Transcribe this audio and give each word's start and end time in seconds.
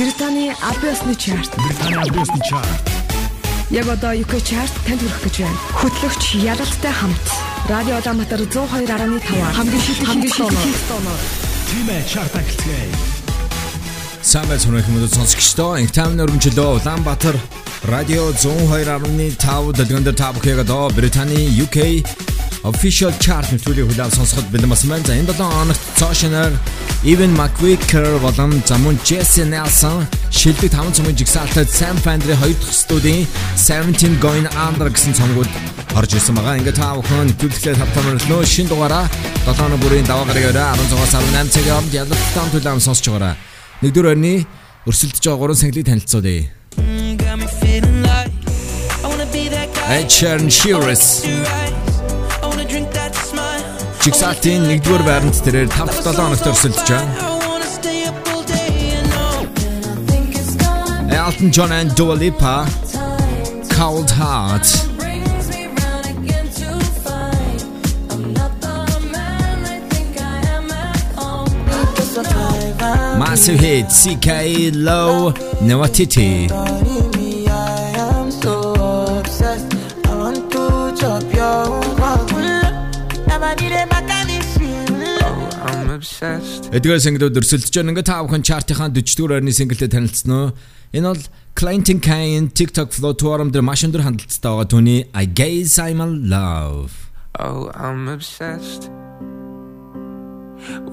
Британий 0.00 0.50
Абиосны 0.62 1.14
чарт. 1.14 1.52
Британий 1.58 1.98
Абиосны 2.08 2.40
чарт. 2.48 2.90
Яг 3.68 3.86
одоо 3.86 4.14
UK 4.16 4.40
чарт 4.40 4.72
танд 4.86 4.96
хүрэх 4.96 5.24
гэж 5.28 5.36
байна. 5.44 5.58
Хөтлөгч 5.76 6.22
Ялалтай 6.40 6.92
хамт 6.92 7.26
Радио 7.68 8.00
Улаанбаатар 8.00 8.40
102.5 8.40 9.52
хамгийн 9.52 9.82
шилдэг 9.84 10.08
хамгийн 10.08 10.32
шилдэг 10.32 10.80
тоноор. 10.88 11.20
Тимэ 11.68 12.00
чарт 12.08 12.32
ахилцгээе. 12.32 12.96
Самбай 14.22 14.56
цонх 14.56 14.88
хүмүүст 14.88 15.20
сонсогчдоо 15.20 15.76
инх 15.84 15.92
таймны 15.92 16.24
өргөмжлөө 16.24 16.80
Улаанбаатар 16.80 17.36
радио 17.84 18.32
102.5 18.32 19.76
дэлгэн 19.76 20.04
дээр 20.08 20.16
та 20.16 20.32
бүхэнд 20.32 20.64
одоо 20.64 20.88
Британий 20.96 21.52
UK 21.60 22.00
official 22.64 23.12
chart 23.20 23.48
нэвтрүүлгийг 23.52 23.88
хүлээн 23.88 24.12
сонсоход 24.12 24.48
бэлэн 24.52 24.70
басан 24.70 24.90
байна. 24.92 25.06
За 25.06 25.16
энэ 25.16 25.32
7 25.32 25.40
хоногт 25.40 25.82
цаашнаар 25.96 26.52
Even 27.04 27.32
McVicker 27.32 28.20
болон 28.20 28.62
замун 28.66 28.98
Jesse 29.04 29.44
Nelson 29.48 30.04
шилдэг 30.28 30.72
5 30.72 31.00
цомын 31.00 31.16
жигсаалтад 31.16 31.68
Sam 31.72 31.96
Fender 32.04 32.36
хоёр 32.36 32.56
дахь 32.60 32.76
студийн 32.76 33.26
17 33.56 34.20
Going 34.20 34.48
Under 34.52 34.92
гэсэн 34.92 35.16
цомгууд 35.16 35.48
орж 35.96 36.12
ирсэн 36.14 36.36
байгаа. 36.36 36.60
Ингээ 36.60 36.76
та 36.76 36.92
бүхэн 37.00 37.32
төвлөлөө 37.40 37.74
тавтамаар 37.80 38.20
нөө 38.28 38.44
шин 38.44 38.68
дугаараа 38.68 39.08
7 39.48 39.56
хоног 39.56 39.80
бүрийн 39.80 40.04
даваа 40.04 40.28
гарагаараа 40.28 40.76
16-аас 40.76 41.14
18 41.16 41.54
цагийн 41.56 41.72
хооронд 41.72 41.94
ялалтан 41.96 42.48
төлөм 42.52 42.80
сонсож 42.84 43.08
байгаараа. 43.08 43.34
Нэгдүгээр 43.80 44.12
орны 44.12 44.34
өрсөлдөж 44.84 45.24
байгаа 45.24 45.40
гурван 45.40 45.56
сэнгэлийг 45.56 45.88
танилцуулъя. 45.88 46.52
Ed 49.90 50.06
Sheeran 50.06 50.46
Shearers 50.46 51.24
Jigsaw-ийн 54.00 54.64
1-р 54.64 55.02
байранд 55.04 55.36
тэрээр 55.44 55.68
5-7 55.68 56.16
хоногт 56.16 56.46
өрсөлдөж 56.48 56.88
байна. 56.88 57.12
Elton 61.12 61.52
John 61.52 61.72
and 61.72 61.92
Dua 61.94 62.14
Lipa 62.16 62.64
Cold 63.76 64.10
Heart 64.10 64.66
Massive 73.20 73.60
hit 73.60 73.92
CK 73.92 74.72
Low 74.74 75.32
Nawatiti 75.60 76.48
Эдгээр 86.20 87.00
single 87.00 87.32
өрсөлдөж 87.32 87.72
байна. 87.72 87.92
Ингээ 87.96 88.04
та 88.04 88.20
бүхэн 88.20 88.44
чартынхаа 88.44 88.92
40-р 88.92 89.40
орны 89.40 89.52
single-тэй 89.56 89.88
танилцсан 89.88 90.32
уу? 90.36 90.52
Энэ 90.92 91.08
бол 91.08 91.22
Clinton 91.56 92.00
Kane 92.04 92.52
TikTok 92.52 92.92
Flow 92.92 93.14
Forum 93.16 93.48
дээр 93.54 93.64
маш 93.64 93.84
өндөр 93.88 94.04
хандлттай 94.04 94.52
байгаа 94.52 94.68
түүний 94.68 95.00
I 95.16 95.24
Guess 95.24 95.78
I'm 95.80 96.04
in 96.04 96.28
Love. 96.28 97.08
Oh, 97.38 97.70
I'm 97.72 98.08
obsessed 98.08 98.90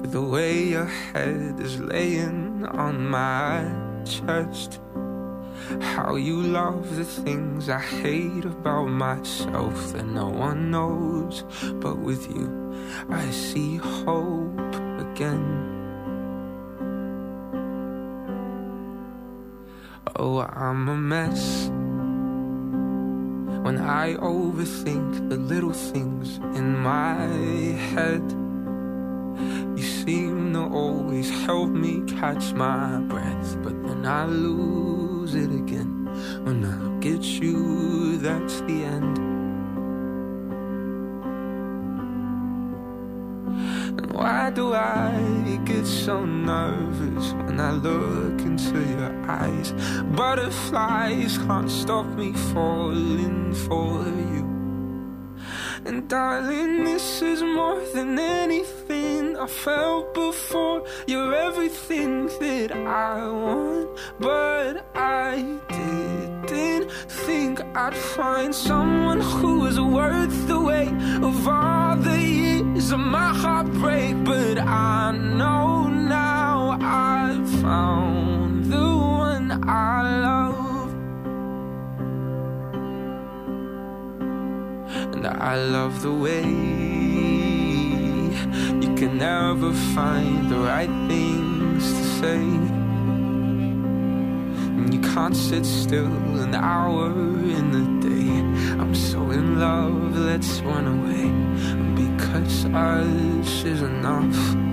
with 0.00 0.12
the 0.16 0.22
way 0.22 0.72
your 0.72 0.88
head 1.12 1.60
is 1.60 1.76
laying 1.80 2.64
on 2.72 3.04
my 3.10 3.68
chest. 4.08 4.80
How 5.68 6.16
you 6.16 6.40
love 6.40 6.96
the 6.96 7.04
things 7.04 7.68
I 7.68 7.80
hate 7.80 8.46
about 8.46 8.86
myself 8.86 9.92
that 9.92 10.06
no 10.06 10.28
one 10.28 10.70
knows. 10.70 11.44
But 11.74 11.98
with 11.98 12.26
you, 12.34 12.48
I 13.10 13.30
see 13.30 13.76
hope 13.76 14.58
again. 14.98 15.44
Oh, 20.16 20.40
I'm 20.40 20.88
a 20.88 20.96
mess. 20.96 21.68
When 23.62 23.78
I 23.78 24.14
overthink 24.14 25.28
the 25.28 25.36
little 25.36 25.74
things 25.74 26.38
in 26.56 26.78
my 26.78 27.26
head, 27.92 28.22
you 29.76 29.82
seem 29.82 30.52
to 30.52 30.60
always 30.60 31.30
help 31.44 31.70
me 31.70 32.02
catch 32.06 32.52
my 32.52 32.98
breath, 33.00 33.56
but 33.62 33.74
then 33.86 34.06
I 34.06 34.26
lose 34.26 35.34
it 35.34 35.50
again. 35.50 36.06
When 36.44 36.64
I 36.64 36.76
look 36.76 37.06
at 37.06 37.24
you, 37.24 38.18
that's 38.18 38.60
the 38.62 38.84
end. 38.84 39.18
And 43.98 44.12
why 44.12 44.50
do 44.50 44.74
I 44.74 45.58
get 45.64 45.86
so 45.86 46.24
nervous 46.24 47.32
when 47.32 47.60
I 47.60 47.72
look 47.72 48.40
into 48.40 48.80
your 48.80 49.30
eyes? 49.30 49.72
Butterflies 50.16 51.38
can't 51.38 51.70
stop 51.70 52.06
me 52.06 52.32
falling 52.32 53.54
for 53.54 54.04
you. 54.04 54.57
And 55.84 56.08
darling, 56.08 56.84
this 56.84 57.22
is 57.22 57.42
more 57.42 57.80
than 57.94 58.18
anything 58.18 59.36
I 59.36 59.46
felt 59.46 60.12
before. 60.14 60.84
You're 61.06 61.34
everything 61.34 62.26
that 62.26 62.72
I 62.72 63.26
want, 63.26 63.98
but 64.18 64.84
I 64.94 65.58
didn't 65.68 66.90
think 67.08 67.60
I'd 67.76 67.94
find 67.94 68.54
someone 68.54 69.20
who 69.20 69.60
was 69.60 69.78
worth 69.80 70.48
the 70.48 70.60
weight 70.60 70.94
of 71.22 71.46
all 71.46 71.96
the 71.96 72.20
years 72.20 72.90
of 72.90 73.00
my 73.00 73.32
heartbreak. 73.34 74.24
But 74.24 74.58
I 74.58 75.12
know 75.12 75.88
now 75.88 76.78
I've 76.80 77.48
found 77.62 78.64
the 78.64 78.76
one 78.78 79.64
I 79.68 80.20
love. 80.22 80.67
And 84.90 85.26
I 85.26 85.56
love 85.56 86.02
the 86.02 86.12
way 86.12 86.42
you 88.82 88.94
can 88.96 89.18
never 89.18 89.72
find 89.94 90.50
the 90.50 90.58
right 90.58 90.90
things 91.08 91.92
to 91.92 92.04
say. 92.20 92.40
And 94.76 94.94
you 94.94 95.00
can't 95.00 95.36
sit 95.36 95.66
still 95.66 96.06
an 96.40 96.54
hour 96.54 97.10
in 97.10 97.70
the 97.72 98.08
day. 98.08 98.30
I'm 98.80 98.94
so 98.94 99.30
in 99.30 99.58
love, 99.60 100.16
let's 100.16 100.60
run 100.60 100.86
away. 100.86 101.30
Because 101.94 102.64
us 102.66 103.64
is 103.64 103.82
enough. 103.82 104.67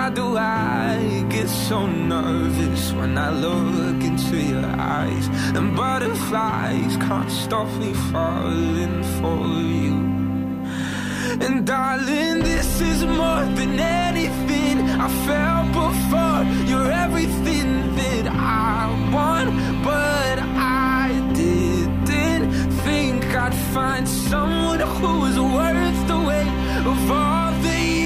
Why 0.00 0.08
do 0.08 0.38
I 0.38 1.26
get 1.28 1.48
so 1.68 1.86
nervous 1.86 2.92
when 2.92 3.18
I 3.18 3.30
look 3.46 4.00
into 4.10 4.36
your 4.52 4.70
eyes? 4.96 5.26
And 5.56 5.76
butterflies 5.76 6.92
can't 7.06 7.30
stop 7.30 7.68
me 7.82 7.92
falling 8.12 9.02
for 9.18 9.40
you. 9.82 9.96
And 11.44 11.66
darling, 11.66 12.38
this 12.50 12.80
is 12.80 13.04
more 13.04 13.44
than 13.58 13.72
anything 13.78 14.76
I 15.06 15.08
felt 15.26 15.66
before. 15.82 16.40
You're 16.70 16.92
everything 17.06 17.68
that 18.00 18.26
I 18.26 18.80
want, 19.16 19.50
but 19.90 20.36
I 21.02 21.08
didn't 21.40 22.70
think 22.86 23.18
I'd 23.44 23.58
find 23.74 24.08
someone 24.08 24.80
who 24.80 25.12
was 25.24 25.36
worth 25.56 26.00
the 26.12 26.20
weight 26.28 26.52
of 26.90 27.10
all 27.10 27.52
the 27.66 27.99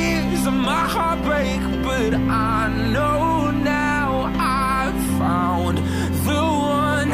of 0.46 0.52
my 0.52 0.86
heartbreak. 0.96 1.60
But 1.82 2.14
I 2.14 2.68
know 2.92 3.50
now 3.50 4.32
I've 4.38 5.02
found 5.18 5.78
the 6.26 6.42
one. 6.80 7.10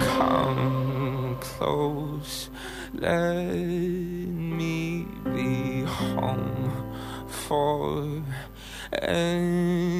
Come 0.00 1.38
close, 1.40 2.50
let 2.94 3.54
me 3.54 5.06
be 5.24 5.82
home 5.82 6.94
for 7.26 8.22
anything 8.92 9.95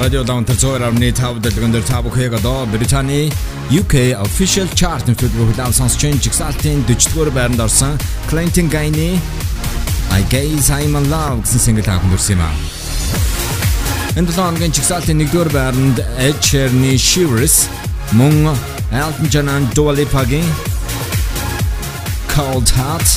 I 0.00 0.02
love. 0.02 0.10
радио 0.10 0.24
даунтер 0.24 0.56
цоор 0.56 0.82
амны 0.82 1.12
тав 1.12 1.40
дэлгэн 1.40 1.72
дээр 1.72 1.84
та 1.84 2.00
бүхэйг 2.00 2.32
одоо 2.40 2.64
Британий 2.66 3.32
UK 3.68 4.16
official 4.16 4.64
chart 4.72 5.04
нэвтрүүлэг 5.04 5.60
хүлээв 5.60 5.76
сонсч 5.76 6.00
чинь 6.00 6.16
жигсаалтын 6.16 6.84
40-р 6.88 7.30
байранд 7.30 7.60
орсон 7.60 8.00
Clinton 8.30 8.72
Gaine 8.72 9.20
I 10.10 10.22
guess 10.32 10.70
I'm 10.70 10.96
in 10.96 11.10
love 11.10 11.44
гэсэн 11.44 11.60
single 11.60 11.84
таахын 11.84 12.08
дурсан 12.08 12.40
юм 12.40 12.44
аа. 12.48 12.54
Энэ 14.16 14.26
долооногийн 14.32 14.72
жигсаалтын 14.72 15.20
1-р 15.20 15.48
байранд 15.52 16.00
Ed 16.16 16.40
Sheeran-ийн 16.40 16.96
Shivers 16.96 17.68
мөн 18.16 18.56
Elton 18.92 19.28
John-ын 19.28 19.68
Dua 19.76 19.92
Lipa-гийн 19.92 20.48
Cold 22.32 22.72
Heart 22.72 23.08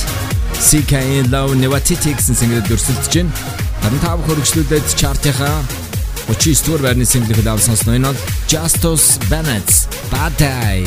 CK 0.60 1.24
Low 1.32 1.56
Nevatiti 1.56 2.12
гэсэн 2.12 2.36
single 2.36 2.60
дүрсэлдэж 2.68 3.08
байна. 3.08 3.32
Харин 3.80 4.00
та 4.04 4.16
бүхэн 4.20 4.36
хөргөжлүүлээд 4.36 4.86
чартынхаа 5.00 5.83
čist 6.32 6.68
urverni 6.68 7.06
singli 7.06 7.34
vydal 7.34 7.58
som 7.58 7.76
snojnot 7.76 8.16
Justus 8.48 9.18
Bennett's 9.30 9.88
Pataj. 10.10 10.84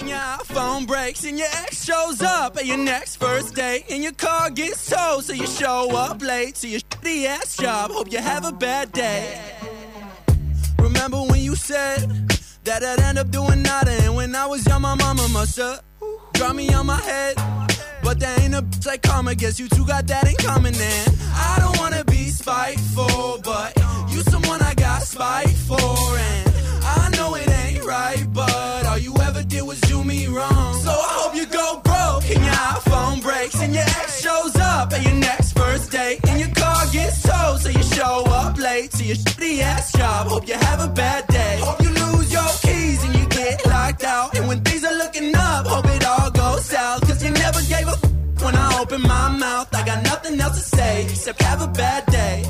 And 0.00 0.08
your 0.08 0.38
phone 0.44 0.86
breaks, 0.86 1.24
and 1.24 1.38
your 1.38 1.46
ex 1.62 1.84
shows 1.84 2.20
up 2.20 2.56
at 2.56 2.66
your 2.66 2.78
next 2.78 3.16
first 3.16 3.54
date, 3.54 3.84
and 3.90 4.02
your 4.02 4.12
car 4.12 4.50
gets 4.50 4.90
towed, 4.90 5.24
so 5.24 5.32
you 5.32 5.46
show 5.46 5.94
up 5.94 6.20
late 6.20 6.56
to 6.56 6.68
your 6.68 6.80
shitty 6.80 7.26
ass 7.26 7.56
job. 7.56 7.92
Hope 7.92 8.10
you 8.10 8.18
have 8.18 8.44
a 8.44 8.50
bad 8.50 8.90
day. 8.90 9.40
Remember 10.80 11.18
when 11.18 11.40
you 11.40 11.54
said 11.54 12.10
that 12.64 12.82
I'd 12.82 13.00
end 13.00 13.18
up 13.18 13.30
doing 13.30 13.62
nothing? 13.62 14.14
When 14.16 14.34
I 14.34 14.46
was 14.46 14.66
young, 14.66 14.82
my 14.82 14.96
mama 14.96 15.28
must 15.28 15.58
have 15.58 15.80
dropped 16.32 16.56
me 16.56 16.74
on 16.74 16.86
my 16.86 17.00
head 17.00 17.36
but 18.14 18.20
there 18.20 18.40
ain't 18.44 18.54
a 18.54 18.62
bitch 18.62 18.86
like 18.86 19.02
karma. 19.02 19.34
Guess 19.34 19.58
you 19.58 19.68
two 19.68 19.86
got 19.86 20.06
that 20.06 20.28
in 20.28 20.36
common. 20.36 20.74
And 20.74 21.16
I 21.32 21.56
don't 21.60 21.78
wanna 21.78 22.04
be 22.04 22.28
spiteful, 22.28 23.40
but 23.42 23.76
you 24.10 24.20
someone 24.32 24.62
I 24.62 24.74
got 24.74 25.02
spite 25.02 25.56
for. 25.68 25.78
And 25.78 26.44
I 26.84 27.08
know 27.16 27.34
it 27.34 27.48
ain't 27.48 27.84
right, 27.84 28.24
but 28.32 28.86
all 28.86 28.98
you 28.98 29.14
ever 29.28 29.42
did 29.42 29.62
was 29.62 29.80
do 29.82 30.04
me 30.04 30.26
wrong. 30.26 30.74
So 30.82 30.90
I 30.90 31.12
hope 31.20 31.34
you 31.34 31.46
go 31.46 31.80
broke 31.90 32.26
and 32.34 32.44
your 32.48 32.60
iPhone 32.76 33.22
breaks 33.22 33.60
and 33.60 33.74
your 33.74 33.88
ex 34.00 34.20
shows 34.22 34.54
up 34.56 34.92
at 34.92 35.02
your 35.02 35.18
next 35.28 35.52
first 35.58 35.90
date 35.90 36.20
and 36.28 36.38
your 36.38 36.50
car 36.50 36.86
gets 36.92 37.22
towed, 37.22 37.60
so 37.60 37.68
you 37.68 37.82
show 37.82 38.24
up 38.26 38.58
late 38.58 38.90
to 38.92 39.04
your 39.04 39.16
shitty 39.16 39.60
ass 39.60 39.92
job. 39.92 40.28
Hope 40.28 40.46
you 40.46 40.54
have 40.54 40.80
a 40.80 40.88
bad 40.88 41.26
day. 41.28 41.58
Hope 41.60 41.80
you 41.82 41.90
lose 41.90 42.32
your 42.32 42.50
keys 42.62 43.02
and 43.04 43.16
you 43.16 43.26
get 43.26 43.66
locked 43.66 44.04
out. 44.04 44.36
And 44.36 44.46
when 44.46 44.60
things 44.62 44.84
are 44.84 44.96
looking 45.02 45.34
up, 45.34 45.66
hope 45.66 45.83
when 48.44 48.54
I 48.54 48.80
open 48.80 49.02
my 49.02 49.28
mouth. 49.30 49.74
I 49.74 49.84
got 49.84 50.02
nothing 50.04 50.40
else 50.40 50.56
to 50.60 50.76
say 50.76 51.04
except 51.04 51.42
have 51.42 51.62
a 51.62 51.68
bad 51.68 52.06
day. 52.06 52.44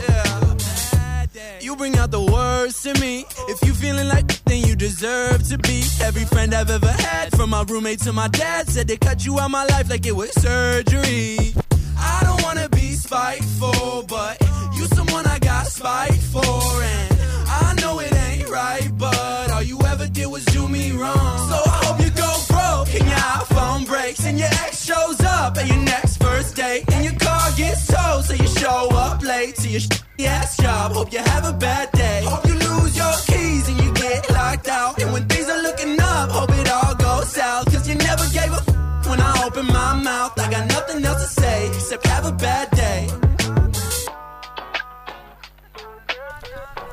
You 1.61 1.76
bring 1.76 1.96
out 1.96 2.11
the 2.11 2.20
worst 2.20 2.82
to 2.85 2.93
me. 3.00 3.25
If 3.49 3.58
you 3.67 3.73
feeling 3.75 4.08
like 4.08 4.35
then 4.44 4.62
you 4.69 4.76
deserve 4.76 5.49
to 5.49 5.58
be. 5.58 5.82
Every 6.02 6.25
friend 6.25 6.55
I've 6.55 6.70
ever 6.70 6.93
had, 7.08 7.35
from 7.37 7.50
my 7.50 7.62
roommate 7.62 8.00
to 8.00 8.12
my 8.12 8.29
dad, 8.29 8.69
said 8.69 8.87
they 8.88 8.96
cut 8.96 9.25
you 9.25 9.38
out 9.41 9.50
my 9.50 9.64
life 9.64 9.88
like 9.88 10.06
it 10.06 10.14
was 10.14 10.31
surgery. 10.32 11.55
I 11.97 12.20
don't 12.26 12.43
wanna 12.43 12.69
be 12.69 12.93
spiteful, 12.93 14.05
but 14.08 14.40
you 14.76 14.85
someone 14.97 15.26
I 15.26 15.38
got 15.38 15.67
spite 15.67 16.23
for, 16.32 16.64
and 16.93 17.19
I 17.49 17.75
know 17.81 18.00
it 18.00 18.12
ain't 18.12 18.49
right, 18.50 18.90
but 18.97 19.50
all 19.50 19.62
you 19.62 19.79
ever 19.93 20.06
did 20.06 20.26
was 20.26 20.44
do 20.47 20.69
me 20.69 20.93
wrong. 20.93 21.38
So 21.50 21.56
I 21.75 21.79
hope 21.85 22.00
you 22.05 22.11
go 22.11 22.31
broke 22.49 22.94
and 22.94 23.06
your 23.08 23.25
iPhone 23.40 23.87
breaks 23.87 24.25
and 24.26 24.38
your 24.38 24.52
ex 24.64 24.74
shows 24.84 25.19
up 25.22 25.56
at 25.56 25.66
your 25.66 25.82
next 25.82 26.22
first 26.22 26.54
date 26.56 26.84
and 26.92 27.04
your 27.04 27.14
car 27.19 27.50
gets 27.56 27.86
towed, 27.86 28.22
so 28.25 28.34
you 28.34 28.46
show 28.48 28.88
up 28.92 29.22
late 29.22 29.56
to 29.56 29.69
your 29.69 29.81
shitty 29.81 30.26
ass 30.26 30.58
job. 30.58 30.92
Hope 30.92 31.10
you 31.10 31.20
have 31.20 31.44
a 31.46 31.54
bad 31.54 31.90
day. 31.92 32.22
Hope 32.26 32.44
you 32.46 32.52
lose 32.54 32.94
your 32.94 33.14
keys 33.26 33.66
and 33.69 33.81
you 33.82 33.90
get 33.94 34.31
locked 34.31 34.69
out, 34.69 35.00
and 35.02 35.10
when 35.12 35.26
things 35.26 35.48
are 35.48 35.62
looking 35.62 35.98
up, 36.00 36.31
hope 36.31 36.50
it 36.50 36.70
all 36.70 36.94
goes 36.94 37.28
south, 37.32 37.64
cause 37.72 37.88
you 37.88 37.94
never 37.94 38.26
gave 38.38 38.52
a 38.52 38.62
f- 38.66 39.08
when 39.08 39.20
I 39.20 39.44
open 39.46 39.66
my 39.66 39.94
mouth. 39.94 40.38
I 40.38 40.50
got 40.50 40.69
nothing 40.69 41.02
else 41.04 41.22
to 41.22 41.40
say 41.40 41.69
except 41.69 42.06
have 42.06 42.26
a 42.26 42.32
bad 42.32 42.70
day. 42.70 42.74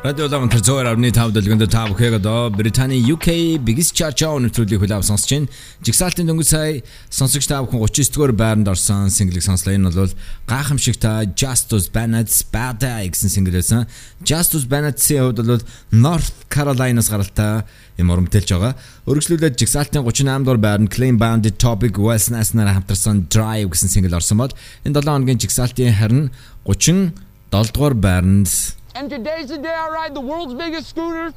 Радио 0.02 0.26
Ламтар 0.26 0.64
зөөр 0.66 0.88
авны 0.90 1.12
тав 1.14 1.30
дэлгэнд 1.30 1.62
та 1.70 1.84
бүхэйг 1.86 2.16
одоо 2.18 2.50
Британий 2.50 3.06
UK 3.06 3.62
Biggest 3.62 3.94
Chart 3.94 4.18
Show 4.18 4.34
нэвтрүүлгийг 4.42 4.82
хүлээв 4.82 5.06
сонсож 5.06 5.30
байна. 5.30 5.54
Жигсаалтын 5.86 6.26
дөнгөж 6.26 6.48
сая 6.50 6.82
сонсогч 7.14 7.46
та 7.46 7.62
бүхэн 7.62 7.86
39-р 7.86 8.34
байранд 8.34 8.66
орсон 8.66 9.14
single-ийг 9.14 9.46
сонслоо. 9.46 9.78
Энэ 9.78 9.94
бол 9.94 10.10
гайхамшигтай 10.50 11.30
Justus 11.38 11.86
Bennett's 11.94 12.42
Bad 12.42 12.82
Day 12.82 13.14
гэсэн 13.14 13.30
single 13.30 13.54
байсан. 13.54 13.86
Justus 14.26 14.66
Bennett-ийн 14.66 15.22
хувьд 15.22 15.46
бол 15.46 15.62
North 15.94 16.50
Carolina-с 16.50 17.14
гаралтай 17.14 17.62
юм 18.02 18.10
урамтэлж 18.10 18.58
байгаа. 18.58 18.74
Өргөжлүүлээд 19.06 19.62
жигсаалтын 19.62 20.02
38 20.02 20.50
дугаар 20.50 20.58
байранд 20.66 20.90
Clean 20.90 21.14
Bandit 21.14 21.62
Topic 21.62 21.94
West 22.02 22.34
Nas-нар 22.34 22.74
хамтарсан 22.74 23.30
Drive 23.30 23.70
гэсэн 23.70 23.94
single 23.94 24.18
орсон 24.18 24.42
бол 24.42 24.54
энэ 24.82 24.98
7 24.98 25.14
хоногийн 25.14 25.38
жигсаалтын 25.46 25.94
харин 25.94 26.34
37 26.66 27.14
дугаар 27.54 27.94
байранд 27.94 28.50
And 28.94 29.10
today's 29.10 29.48
the 29.48 29.58
day 29.58 29.74
I 29.74 29.88
ride 29.90 30.14
the 30.14 30.20
world's 30.20 30.54
biggest 30.54 30.90
scooter. 30.90 31.34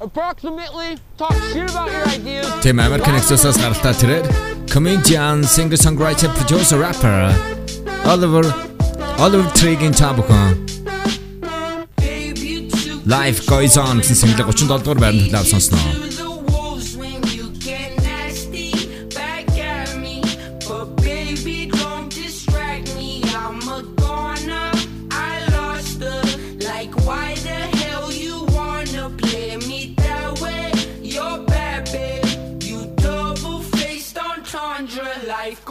Approximately 0.00 0.98
talk 1.18 1.34
shit 1.52 1.70
about 1.70 1.90
your 1.90 2.06
ideas. 2.08 2.48
Тэм 2.64 2.80
American 2.80 3.14
Exodus-аас 3.16 3.56
гаралтай 3.60 3.92
тэрээр 3.96 4.24
comedian, 4.68 5.44
singer-songwriter, 5.44 6.28
producer, 6.36 6.80
rapper 6.80 7.32
Oliver 8.04 8.44
Oliver 9.20 9.48
Tree-ийн 9.56 9.92
чабухан 9.96 10.56
Life 13.04 13.44
Goes 13.48 13.76
On 13.76 14.00
гэсэн 14.00 14.16
single 14.16 14.44
37 14.48 14.80
дугаар 14.84 15.00
байранд 15.00 15.28
хүлээв 15.28 15.48
сонсноо. 15.48 16.05
Life 35.46 35.64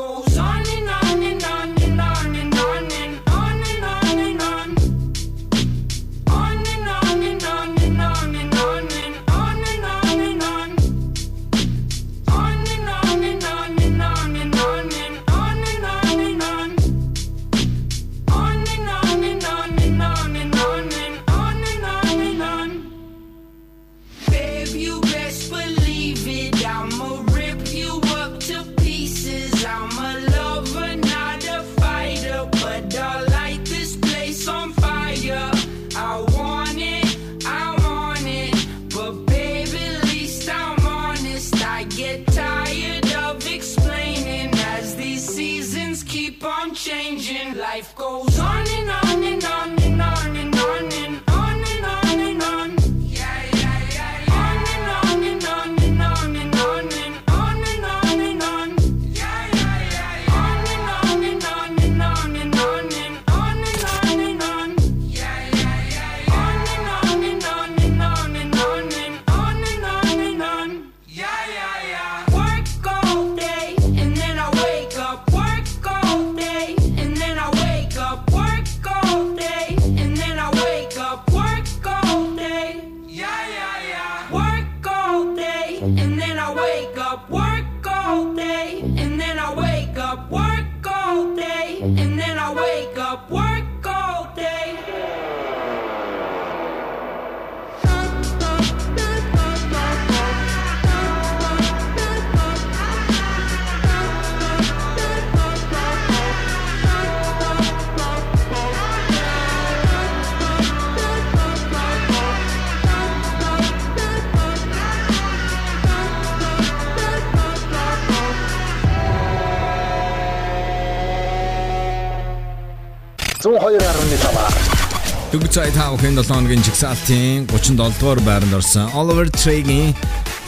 цай 125.55 125.71
тав 125.71 125.95
хэн 126.01 126.17
7 126.19 126.27
хоногийн 126.27 126.63
жигсаалтын 126.67 127.47
37 127.47 127.99
дугаар 127.99 128.19
байранд 128.27 128.53
орсон 128.59 128.91
Oliver 128.99 129.27
Tree-ийн 129.39 129.95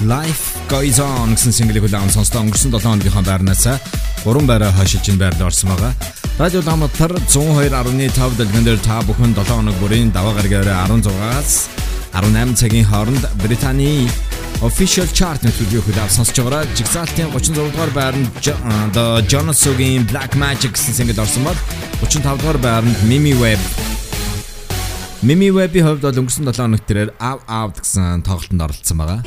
Life 0.04 0.60
Goes 0.68 1.00
On 1.00 1.32
гэсэн 1.32 1.56
single-ийг 1.56 1.88
хүлээн 1.88 2.12
сонслоо 2.12 2.44
өнгөрсөн 2.44 2.76
7 2.76 2.84
хоногийнхаа 2.84 3.24
байрнаас 3.24 3.64
3 4.28 4.44
байраа 4.52 4.72
хашиж 4.76 5.08
энэ 5.08 5.22
байранд 5.24 5.48
орсон 5.48 5.72
байгаа. 5.72 5.94
Радио 6.44 6.60
Даматар 6.60 7.16
102.5 7.24 8.36
дэлгэн 8.36 8.68
дээр 8.68 8.80
та 8.84 9.00
бүхэн 9.08 9.32
7 9.32 9.48
хоног 9.48 9.80
бүрийн 9.80 10.12
даваа 10.12 10.36
гарагаар 10.36 10.92
16-аас 10.92 11.72
18 12.12 12.60
цагийн 12.60 12.88
хооронд 12.92 13.24
Британий 13.40 14.12
official 14.60 15.08
chart 15.16 15.40
нэвтрүүлгийг 15.48 15.88
хүлээн 15.88 16.12
сонсож 16.12 16.36
байгаа. 16.44 16.68
Жигсаалтын 16.76 17.32
36 17.32 17.56
дугаар 17.56 17.92
байранд 17.96 18.28
The 18.92 19.24
Jonas-гийн 19.32 20.04
Black 20.12 20.36
Magic 20.36 20.76
гэсэн 20.76 21.00
single 21.00 21.24
орсон 21.24 21.48
бол 21.48 21.60
35 22.04 22.44
дугаар 22.44 22.60
байранд 22.60 22.98
Mimi 23.08 23.32
Webb 23.40 23.96
Mimi 25.26 25.50
Webb-ийн 25.50 25.86
хувьд 25.86 26.06
бол 26.06 26.20
өнгөрсөн 26.22 26.46
7 26.46 26.62
хоног 26.62 26.86
тэрээр 26.86 27.10
Out 27.18 27.42
Out 27.50 27.82
гэсэн 27.82 28.22
тоглолтод 28.22 28.62
оролцсон 28.62 28.98
байгаа. 29.02 29.22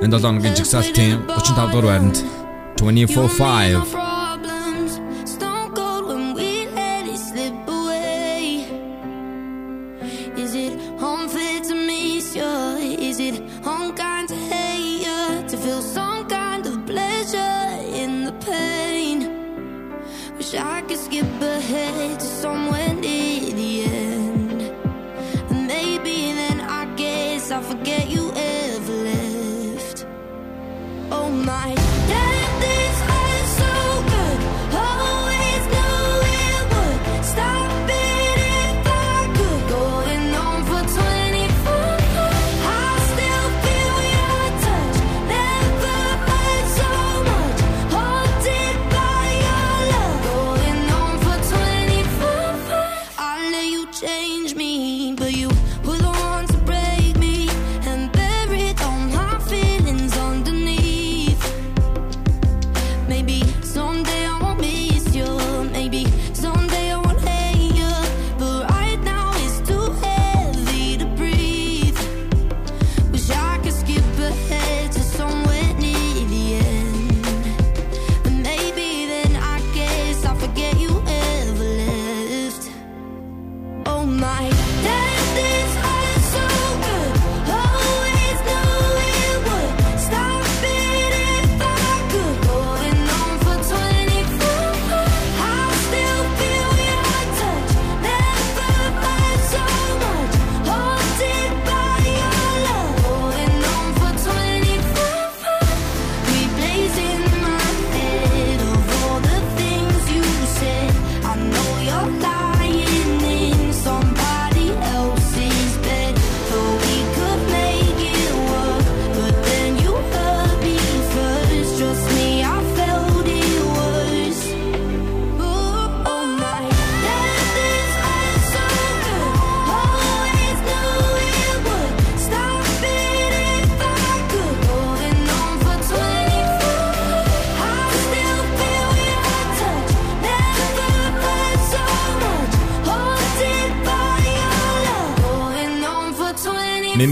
Энэ 0.00 0.16
7 0.16 0.24
хоногийн 0.24 0.56
жигсаалтын 0.56 1.20
35 1.36 1.68
дугаар 1.68 1.84
байранд 1.84 2.16
24/5 2.80 4.05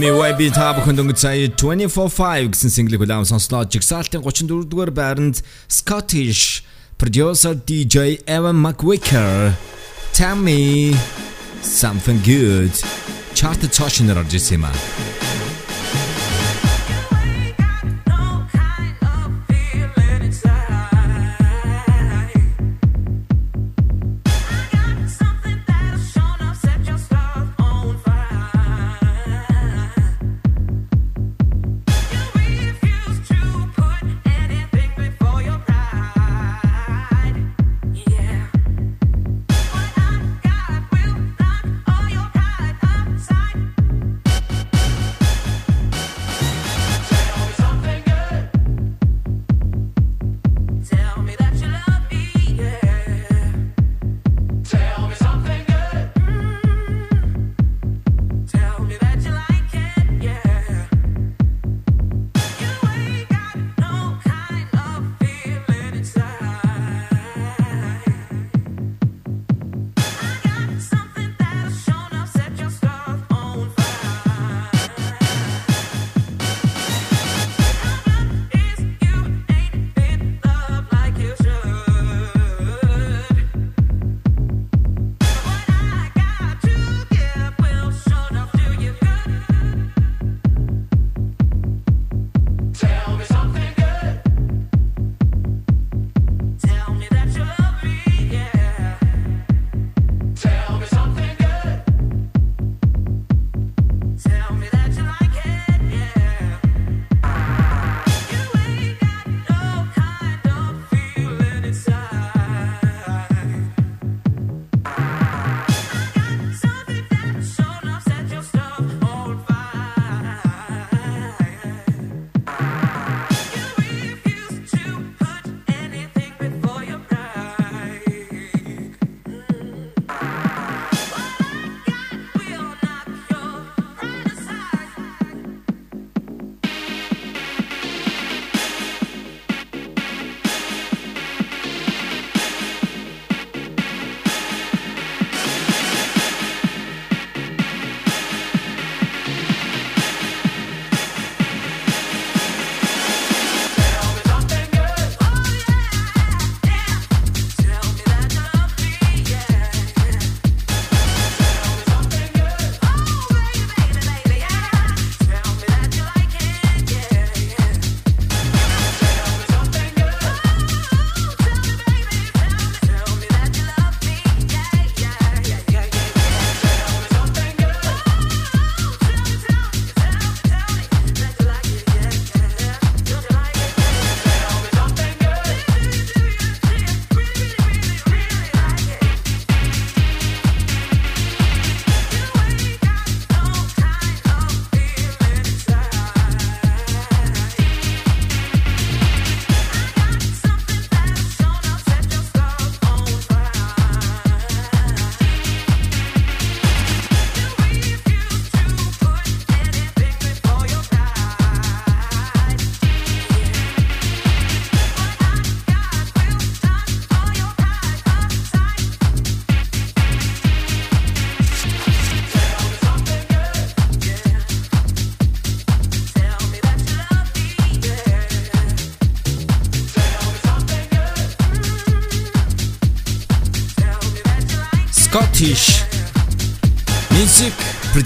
Mimi 0.05 0.21
YB 0.21 0.51
та 0.53 0.67
бүхэнд 0.77 1.01
өнгөц 1.01 1.17
сая 1.17 1.47
245 1.57 2.51
гэсэн 2.53 2.69
single 2.69 2.99
хүлээм 3.01 3.25
сонслоо. 3.25 3.65
Jigsaw-ийн 3.65 4.21
34 4.21 4.69
дугаар 4.69 4.93
байранд 4.93 5.41
Scottish 5.65 6.61
producer 7.01 7.57
DJ 7.57 8.21
Evan 8.29 8.61
McWicker 8.61 9.57
Tell 10.13 10.37
me 10.37 10.93
something 11.65 12.21
good. 12.21 12.69
Chart 13.33 13.57
цаашнаар 13.65 14.21
орж 14.21 14.37
ирсэн 14.37 14.61
юм 14.61 14.69
аа. 14.69 15.24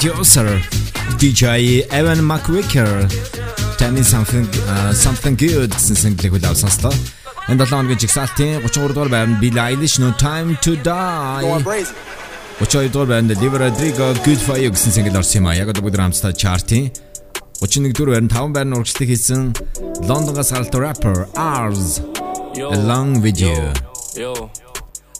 producer 0.08 0.48
DJ 1.20 1.84
Evan 1.92 2.20
McVicker 2.30 3.06
Tell 3.78 3.92
me 3.92 4.02
something 4.02 4.46
uh, 4.68 4.92
something 4.94 5.34
good 5.36 5.70
гэсэн 5.74 5.96
single-ийг 5.98 6.32
хүлээв 6.32 6.56
сонслоо. 6.56 6.94
Энэ 7.50 7.66
7 7.66 7.74
хоногийн 7.74 8.00
жигсаалтын 8.00 8.62
33 8.62 8.94
дугаар 8.94 9.10
байранд 9.12 9.36
Billie 9.42 9.60
Eilish 9.60 9.98
No 10.00 10.14
Time 10.16 10.56
to 10.64 10.72
Die. 10.78 11.42
32 12.62 12.88
дугаар 12.94 13.08
байранд 13.12 13.34
Olivia 13.34 13.58
Rodrigo 13.66 14.06
Good 14.24 14.40
for 14.46 14.56
You 14.56 14.70
гэсэн 14.70 14.94
single 14.94 15.18
орсон 15.20 15.42
юм 15.42 15.46
а. 15.50 15.58
Яг 15.58 15.68
одоо 15.74 15.82
бүгд 15.84 15.98
хамтдаа 16.00 16.32
chart-ийн 16.32 16.88
31 17.60 17.92
дугаар 17.92 18.10
байранд 18.14 18.32
5 18.32 18.56
байрны 18.56 18.72
урагшлыг 18.78 19.08
хийсэн 19.10 19.52
Лондонгоос 20.08 20.54
гаралтай 20.54 20.80
rapper 20.80 21.16
Ars 21.34 22.00
Along 22.54 23.20
with 23.24 23.42
you. 23.42 23.58
Yo. 24.14 24.48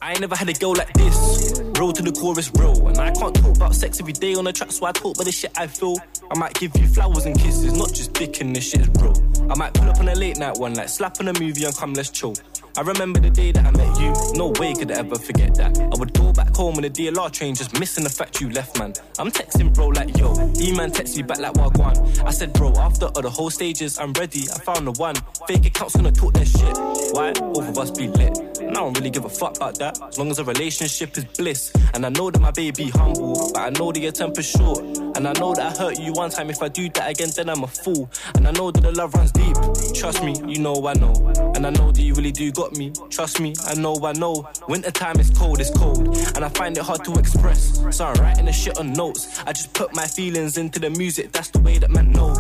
I 0.01 0.15
ain't 0.15 0.23
never 0.23 0.39
had 0.39 0.49
a 0.49 0.55
girl 0.55 0.75
like 0.79 0.93
this. 0.95 1.68
Roll 1.80 1.94
to 1.94 2.04
the 2.04 2.12
chorus, 2.12 2.50
bro. 2.50 2.74
And 2.74 2.98
I 2.98 3.10
can't 3.12 3.34
talk 3.34 3.56
about 3.56 3.74
sex 3.74 4.02
every 4.02 4.12
day 4.12 4.36
on 4.36 4.44
the 4.44 4.52
track, 4.52 4.70
so 4.70 4.86
I 4.86 4.92
talk 4.92 5.16
about 5.16 5.24
the 5.24 5.32
shit 5.32 5.58
I 5.58 5.68
feel. 5.68 5.96
I 6.32 6.38
might 6.38 6.54
give 6.54 6.76
you 6.78 6.88
flowers 6.88 7.26
and 7.26 7.38
kisses, 7.38 7.74
not 7.74 7.94
just 7.94 8.14
dick 8.14 8.40
and 8.42 8.56
this 8.56 8.70
shit 8.70 8.82
is 8.82 8.90
bro. 8.90 9.14
I 9.50 9.56
might 9.56 9.74
pull 9.74 9.90
up 9.90 10.00
on 10.00 10.08
a 10.10 10.16
late 10.16 10.38
night 10.38 10.58
one, 10.58 10.76
like 10.76 10.90
slap 10.90 11.20
on 11.20 11.28
a 11.28 11.40
movie 11.40 11.66
and 11.66 11.76
come, 11.76 11.94
let's 11.94 12.10
chill. 12.12 12.36
I 12.78 12.82
remember 12.82 13.20
the 13.20 13.32
day 13.32 13.52
that 13.52 13.66
I 13.66 13.72
met 13.72 14.00
you, 14.00 14.14
no 14.36 14.54
way 14.60 14.74
could 14.74 14.92
I 14.92 15.00
ever 15.00 15.16
forget 15.16 15.56
that. 15.56 15.80
I 15.80 15.98
would 15.98 16.14
go 16.14 16.32
back 16.32 16.56
home 16.56 16.76
on 16.76 16.84
the 16.84 16.90
DLR 16.90 17.32
train, 17.32 17.56
just 17.56 17.80
missing 17.80 18.04
the 18.04 18.10
fact 18.10 18.40
you 18.40 18.50
left, 18.52 18.78
man. 18.78 18.94
I'm 19.18 19.32
texting 19.32 19.74
bro 19.74 19.88
like, 19.88 20.16
yo, 20.18 20.34
E-man 20.62 20.92
text 20.92 21.18
me 21.18 21.24
back 21.24 21.40
like 21.40 21.54
Wagwan. 21.54 22.24
I 22.24 22.32
said, 22.32 22.54
bro, 22.54 22.74
after 22.78 23.08
all 23.08 23.22
the 23.22 23.30
whole 23.30 23.50
stages, 23.50 23.98
I'm 23.98 24.14
ready, 24.14 24.44
I 24.54 24.60
found 24.60 24.86
the 24.86 24.92
one. 24.94 25.16
Fake 25.48 25.66
accounts 25.66 25.96
gonna 25.96 26.12
talk 26.12 26.34
their 26.34 26.46
shit. 26.46 26.78
Why? 27.12 27.34
Both 27.34 27.70
of 27.70 27.78
us 27.80 27.92
be 27.92 28.08
lit. 28.08 28.38
And 28.60 28.70
I 28.70 28.74
don't 28.82 28.96
really 28.98 29.10
give 29.10 29.26
a 29.26 29.30
fuck 29.30 29.58
about 29.58 29.80
that, 29.80 30.00
as 30.02 30.20
long 30.20 30.30
as 30.30 30.38
a 30.38 30.44
relationship 30.44 31.18
is 31.18 31.26
bliss. 31.26 31.74
And 31.96 32.06
I 32.06 32.10
know 32.10 32.30
that 32.30 32.40
my 32.40 32.52
baby 32.52 32.90
humble, 32.90 33.52
but 33.54 33.62
I 33.62 33.70
know 33.72 33.92
that 33.92 34.00
your 34.00 34.12
temper's 34.12 34.50
short. 34.50 34.80
And 35.18 35.28
I 35.28 35.34
know 35.34 35.56
that 35.56 35.74
I 35.74 35.84
hurt 35.84 36.00
you 36.00 36.14
one 36.20 36.30
time, 36.30 36.50
if 36.50 36.62
I 36.62 36.68
do 36.68 36.90
that 36.90 37.10
again, 37.10 37.30
then 37.34 37.50
I'm 37.50 37.64
a 37.64 37.68
fool. 37.68 38.12
And 38.36 38.46
I 38.46 38.52
know 38.52 38.72
that 38.72 38.82
the 38.82 38.92
love 38.92 39.14
runs 39.14 39.32
deep, 39.32 39.56
trust 39.96 40.22
me, 40.22 40.36
you 40.46 40.60
know 40.60 40.76
I 40.86 40.94
know. 40.96 41.14
And 41.56 41.66
I 41.66 41.70
know 41.70 41.94
that 41.94 42.02
you 42.02 42.14
really 42.14 42.34
do 42.34 42.52
got 42.52 42.76
me, 42.76 42.92
trust 43.10 43.40
me, 43.40 43.54
I 43.66 43.76
know 43.76 43.96
I 44.04 44.12
know. 44.12 44.46
Winter 44.68 44.92
time 44.92 45.18
is 45.22 45.30
cold, 45.30 45.62
it's 45.62 45.72
cold, 45.72 46.18
and 46.36 46.44
I 46.44 46.50
find 46.50 46.78
it 46.78 46.84
hard 46.84 47.06
to 47.06 47.14
express. 47.14 47.80
So 47.96 48.06
I'm 48.06 48.16
writing 48.16 48.46
the 48.46 48.52
shit 48.52 48.78
on 48.78 48.92
notes, 48.92 49.42
I 49.48 49.54
just 49.54 49.74
put 49.74 49.96
my 49.96 50.06
feelings 50.06 50.58
into 50.58 50.78
the 50.78 50.90
music, 50.90 51.32
that's 51.32 51.52
the 51.52 51.60
way 51.60 51.78
that 51.78 51.90
man 51.90 52.12
know. 52.12 52.32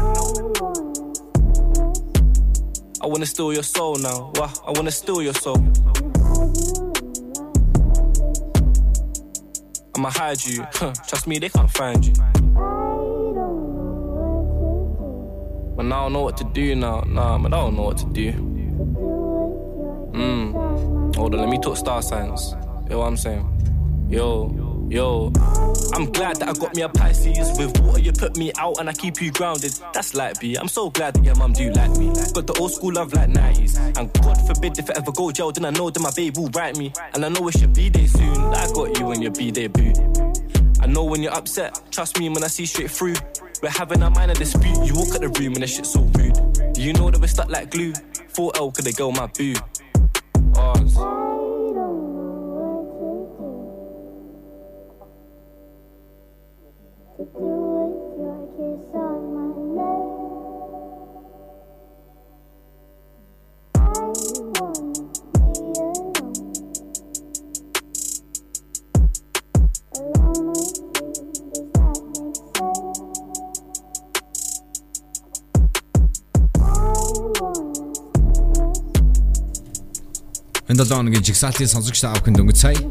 I 3.01 3.07
wanna 3.07 3.27
steal 3.27 3.53
your 3.53 3.63
soul 3.63 3.95
now, 3.95 4.33
wah, 4.35 4.51
I 4.67 4.71
wanna 4.71 4.91
steal 4.91 5.21
your 5.21 5.35
soul. 5.35 5.55
I'ma 9.95 10.09
hide 10.09 10.45
you, 10.45 10.67
huh, 10.73 10.93
trust 11.07 11.27
me, 11.27 11.39
they 11.39 11.47
can't 11.47 11.71
find 11.71 12.05
you. 12.05 12.88
But 15.79 15.85
now 15.85 15.99
I 15.99 16.03
don't 16.03 16.11
know 16.11 16.21
what 16.23 16.35
to 16.35 16.43
do 16.43 16.75
now, 16.75 17.05
nah, 17.07 17.37
man, 17.37 17.53
I 17.53 17.55
don't 17.55 17.77
know 17.77 17.83
what 17.83 17.97
to 17.99 18.05
do. 18.07 18.33
Mmm, 20.11 21.15
hold 21.15 21.33
on, 21.33 21.39
let 21.39 21.47
me 21.47 21.57
talk 21.57 21.77
star 21.77 22.01
signs. 22.01 22.53
You 22.83 22.89
know 22.89 22.99
what 22.99 23.05
I'm 23.05 23.15
saying? 23.15 24.07
Yo, 24.09 24.87
yo. 24.89 25.31
I'm 25.93 26.11
glad 26.11 26.35
that 26.41 26.49
I 26.49 26.53
got 26.59 26.75
me 26.75 26.81
a 26.81 26.89
Pisces. 26.89 27.57
With 27.57 27.79
water, 27.79 28.01
you 28.01 28.11
put 28.11 28.35
me 28.35 28.51
out 28.57 28.81
and 28.81 28.89
I 28.89 28.93
keep 28.93 29.21
you 29.21 29.31
grounded. 29.31 29.71
That's 29.93 30.13
like 30.13 30.37
B. 30.41 30.57
I'm 30.57 30.67
so 30.67 30.89
glad 30.89 31.13
that 31.13 31.23
your 31.23 31.35
mum 31.35 31.53
do 31.53 31.71
like 31.71 31.91
me. 31.91 32.07
Got 32.33 32.47
the 32.47 32.57
old 32.59 32.73
school 32.73 32.91
love 32.91 33.13
like 33.13 33.29
90s. 33.29 33.77
And 33.97 34.11
God 34.21 34.37
forbid 34.47 34.77
if 34.77 34.89
I 34.89 34.95
ever 34.97 35.13
go 35.13 35.31
jail, 35.31 35.53
then 35.53 35.63
I 35.63 35.69
know 35.69 35.89
that 35.89 36.01
my 36.01 36.11
babe 36.13 36.35
will 36.35 36.49
write 36.49 36.75
me. 36.75 36.91
And 37.13 37.23
I 37.23 37.29
know 37.29 37.47
it's 37.47 37.57
should 37.57 37.73
be 37.73 37.89
day 37.89 38.07
soon. 38.07 38.35
I 38.53 38.67
got 38.73 38.99
you 38.99 39.05
when 39.05 39.21
your 39.21 39.31
B 39.31 39.49
day 39.49 39.67
boo. 39.67 39.93
I 40.81 40.87
know 40.87 41.03
when 41.03 41.21
you're 41.21 41.33
upset, 41.33 41.81
trust 41.91 42.19
me 42.19 42.29
when 42.29 42.43
I 42.43 42.47
see 42.47 42.65
straight 42.65 42.91
through. 42.91 43.15
We're 43.61 43.69
having 43.69 44.01
a 44.01 44.09
minor 44.09 44.33
dispute. 44.33 44.85
You 44.85 44.93
walk 44.95 45.13
out 45.13 45.21
the 45.21 45.29
room 45.39 45.53
and 45.53 45.63
the 45.63 45.67
shit's 45.67 45.91
so 45.91 46.01
rude. 46.01 46.77
You 46.77 46.93
know 46.93 47.11
that 47.11 47.19
we're 47.19 47.27
stuck 47.27 47.49
like 47.49 47.71
glue? 47.71 47.91
4L 48.33 48.73
could 48.73 48.85
they 48.85 48.93
go 48.93 49.11
my 49.11 49.27
boo? 49.27 49.55
7 80.89 80.97
хоногийн 80.97 81.23
жигсаалтын 81.23 81.69
сонсогч 81.69 82.01
та 82.01 82.09
бүхэнд 82.17 82.41
өнгөц 82.41 82.59
сая. 82.65 82.81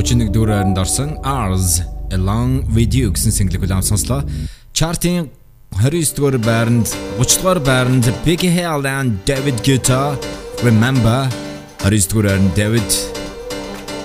Учныг 0.00 0.32
дөрөнд 0.32 0.80
орсон 0.80 1.20
Ars 1.20 1.84
Along 2.16 2.64
with 2.72 2.96
You 2.96 3.12
гэсэн 3.12 3.36
single 3.36 3.60
улаан 3.60 3.84
сонслоо. 3.84 4.24
Чартын 4.72 5.28
29 5.76 6.16
дугаар 6.16 6.38
байранд 6.40 6.88
30 7.20 7.36
дугаар 7.44 7.60
байранд 7.60 8.04
Big 8.24 8.40
Hell 8.48 8.88
and 8.88 9.20
David 9.28 9.60
Guetta 9.60 10.16
Remember 10.64 11.49
Aristocrat 11.84 12.54
David, 12.54 12.82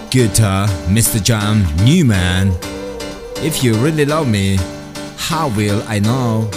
Guetta, 0.09 0.65
Mr. 0.87 1.21
Jam, 1.21 1.65
Newman. 1.83 2.53
If 3.43 3.63
you 3.63 3.75
really 3.75 4.05
love 4.05 4.29
me, 4.29 4.57
how 5.17 5.49
will 5.49 5.83
I 5.87 5.99
know? 5.99 6.49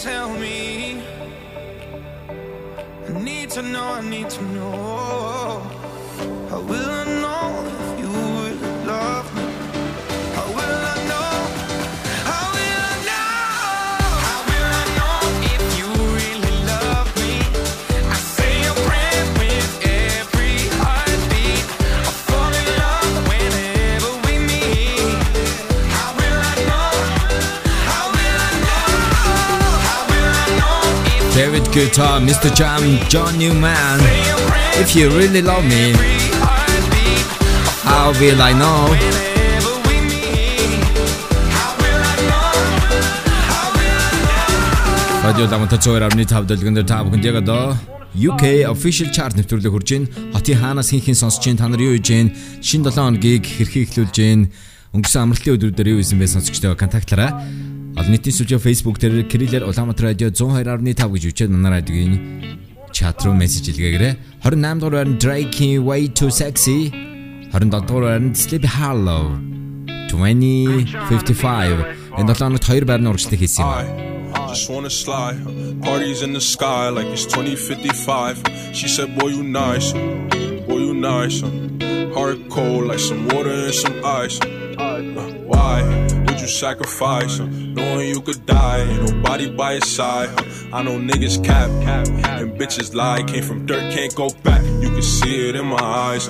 tell 0.00 0.30
me. 0.30 1.02
I 3.08 3.12
need 3.20 3.50
to 3.50 3.62
know, 3.62 3.84
I 3.84 4.00
need 4.00 4.30
to 4.30 4.42
know. 4.42 5.21
Guetta, 31.72 32.20
Mr. 32.20 32.54
Jam, 32.54 32.82
John 33.08 33.38
Newman. 33.38 33.98
If 34.76 34.94
you 34.94 35.08
really 35.08 35.40
love 35.40 35.64
me, 35.64 35.94
how 37.82 38.12
will 38.20 38.42
I 38.42 38.52
know? 38.52 38.92
Радио 45.24 45.46
Дамата 45.46 45.78
цоор 45.78 46.02
амны 46.02 46.26
тав 46.28 46.44
дэлгэн 46.44 46.76
дээр 46.76 46.84
та 46.84 47.00
бүхэнд 47.08 47.24
яг 47.24 47.40
одоо 47.40 47.72
UK 48.12 48.68
official 48.68 49.08
chart 49.08 49.32
нэвтрүүлэг 49.40 49.72
хурж 49.72 49.88
байна. 49.96 50.12
Хотын 50.36 50.60
хаанаас 50.60 50.92
хинхэн 50.92 51.16
сонсож 51.16 51.40
байна? 51.40 51.56
Та 51.56 51.68
нар 51.72 51.80
юу 51.80 51.96
хийж 51.96 52.04
байна? 52.12 52.36
Шинэ 52.60 52.92
7 52.92 53.00
хоногийг 53.00 53.48
хэрхэн 53.48 53.88
эхлүүлж 53.88 54.12
байна? 54.20 54.52
Өнгөрсөн 54.92 55.24
амралтын 55.24 55.56
өдрүүдээр 55.56 55.88
юу 55.96 56.04
хийсэн 56.04 56.20
бэ 56.20 56.28
сонсогчдоо 56.36 56.76
контактлаарай. 56.76 57.32
Олон 58.02 58.18
нийтийн 58.18 58.34
сүлжээ 58.34 58.58
Facebook 58.58 58.98
дээр 58.98 59.30
Кириллер 59.30 59.62
Улаанбаатар 59.62 60.10
радио 60.10 60.34
102.5 60.34 61.06
гэж 61.06 61.22
үчээд 61.30 61.54
манай 61.54 61.78
радиогийн 61.78 62.18
чат 62.90 63.22
руу 63.22 63.30
мессеж 63.30 63.70
илгээгээрэй. 63.70 64.42
28 64.42 64.82
дугаар 64.82 65.06
байранд 65.06 65.22
Drake 65.22 65.78
Way 65.78 66.10
Too 66.10 66.34
Sexy 66.34 66.90
27 67.54 67.86
дугаар 67.86 68.18
байранд 68.18 68.34
Sleepy 68.34 68.66
Hollow 68.66 69.38
2055 70.10 72.18
энэ 72.18 72.26
7 72.26 72.42
хоногт 72.42 72.66
хоёр 72.66 72.90
байрны 72.90 73.14
урагшлыг 73.14 73.38
хийсэн 73.38 73.62
юм 73.62 73.70
аа. 73.70 73.86
Just 74.50 74.66
wanna 74.66 74.90
slide. 74.90 75.38
Parties 75.86 76.26
in 76.26 76.34
the 76.34 76.42
sky 76.42 76.90
like 76.90 77.06
it's 77.14 77.30
2055. 77.30 78.42
She 78.74 78.90
said, 78.90 79.14
Boy, 79.14 79.38
you 79.38 79.46
nice. 79.46 79.94
Boy, 80.66 80.90
you 80.90 80.94
nice. 80.98 81.38
Heart 82.18 82.50
cold 82.50 82.90
like 82.90 82.98
some 82.98 83.30
water 83.30 83.54
and 83.54 83.70
some 83.72 84.02
ice. 84.02 84.42
Why 84.76 85.82
would 86.26 86.40
you 86.40 86.46
sacrifice? 86.46 87.38
Knowing 87.38 88.08
you 88.08 88.20
could 88.20 88.46
die, 88.46 88.80
ain't 88.80 89.10
nobody 89.10 89.50
by 89.50 89.72
your 89.72 89.80
side. 89.82 90.30
I 90.72 90.82
know 90.82 90.98
niggas 90.98 91.44
cap, 91.44 91.68
cap, 91.82 92.08
and 92.40 92.58
bitches 92.58 92.94
lie. 92.94 93.22
Came 93.24 93.42
from 93.42 93.66
dirt, 93.66 93.92
can't 93.92 94.14
go 94.14 94.30
back. 94.42 94.62
You 94.82 94.90
can 94.90 95.02
see 95.02 95.48
it 95.48 95.56
in 95.56 95.66
my 95.66 95.76
eyes. 95.80 96.28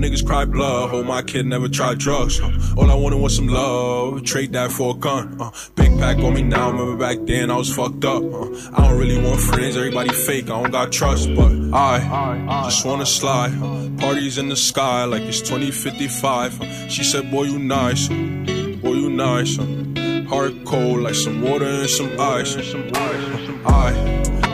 Niggas 0.00 0.24
cry 0.26 0.44
blood. 0.44 0.90
Hope 0.90 1.06
my 1.06 1.22
kid 1.22 1.46
never 1.46 1.68
tried 1.68 1.98
drugs. 1.98 2.40
Uh, 2.40 2.50
All 2.76 2.90
I 2.90 2.94
wanted 2.94 3.20
was 3.20 3.36
some 3.36 3.48
love. 3.48 4.24
Trade 4.24 4.52
that 4.54 4.72
for 4.72 4.94
a 4.94 4.98
gun. 4.98 5.36
Uh, 5.40 5.50
big 5.76 5.96
pack 5.98 6.18
on 6.18 6.34
me 6.34 6.42
now. 6.42 6.70
Remember 6.70 6.96
back 6.96 7.18
then 7.26 7.50
I 7.50 7.56
was 7.56 7.74
fucked 7.74 8.04
up. 8.04 8.22
Uh, 8.22 8.48
I 8.74 8.88
don't 8.88 8.98
really 8.98 9.18
want 9.22 9.40
friends. 9.40 9.76
Everybody 9.76 10.10
fake. 10.10 10.44
I 10.46 10.60
don't 10.62 10.70
got 10.70 10.90
trust. 10.92 11.28
But 11.34 11.52
I 11.74 12.64
just 12.64 12.84
wanna 12.86 13.06
slide. 13.06 13.52
Parties 13.98 14.38
in 14.38 14.48
the 14.48 14.56
sky 14.56 15.04
like 15.04 15.22
it's 15.22 15.40
2055. 15.40 16.60
Uh, 16.60 16.88
She 16.88 17.04
said, 17.04 17.30
Boy, 17.30 17.44
you 17.44 17.58
nice. 17.58 18.08
Boy, 18.08 18.94
you 18.94 19.10
nice. 19.10 19.56
Heart 20.28 20.64
cold 20.64 21.00
like 21.00 21.14
some 21.16 21.42
water 21.42 21.66
and 21.66 21.90
some 21.90 22.10
ice. 22.18 22.56
I 23.66 23.92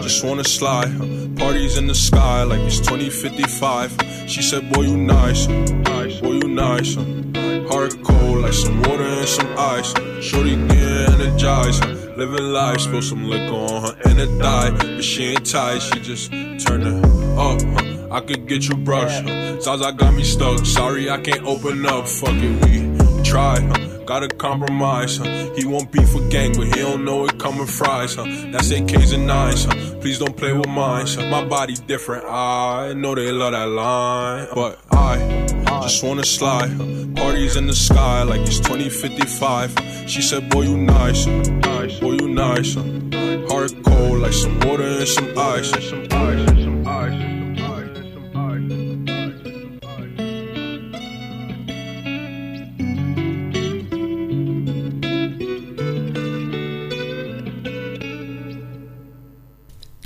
just 0.06 0.24
wanna 0.24 0.44
slide. 0.44 0.92
Parties 1.36 1.76
in 1.76 1.88
the 1.88 1.94
sky 1.94 2.44
like 2.44 2.60
it's 2.60 2.78
2055. 2.78 3.96
She 4.28 4.40
said, 4.40 4.72
Boy, 4.72 4.82
you 4.82 4.96
nice. 4.96 5.48
Boy, 5.48 6.34
you 6.42 6.48
nice. 6.48 6.94
Heart 6.94 8.04
cold 8.04 8.38
like 8.42 8.52
some 8.52 8.82
water 8.82 9.02
and 9.02 9.28
some 9.28 9.52
ice. 9.58 9.92
Shorty 10.22 10.54
get 10.54 11.10
energized. 11.10 11.84
Living 12.16 12.52
life, 12.52 12.82
spill 12.82 13.02
some 13.02 13.24
liquor 13.24 13.56
on 13.56 13.82
her 13.82 13.96
and 14.04 14.20
it 14.20 14.38
die. 14.38 14.70
But 14.70 15.02
she 15.02 15.24
ain't 15.24 15.44
tight, 15.44 15.80
she 15.80 15.98
just 15.98 16.30
turn 16.30 16.82
it 16.82 17.04
up. 17.36 18.12
I 18.12 18.20
could 18.20 18.46
get 18.46 18.68
you 18.68 18.76
brushed. 18.76 19.26
Zaza 19.60 19.92
got 19.92 20.14
me 20.14 20.22
stuck. 20.22 20.64
Sorry, 20.64 21.10
I 21.10 21.18
can't 21.18 21.44
open 21.44 21.84
up. 21.84 22.06
Fuck 22.06 22.36
it, 22.36 22.54
we 22.64 23.24
try. 23.24 23.58
Gotta 24.06 24.28
compromise, 24.28 25.16
huh? 25.16 25.24
He 25.56 25.66
won't 25.66 25.90
be 25.90 26.00
for 26.04 26.20
gang, 26.28 26.52
but 26.56 26.66
he 26.66 26.80
don't 26.80 27.04
know 27.04 27.24
it 27.26 27.38
coming 27.40 27.66
fries, 27.66 28.14
huh? 28.14 28.22
That's 28.52 28.70
AKs 28.72 29.12
and 29.12 29.26
nines, 29.26 29.64
huh? 29.64 29.74
Please 30.00 30.20
don't 30.20 30.36
play 30.36 30.52
with 30.52 30.68
mine, 30.68 31.06
huh? 31.08 31.28
My 31.28 31.44
body 31.44 31.74
different, 31.74 32.24
I 32.24 32.92
know 32.92 33.16
they 33.16 33.32
love 33.32 33.50
that 33.52 33.66
line, 33.68 34.46
but 34.54 34.78
I 34.92 35.46
just 35.82 36.04
wanna 36.04 36.24
slide. 36.24 36.70
Parties 37.16 37.56
in 37.56 37.66
the 37.66 37.74
sky 37.74 38.22
like 38.22 38.42
it's 38.42 38.60
2055. 38.60 39.74
huh? 39.76 40.06
She 40.06 40.22
said, 40.22 40.50
Boy, 40.50 40.62
you 40.62 40.76
nice, 40.76 41.26
boy, 41.98 42.12
you 42.12 42.28
nice. 42.28 42.74
Heart 43.50 43.72
cold 43.84 44.20
like 44.20 44.32
some 44.32 44.60
water 44.60 44.84
and 44.84 45.08
some 45.08 45.36
ice, 45.36 45.72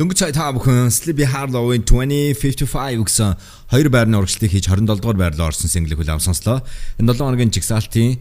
Дөнгөж 0.01 0.17
цай 0.17 0.33
та 0.33 0.49
бүхэн 0.57 0.89
Sleepy 0.89 1.29
Hollow-ын 1.29 1.83
2055 1.85 3.05
гэсэн 3.05 3.37
хоёр 3.69 3.89
байрны 3.93 4.17
урагшлыг 4.17 4.49
хийж 4.49 4.73
27 4.73 4.97
дугаар 4.97 5.19
байрлал 5.21 5.53
орсон 5.53 5.69
single 5.69 5.93
хүлээв 5.93 6.25
сонслоо. 6.25 6.65
Энэ 6.97 7.13
7 7.13 7.21
хоногийн 7.21 7.53
жигсаалтын 7.53 8.17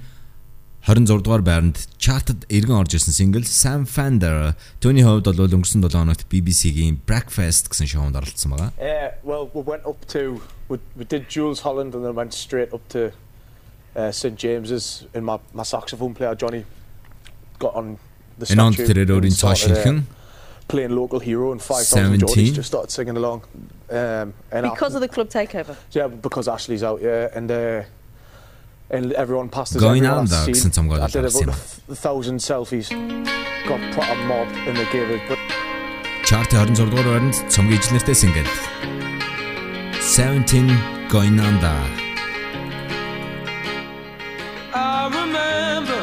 26 0.83 1.23
дугаар 1.23 1.39
байранд 1.39 1.79
charted 1.95 2.43
эргэн 2.51 2.83
орж 2.83 2.99
ирсэн 2.99 3.15
single 3.15 3.47
Sam 3.47 3.87
Fender 3.87 4.59
түүний 4.83 5.07
хувьд 5.07 5.31
бол 5.31 5.55
өнгөрсөн 5.55 5.79
7 5.79 6.03
хоногт 6.03 6.27
BBC-гийн 6.27 6.99
Breakfast 7.07 7.71
гэсэн 7.71 7.87
шоунд 7.87 8.19
оролцсон 8.19 8.59
байгаа. 8.59 8.75
Uh, 8.75 9.15
well, 9.23 9.47
we 9.55 9.63
went 9.63 9.87
up 9.87 10.03
to 10.11 10.43
we, 10.67 10.83
we 10.99 11.07
did 11.07 11.31
Jules 11.31 11.63
Holland 11.63 11.95
and 11.95 12.03
then 12.03 12.11
went 12.11 12.35
straight 12.35 12.75
up 12.75 12.83
to 12.91 13.15
uh, 13.95 14.11
St 14.11 14.35
James's. 14.35 15.07
And 15.15 15.23
my, 15.23 15.39
my 15.55 15.63
saxophone 15.63 16.11
player 16.11 16.35
Johnny 16.35 16.67
got 17.55 17.71
on 17.71 17.95
the 18.35 18.51
Энэ 18.51 18.67
statue 18.67 18.83
тэрээр 18.83 19.07
and 19.07 19.15
өөрийн 19.15 19.35
цоо 19.39 19.55
шинхэн 19.55 20.18
playing 20.68 20.94
local 20.96 21.18
hero 21.20 21.52
and 21.52 21.60
five 21.60 21.84
thousand 21.86 22.20
17. 22.20 22.28
Geordies 22.28 22.54
just 22.54 22.68
started 22.68 22.90
singing 22.90 23.16
along. 23.16 23.42
Um, 23.90 24.32
and 24.50 24.62
Because 24.62 24.94
of 24.94 25.00
the 25.02 25.08
club 25.08 25.28
takeover. 25.28 25.76
yeah, 25.92 26.06
because 26.08 26.48
Ashley's 26.48 26.82
out, 26.82 27.00
yeah, 27.02 27.28
and 27.34 27.50
uh, 27.50 27.82
and 28.90 29.12
everyone 29.12 29.48
passed 29.48 29.74
us. 29.76 29.80
Going 29.80 30.04
everyone 30.04 30.18
on 30.18 30.24
I'd 30.24 30.30
though, 30.30 30.44
seen. 30.46 30.54
since 30.54 30.76
I'm 30.78 30.88
going 30.88 31.02
I 31.02 31.06
to 31.08 31.22
did 31.22 31.30
see 31.32 31.44
about 31.44 31.56
a, 31.56 31.60
th- 31.60 31.88
a 31.88 31.94
thousand 32.06 32.38
selfies. 32.38 32.88
Got 33.68 33.80
proper 33.94 34.16
mobbed, 34.30 34.56
and 34.68 34.76
they 34.76 34.88
gave 34.92 35.08
it. 35.16 35.22
But 35.28 35.38
Chart-ийн 36.28 36.72
26 36.72 36.88
дугаар 36.92 37.06
байранд 37.08 37.34
цомгийн 37.54 37.80
ижлэртэй 37.84 38.14
single 38.22 38.48
17 40.00 41.08
Going 41.14 41.38
Under 41.48 41.76
I 44.74 45.08
remember 45.20 46.00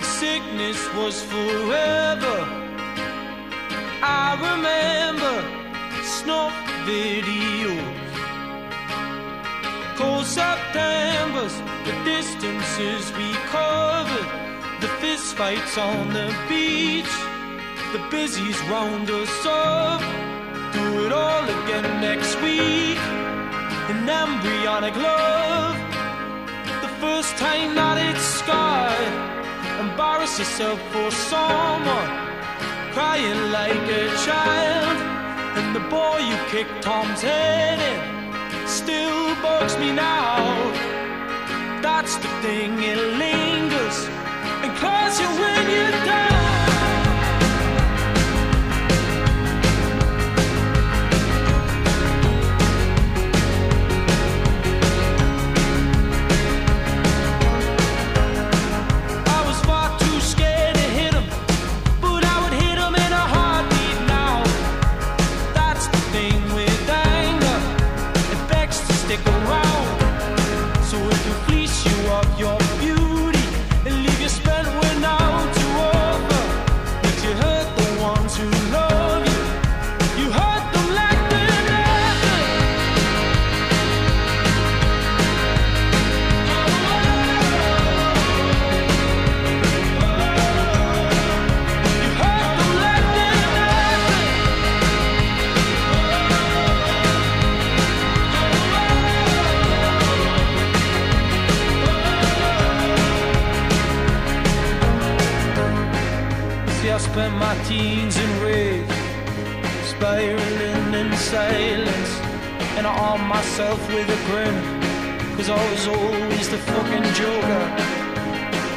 the 0.00 0.06
sickness 0.20 0.80
was 0.98 1.16
forever. 1.32 2.36
I 4.11 4.29
remember 4.49 5.35
snuff 6.03 6.55
videos. 6.85 8.07
Cold 9.97 10.25
Septembers, 10.25 11.55
the 11.85 11.95
distances 12.03 13.11
we 13.19 13.29
covered, 13.55 14.29
the 14.81 14.87
fist 15.01 15.35
fights 15.35 15.77
on 15.77 16.13
the 16.13 16.27
beach, 16.49 17.13
the 17.93 18.01
busies 18.09 18.59
round 18.73 19.09
us 19.09 19.45
up. 19.45 20.01
Do 20.73 21.05
it 21.05 21.11
all 21.11 21.43
again 21.43 21.87
next 22.01 22.35
week. 22.41 22.97
An 23.91 24.07
embryonic 24.07 24.95
love 24.95 25.77
the 26.85 26.91
first 27.03 27.35
time 27.37 27.75
that 27.75 27.97
it's 28.09 28.25
scarred. 28.39 29.13
Embarrass 29.79 30.37
yourself 30.37 30.79
for 30.93 31.09
someone, 31.11 32.09
crying 32.93 33.51
like 33.51 33.85
a 34.01 34.05
child. 34.25 34.97
And 35.57 35.75
the 35.75 35.83
boy 35.89 36.17
you 36.29 36.37
kicked 36.49 36.81
Tom's 36.81 37.21
head 37.21 37.79
in 37.91 38.67
still 38.67 39.35
bugs 39.41 39.77
me 39.77 39.91
now. 39.91 40.37
That's 41.81 42.15
the 42.17 42.29
thing, 42.43 42.71
it 42.83 42.99
lingers 43.23 43.97
and 44.63 44.75
claws 44.77 45.19
you 45.19 45.27
when 45.27 45.69
you're 45.69 46.05
down. 46.05 46.48
Myself 113.39 113.79
with 113.87 114.09
a 114.09 114.19
grin, 114.27 114.55
cause 115.37 115.49
I 115.49 115.71
was 115.71 115.87
always 115.87 116.49
the 116.49 116.57
fucking 116.57 117.07
joker. 117.19 117.63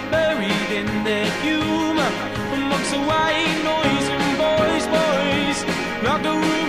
Buried 0.09 0.71
in 0.81 0.89
their 1.03 1.29
humor, 1.43 2.11
amongst 2.55 2.93
the 2.93 3.03
white 3.11 3.59
noise 3.73 4.07
and 4.17 4.29
boys, 4.47 4.85
boys. 4.97 5.59
Locker 6.05 6.39
room 6.47 6.62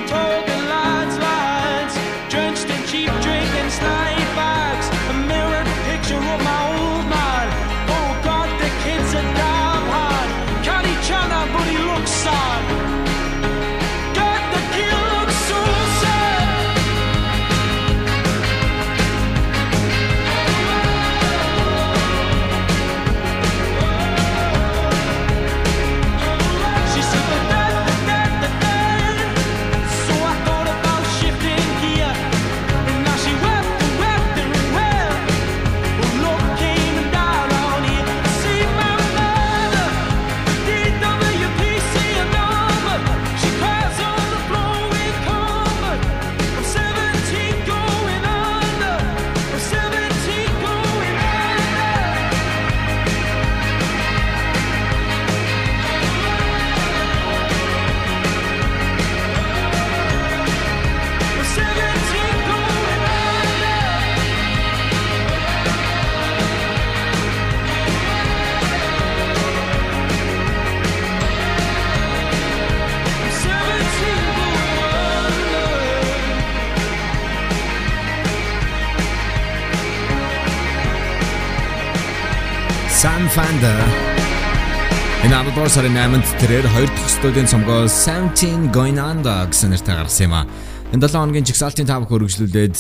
2 85.63 85.71
сарын 85.71 85.95
8-нд 85.95 86.27
тэрээр 86.43 86.67
хоёр 86.75 86.89
дахь 86.91 87.07
студийн 87.07 87.47
цомгоо 87.47 87.87
Something 87.87 88.67
Going 88.75 88.99
On 88.99 89.23
гэсэн 89.23 89.71
нэртэй 89.71 89.95
гарсан 89.95 90.27
юм 90.27 90.35
а. 90.35 90.43
Энэ 90.91 91.07
7 91.07 91.23
хоногийн 91.23 91.47
жигсаалтын 91.47 91.87
таамаг 91.87 92.11
хөргөжлүүлээд 92.11 92.75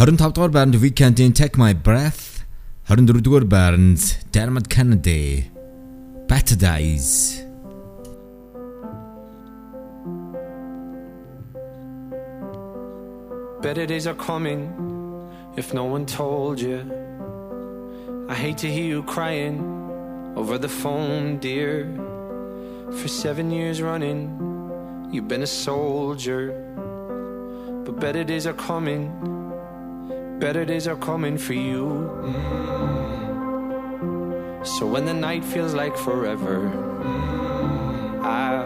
25 0.00 0.16
дугаар 0.32 0.48
байранд 0.48 0.80
Weekend-ийн 0.80 1.36
Take 1.36 1.60
My 1.60 1.76
Breath 1.76 2.40
24 2.88 3.20
дугаар 3.20 3.44
байранд 3.44 4.00
Dermot 4.32 4.72
Kennedy 4.72 5.52
Better 6.24 6.56
Days. 6.56 7.44
Better 13.60 13.84
days 13.84 14.08
are 14.08 14.16
coming 14.16 14.72
if 15.60 15.74
no 15.76 15.84
one 15.84 16.08
told 16.08 16.64
you 16.64 16.80
I 18.32 18.34
hate 18.34 18.56
to 18.64 18.72
hear 18.72 18.88
you 18.88 19.02
crying. 19.04 19.79
Over 20.36 20.58
the 20.58 20.68
phone, 20.68 21.38
dear. 21.38 21.88
For 22.92 23.08
seven 23.08 23.50
years 23.50 23.80
running, 23.80 25.08
you've 25.12 25.28
been 25.28 25.42
a 25.42 25.46
soldier. 25.46 26.52
But 27.84 28.00
better 28.00 28.24
days 28.24 28.46
are 28.46 28.54
coming, 28.54 29.10
better 30.38 30.64
days 30.64 30.86
are 30.86 30.96
coming 30.96 31.36
for 31.38 31.54
you. 31.54 32.10
Mm. 32.22 34.66
So 34.66 34.86
when 34.86 35.06
the 35.06 35.14
night 35.14 35.44
feels 35.44 35.74
like 35.74 35.96
forever, 35.96 36.68
mm, 36.68 38.22
I 38.22 38.64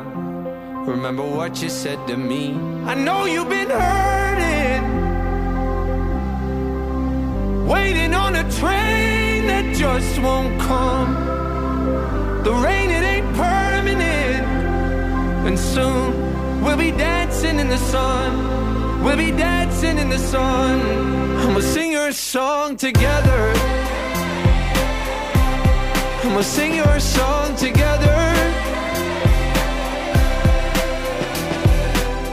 remember 0.84 1.22
what 1.22 1.62
you 1.62 1.68
said 1.68 2.04
to 2.08 2.16
me. 2.16 2.54
I 2.84 2.94
know 2.94 3.26
you've 3.26 3.48
been 3.48 3.70
hurting, 3.70 4.84
waiting 7.66 8.14
on 8.14 8.34
a 8.36 8.42
train 8.52 9.46
that 9.46 9.76
just 9.76 10.18
won't 10.20 10.60
come. 10.60 11.33
The 12.44 12.52
rain, 12.52 12.90
it 12.90 13.02
ain't 13.02 13.34
permanent, 13.34 14.44
and 15.46 15.58
soon 15.58 16.62
we'll 16.62 16.76
be 16.76 16.90
dancing 16.90 17.58
in 17.58 17.68
the 17.68 17.78
sun. 17.78 19.02
We'll 19.02 19.16
be 19.16 19.30
dancing 19.30 19.98
in 19.98 20.08
the 20.08 20.18
sun, 20.18 20.80
we'll 21.54 21.62
sing 21.62 21.92
your 21.92 22.12
song 22.12 22.76
together. 22.76 23.52
We'll 26.34 26.42
sing 26.42 26.74
your 26.74 26.98
song 26.98 27.54
together. 27.54 28.18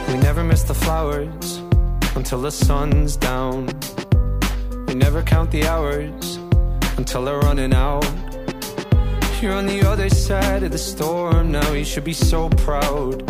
We 0.08 0.16
never 0.20 0.44
miss 0.44 0.64
the 0.64 0.74
flowers 0.74 1.62
until 2.16 2.42
the 2.42 2.52
sun's 2.52 3.16
down. 3.16 3.70
We 4.88 4.96
never 4.96 5.22
count 5.22 5.52
the 5.52 5.68
hours 5.68 6.38
until 6.98 7.26
they're 7.26 7.40
running 7.40 7.74
out. 7.74 8.31
You're 9.42 9.54
on 9.54 9.66
the 9.66 9.82
other 9.82 10.08
side 10.08 10.62
of 10.62 10.72
the 10.72 10.78
storm 10.78 11.52
now. 11.52 11.72
You 11.72 11.84
should 11.84 12.04
be 12.04 12.14
so 12.14 12.48
proud. 12.50 13.26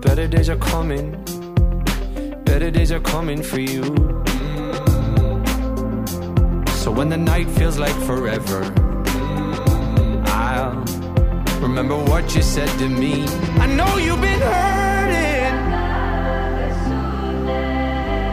Better 0.00 0.28
days 0.28 0.48
are 0.48 0.56
coming. 0.58 1.10
Better 2.44 2.70
days 2.70 2.92
are 2.92 3.00
coming 3.00 3.42
for 3.42 3.58
you. 3.58 3.82
So 6.82 6.92
when 6.92 7.08
the 7.08 7.16
night 7.16 7.48
feels 7.50 7.78
like 7.80 7.96
forever, 8.02 8.62
I'll 10.26 10.84
remember 11.60 11.96
what 12.04 12.32
you 12.36 12.42
said 12.42 12.68
to 12.78 12.88
me. 12.88 13.26
I 13.58 13.66
know 13.66 13.96
you've 13.96 14.20
been 14.20 14.40
hurting, 14.40 15.54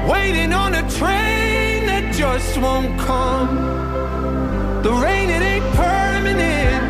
waiting 0.07 0.53
on 0.53 0.75
a 0.75 0.87
train 0.91 1.87
that 1.87 2.13
just 2.13 2.59
won't 2.59 2.99
come. 2.99 4.83
The 4.83 4.91
rain, 4.91 5.31
it 5.31 5.41
ain't 5.41 5.73
permanent, 6.23 6.83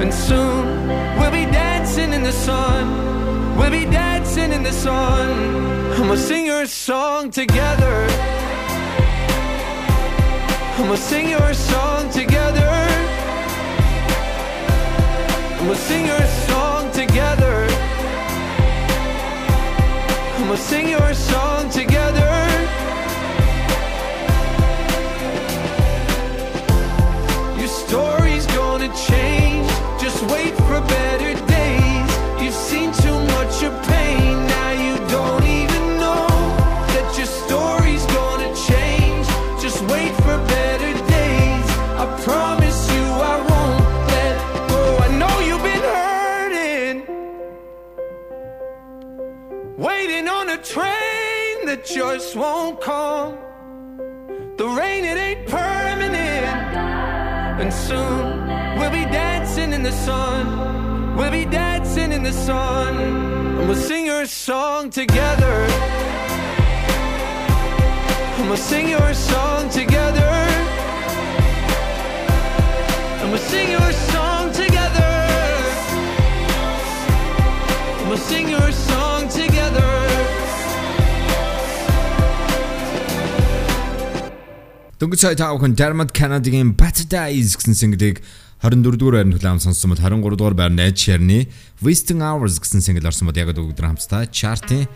and 0.00 0.14
soon 0.14 0.88
we'll 1.18 1.30
be 1.30 1.44
dancing 1.50 2.12
in 2.12 2.22
the 2.22 2.32
sun. 2.32 3.56
We'll 3.56 3.70
be 3.70 3.84
dancing 3.84 4.52
in 4.52 4.62
the 4.62 4.72
sun, 4.72 6.08
we'll 6.08 6.16
sing 6.16 6.46
your 6.46 6.66
song 6.66 7.30
together. 7.30 8.06
We'll 10.78 10.96
sing 10.96 11.28
your 11.28 11.52
song 11.54 12.10
together. 12.10 12.74
We'll 15.64 15.82
sing 15.88 16.06
your 16.06 16.26
song 16.48 16.92
together. 16.92 17.66
We'll 20.46 20.56
sing 20.56 20.88
your 20.88 21.14
song 21.14 21.68
together. 21.70 22.37
the 59.87 59.91
sun. 59.91 61.15
We'll 61.15 61.31
be 61.31 61.45
dancing 61.45 62.11
in 62.11 62.23
the 62.23 62.31
sun. 62.31 62.97
And 62.97 63.67
we'll 63.67 63.75
sing 63.75 64.05
your 64.05 64.25
song 64.25 64.89
together. 64.89 65.55
And 68.37 68.49
we'll 68.49 68.57
sing 68.57 68.89
your 68.89 69.13
song 69.13 69.69
together. 69.69 70.33
And 73.21 73.29
we'll 73.31 73.45
sing 73.53 73.71
your 73.71 73.91
song 73.91 74.51
together. 74.51 74.73
we'll 78.13 78.21
sing 78.29 78.47
your 78.49 78.71
song 78.71 79.27
together. 79.27 79.89
Дөнгөж 84.99 85.19
сая 85.19 85.35
тав 85.35 85.57
хүн 85.57 85.73
Dermot 85.73 86.13
Kennedy-гийн 86.13 86.77
Better 86.77 87.07
Days 87.09 87.57
гэсэн 87.57 87.73
single-ийг 87.73 88.21
24 88.63 88.95
дугаар 88.95 89.15
байранд 89.19 89.35
хүлээн 89.35 89.59
сонссон 89.59 89.91
бод 89.91 89.99
13 89.99 90.23
дугаар 90.39 90.55
байранд 90.55 90.79
Ed 90.79 90.95
Sheeran-ы 90.95 91.51
Wasting 91.83 92.23
Hours 92.23 92.59
гэсэн 92.63 92.79
single 92.79 93.07
орсон 93.07 93.27
бод 93.27 93.37
яг 93.37 93.51
өдөр 93.51 93.75
хамтдаа 93.75 94.27
chart-ийн 94.31 94.87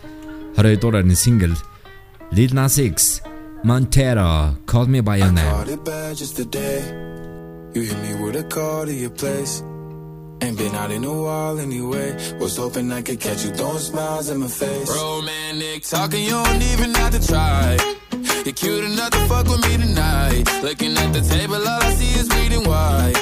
22 0.56 0.80
дугаар 0.80 1.04
байрны 1.04 1.16
single 1.16 1.56
Lil 2.32 2.52
Nas 2.54 2.78
X 2.78 3.20
Montero 3.64 4.56
Call 4.66 4.86
Me 4.86 5.00
By 5.00 5.18
Your 5.20 5.32
Name 5.32 5.44
Caught 5.44 5.68
it 5.68 5.84
bad 5.84 6.16
just 6.16 6.36
today. 6.36 6.80
You 7.74 7.82
hit 7.82 7.98
me 8.04 8.12
with 8.22 8.36
a 8.36 8.44
call 8.44 8.86
to 8.86 8.94
your 8.94 9.10
place. 9.10 9.62
Ain't 10.40 10.56
been 10.56 10.74
out 10.74 10.90
in 10.90 11.04
a 11.04 11.12
while 11.12 11.58
anyway. 11.58 12.16
Was 12.40 12.56
hoping 12.56 12.90
I 12.92 13.02
could 13.02 13.20
catch 13.20 13.44
you 13.44 13.50
throwing 13.50 13.78
smiles 13.78 14.30
in 14.30 14.38
my 14.40 14.46
face. 14.46 14.88
Romantic 14.88 15.82
talking, 15.82 16.24
you 16.24 16.30
don't 16.30 16.62
even 16.72 16.94
have 16.94 17.12
to 17.18 17.26
try. 17.26 17.76
You're 18.44 18.54
cute 18.54 18.84
enough 18.84 19.10
to 19.10 19.20
fuck 19.26 19.46
with 19.48 19.62
me 19.66 19.76
tonight. 19.76 20.44
Looking 20.62 20.96
at 20.96 21.12
the 21.12 21.20
table, 21.20 21.56
all 21.56 21.82
I 21.82 21.90
see 21.98 22.12
is 22.20 22.28
bleeding 22.28 22.64
white. 22.64 23.16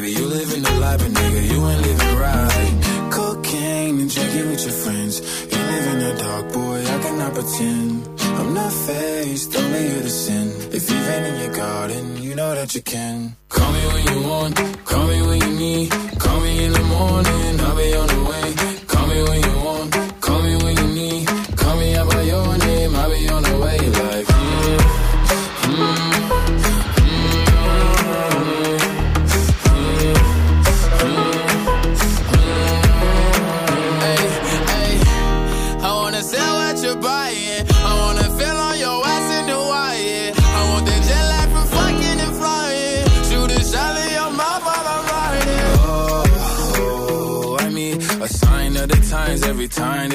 Baby, 0.00 0.12
you 0.12 0.24
living 0.24 0.62
the 0.62 0.74
life, 0.80 0.98
but 0.98 1.10
nigga, 1.10 1.42
you 1.52 1.68
ain't 1.68 1.82
living 1.82 2.16
right. 2.16 3.10
Cocaine 3.10 4.00
and 4.00 4.10
drinking 4.10 4.48
with 4.48 4.62
your 4.64 4.72
friends. 4.72 5.20
You 5.52 5.58
live 5.72 5.86
in 5.92 5.98
the 5.98 6.22
dark, 6.22 6.52
boy, 6.54 6.78
I 6.80 6.98
cannot 7.02 7.34
pretend. 7.34 8.08
I'm 8.38 8.54
not 8.54 8.72
faced, 8.72 9.54
only 9.54 9.82
you 9.92 10.00
to 10.00 10.08
sin. 10.08 10.46
If 10.72 10.88
you've 10.88 11.06
been 11.06 11.24
in 11.26 11.40
your 11.42 11.54
garden, 11.54 12.22
you 12.22 12.34
know 12.34 12.54
that 12.54 12.74
you 12.74 12.80
can. 12.80 13.36
Call 13.50 13.72
me 13.72 13.86
when 13.92 14.04
you 14.08 14.26
want, 14.26 14.56
call 14.86 15.06
me 15.06 15.20
when 15.20 15.40
you 15.42 15.52
need. 15.58 15.90
Call 16.18 16.40
me 16.40 16.64
in 16.64 16.72
the 16.72 16.84
morning, 16.96 17.60
I'll 17.60 17.76
be 17.76 17.94
on 17.94 18.06
the 18.08 18.24
way. 18.30 18.69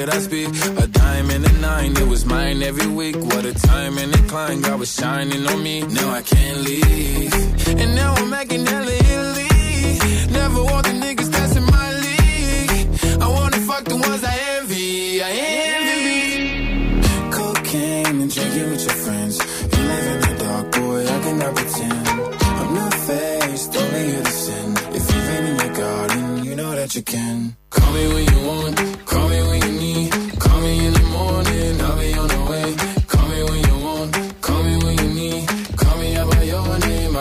That 0.06 0.16
I 0.16 0.20
speak. 0.20 0.48
A 0.84 0.88
dime 0.88 1.30
and 1.32 1.46
a 1.46 1.54
nine, 1.60 1.98
it 1.98 2.08
was 2.08 2.26
mine 2.26 2.62
every 2.62 2.88
week. 2.88 3.16
What 3.16 3.46
a 3.46 3.54
time 3.54 3.98
and 3.98 4.14
climb, 4.30 4.62
God 4.62 4.80
was 4.80 4.94
shining 4.94 5.46
on 5.48 5.64
me. 5.64 5.82
Now 5.82 6.10
I 6.12 6.22
can't 6.22 6.60
leave. 6.62 7.34
And 7.82 7.96
now 7.96 8.14
I'm 8.14 8.30
making 8.30 8.66
hella 8.66 8.92
Italy. 8.92 9.50
Never 10.32 10.64
want 10.64 10.86
the 10.88 10.96
niggas 11.04 11.30
that's 11.36 11.56
in 11.56 11.66
my 11.78 11.90
league. 12.06 12.88
I 13.22 13.28
wanna 13.28 13.60
fuck 13.70 13.84
the 13.86 13.98
ones 13.98 14.24
I 14.24 14.36
envy. 14.58 15.22
I 15.24 15.32
envy. 15.76 17.02
Cocaine 17.32 18.22
and 18.24 18.32
drinking 18.34 18.70
with 18.72 18.84
your 18.88 18.98
friends. 19.06 19.36
You 19.74 19.82
live 19.92 20.08
in 20.14 20.20
the 20.28 20.34
dark, 20.44 20.66
boy, 20.72 21.02
I 21.16 21.18
cannot 21.26 21.56
pretend. 21.56 22.08
I'm 22.60 22.74
not 22.82 22.94
faced, 23.08 23.76
only 23.76 24.04
you 24.12 24.22
to 24.24 24.32
sin. 24.46 24.70
If 24.98 25.04
you've 25.12 25.28
been 25.30 25.46
in 25.52 25.56
your 25.64 25.74
garden, 25.84 26.46
you 26.46 26.56
know 26.56 26.72
that 26.76 26.96
you 26.96 27.02
can. 27.02 27.56
Call 27.70 27.92
me 27.94 28.08
when 28.14 28.26
you 28.34 28.40
want, 28.48 29.06
call 29.06 29.28
me 29.30 29.42
when 29.48 29.62
you 29.62 29.65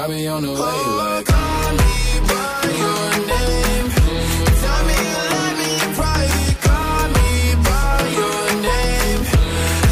I'll 0.04 0.10
be 0.10 0.28
on 0.28 0.42
the 0.42 0.52
way. 0.52 0.58
Like, 1.00 1.24
call 1.24 1.72
me 1.80 2.20
by 2.28 2.60
your 2.82 3.08
name. 3.24 3.88
Tell 4.60 4.82
me 4.84 4.96
you 5.00 5.16
love 5.32 5.56
me 5.56 5.68
in 5.80 5.90
private. 5.96 6.56
Call 6.60 7.04
me 7.16 7.28
by 7.64 8.04
your 8.12 8.44
name. 8.68 9.22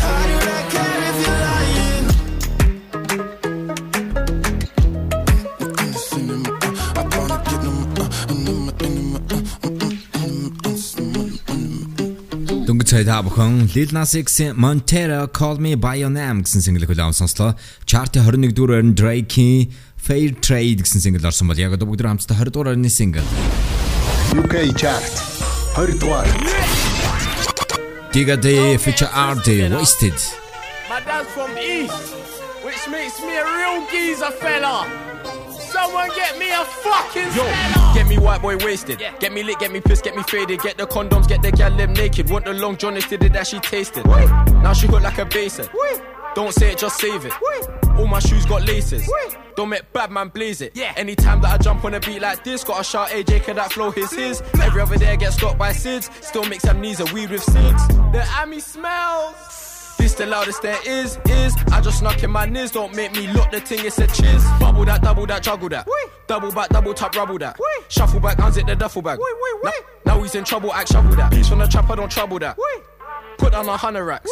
How 0.05 0.21
do 0.29 0.37
I 0.37 0.61
care 0.75 1.01
if 1.09 1.17
you're 1.25 1.41
lying? 1.49 2.07
Дөнгөж 12.69 12.89
сая 12.93 13.05
та 13.09 13.25
бүхэн 13.25 13.73
Lil 13.73 13.97
Nas 13.97 14.13
X-ийн 14.13 14.61
Montero 14.61 15.25
Call 15.33 15.57
Me 15.57 15.73
By 15.73 16.05
Your 16.05 16.13
Name 16.13 16.45
гэсэн 16.45 16.61
single 16.61 16.85
хүлээн 16.85 17.17
сонслоо. 17.17 17.57
Chart-ийн 17.89 18.29
21 18.29 18.53
дугаар 18.53 18.85
байранд 18.85 18.93
Drake-ийн 19.01 19.73
Fair 20.03 20.34
Trade 20.42 20.82
гэсэн 20.82 20.98
single 20.98 21.22
орсон 21.30 21.46
бол 21.46 21.55
яг 21.55 21.78
одоо 21.78 21.86
бүгд 21.86 22.03
хамтдаа 22.03 22.34
20 22.34 22.50
дугаар 22.50 22.74
орны 22.74 22.90
single. 22.90 23.22
UK 24.34 24.74
chart 24.74 25.14
20 25.78 26.03
дугаар. 26.03 26.26
Digga 28.11 28.36
D 28.36 28.76
feature 28.82 29.07
ArrDee 29.14 29.70
Wasted. 29.70 30.18
My 30.90 30.98
dad's 31.07 31.30
from 31.30 31.55
East, 31.57 31.94
which 32.66 32.82
makes 32.90 33.16
me 33.22 33.32
a 33.38 33.46
real 33.46 33.78
geezer 33.92 34.32
fella. 34.42 34.90
Someone 35.70 36.11
get 36.18 36.36
me 36.36 36.50
a 36.50 36.64
fucking 36.84 37.30
Yo, 37.38 37.46
get 37.94 38.07
me 38.11 38.18
white 38.18 38.42
boy 38.42 38.57
wasted. 38.59 39.00
Yeah. 39.00 39.16
Get 39.22 39.32
me 39.32 39.42
lit, 39.44 39.59
get 39.61 39.70
me 39.72 39.80
pissed, 39.80 40.03
get 40.05 40.14
me 40.16 40.22
faded. 40.24 40.61
Get 40.61 40.76
the 40.76 40.86
condoms, 40.86 41.26
get 41.28 41.40
the 41.42 41.53
gal 41.53 41.74
them 41.76 41.94
naked. 41.94 42.28
Want 42.28 42.44
the 42.44 42.55
long 42.55 42.76
Johnny 42.76 43.00
did 43.00 43.22
it 43.22 43.32
that 43.34 43.46
she 43.46 43.59
tasted. 43.61 44.05
Wee. 44.05 44.26
Now 44.66 44.74
she 44.74 44.88
look 44.88 45.03
like 45.03 45.18
a 45.18 45.24
basin. 45.24 45.66
Don't 46.34 46.53
say 46.53 46.72
it, 46.72 46.78
just 46.78 46.98
save 46.98 47.24
it. 47.24 47.32
Wee. 47.44 47.62
All 47.98 48.09
my 48.09 48.18
shoes 48.18 48.44
got 48.44 48.66
laces. 48.66 49.07
Wee. 49.07 49.41
Don't 49.57 49.68
make 49.68 49.92
bad 49.92 50.11
man 50.11 50.28
blaze 50.28 50.61
it. 50.61 50.72
Yeah. 50.74 50.92
Anytime 50.96 51.40
that 51.42 51.53
I 51.53 51.59
jump 51.59 51.84
on 51.84 51.94
a 51.94 52.00
beat 52.00 52.20
like 52.20 52.44
this, 52.44 52.64
got 52.64 52.80
a 52.80 52.84
shout 52.84 53.09
AJ, 53.09 53.44
can 53.44 53.57
that 53.57 53.72
flow 53.72 53.90
his 53.90 54.12
his. 54.12 54.42
Every 54.61 54.80
other 54.80 54.96
day 54.96 55.12
I 55.12 55.16
get 55.16 55.32
stopped 55.32 55.59
by 55.59 55.72
SIDS. 55.72 56.11
Still 56.22 56.44
mix 56.44 56.64
amnesia, 56.64 57.05
weed 57.12 57.30
with 57.30 57.42
SIDS. 57.42 58.12
The 58.12 58.26
Ami 58.40 58.61
smells. 58.61 59.94
This 59.98 60.14
the 60.14 60.26
loudest 60.26 60.62
there 60.62 60.78
is, 60.84 61.16
is. 61.26 61.55
I 61.70 61.80
just 61.80 62.00
snuck 62.00 62.22
in 62.24 62.30
my 62.30 62.44
niz, 62.44 62.72
don't 62.72 62.92
make 62.96 63.12
me 63.12 63.28
look 63.28 63.53
the 63.53 63.61
thing, 63.61 63.84
it's 63.84 63.98
a 63.98 64.09
chiz. 64.09 64.44
Bubble 64.59 64.84
that, 64.86 65.00
double 65.00 65.26
that, 65.26 65.44
juggle 65.44 65.68
that. 65.68 65.86
Double 66.26 66.50
back, 66.50 66.70
double 66.70 66.92
tap, 66.92 67.14
rubble 67.14 67.38
that. 67.38 67.57
Shuffle 67.88 68.18
back, 68.18 68.38
unzip 68.38 68.66
the 68.66 68.74
duffel 68.74 69.00
bag. 69.00 69.20
Now, 69.62 69.70
now 70.05 70.22
he's 70.22 70.34
in 70.34 70.42
trouble, 70.42 70.72
act 70.72 70.90
shovel 70.92 71.14
that. 71.14 71.30
Beats 71.30 71.48
from 71.48 71.61
the 71.61 71.66
trap, 71.66 71.88
I 71.88 71.94
don't 71.94 72.11
trouble 72.11 72.40
that. 72.40 72.59
Put 73.38 73.55
on 73.55 73.68
a 73.68 73.76
hundred 73.76 74.05
racks. 74.05 74.28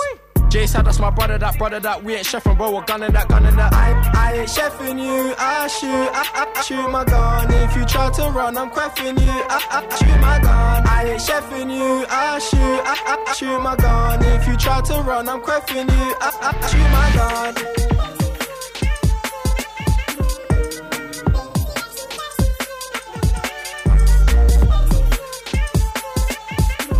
Jay 0.50 0.66
said 0.66 0.84
that's 0.84 0.98
my 0.98 1.10
brother, 1.10 1.38
that 1.38 1.56
brother, 1.58 1.78
that 1.78 2.02
we 2.02 2.16
ain't 2.16 2.26
chefing, 2.26 2.56
bro. 2.56 2.74
We're 2.74 2.84
gunning 2.84 3.12
that, 3.12 3.28
gunning 3.28 3.54
that. 3.54 3.72
I, 3.72 3.92
I 4.14 4.32
ain't 4.38 4.48
chefing 4.48 4.98
you, 4.98 5.32
I 5.38 5.68
shoot, 5.68 5.86
I, 5.88 6.26
I, 6.34 6.52
I 6.56 6.62
shoot 6.62 6.90
my 6.90 7.04
gun. 7.04 7.52
If 7.54 7.76
you 7.76 7.84
try 7.84 8.10
to 8.10 8.22
run, 8.30 8.58
I'm 8.58 8.68
crafting 8.68 9.16
you, 9.20 9.30
I, 9.30 9.62
I, 9.70 9.86
I 9.88 9.96
shoot 9.96 10.20
my 10.20 10.40
gun. 10.40 10.86
I 10.88 11.04
ain't 11.12 11.20
chefing 11.20 11.72
you, 11.72 12.04
I 12.10 12.40
shoot, 12.40 12.58
I, 12.58 12.96
I, 13.06 13.24
I 13.28 13.32
shoot 13.34 13.60
my 13.60 13.76
gun. 13.76 14.24
If 14.24 14.48
you 14.48 14.56
try 14.56 14.80
to 14.80 14.94
run, 15.02 15.28
I'm 15.28 15.40
crafting 15.40 15.88
you, 15.88 16.16
I, 16.20 16.32
I, 16.42 16.50
I 16.58 16.66
shoot 16.66 16.90
my 16.90 17.10
gun. 17.14 17.54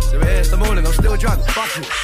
So 0.09 0.19
here's 0.21 0.49
the 0.49 0.57
morning, 0.57 0.87
I'm 0.87 0.93
still 0.93 1.17
drunk. 1.17 1.45
Fuck 1.47 1.75
you. 1.77 2.00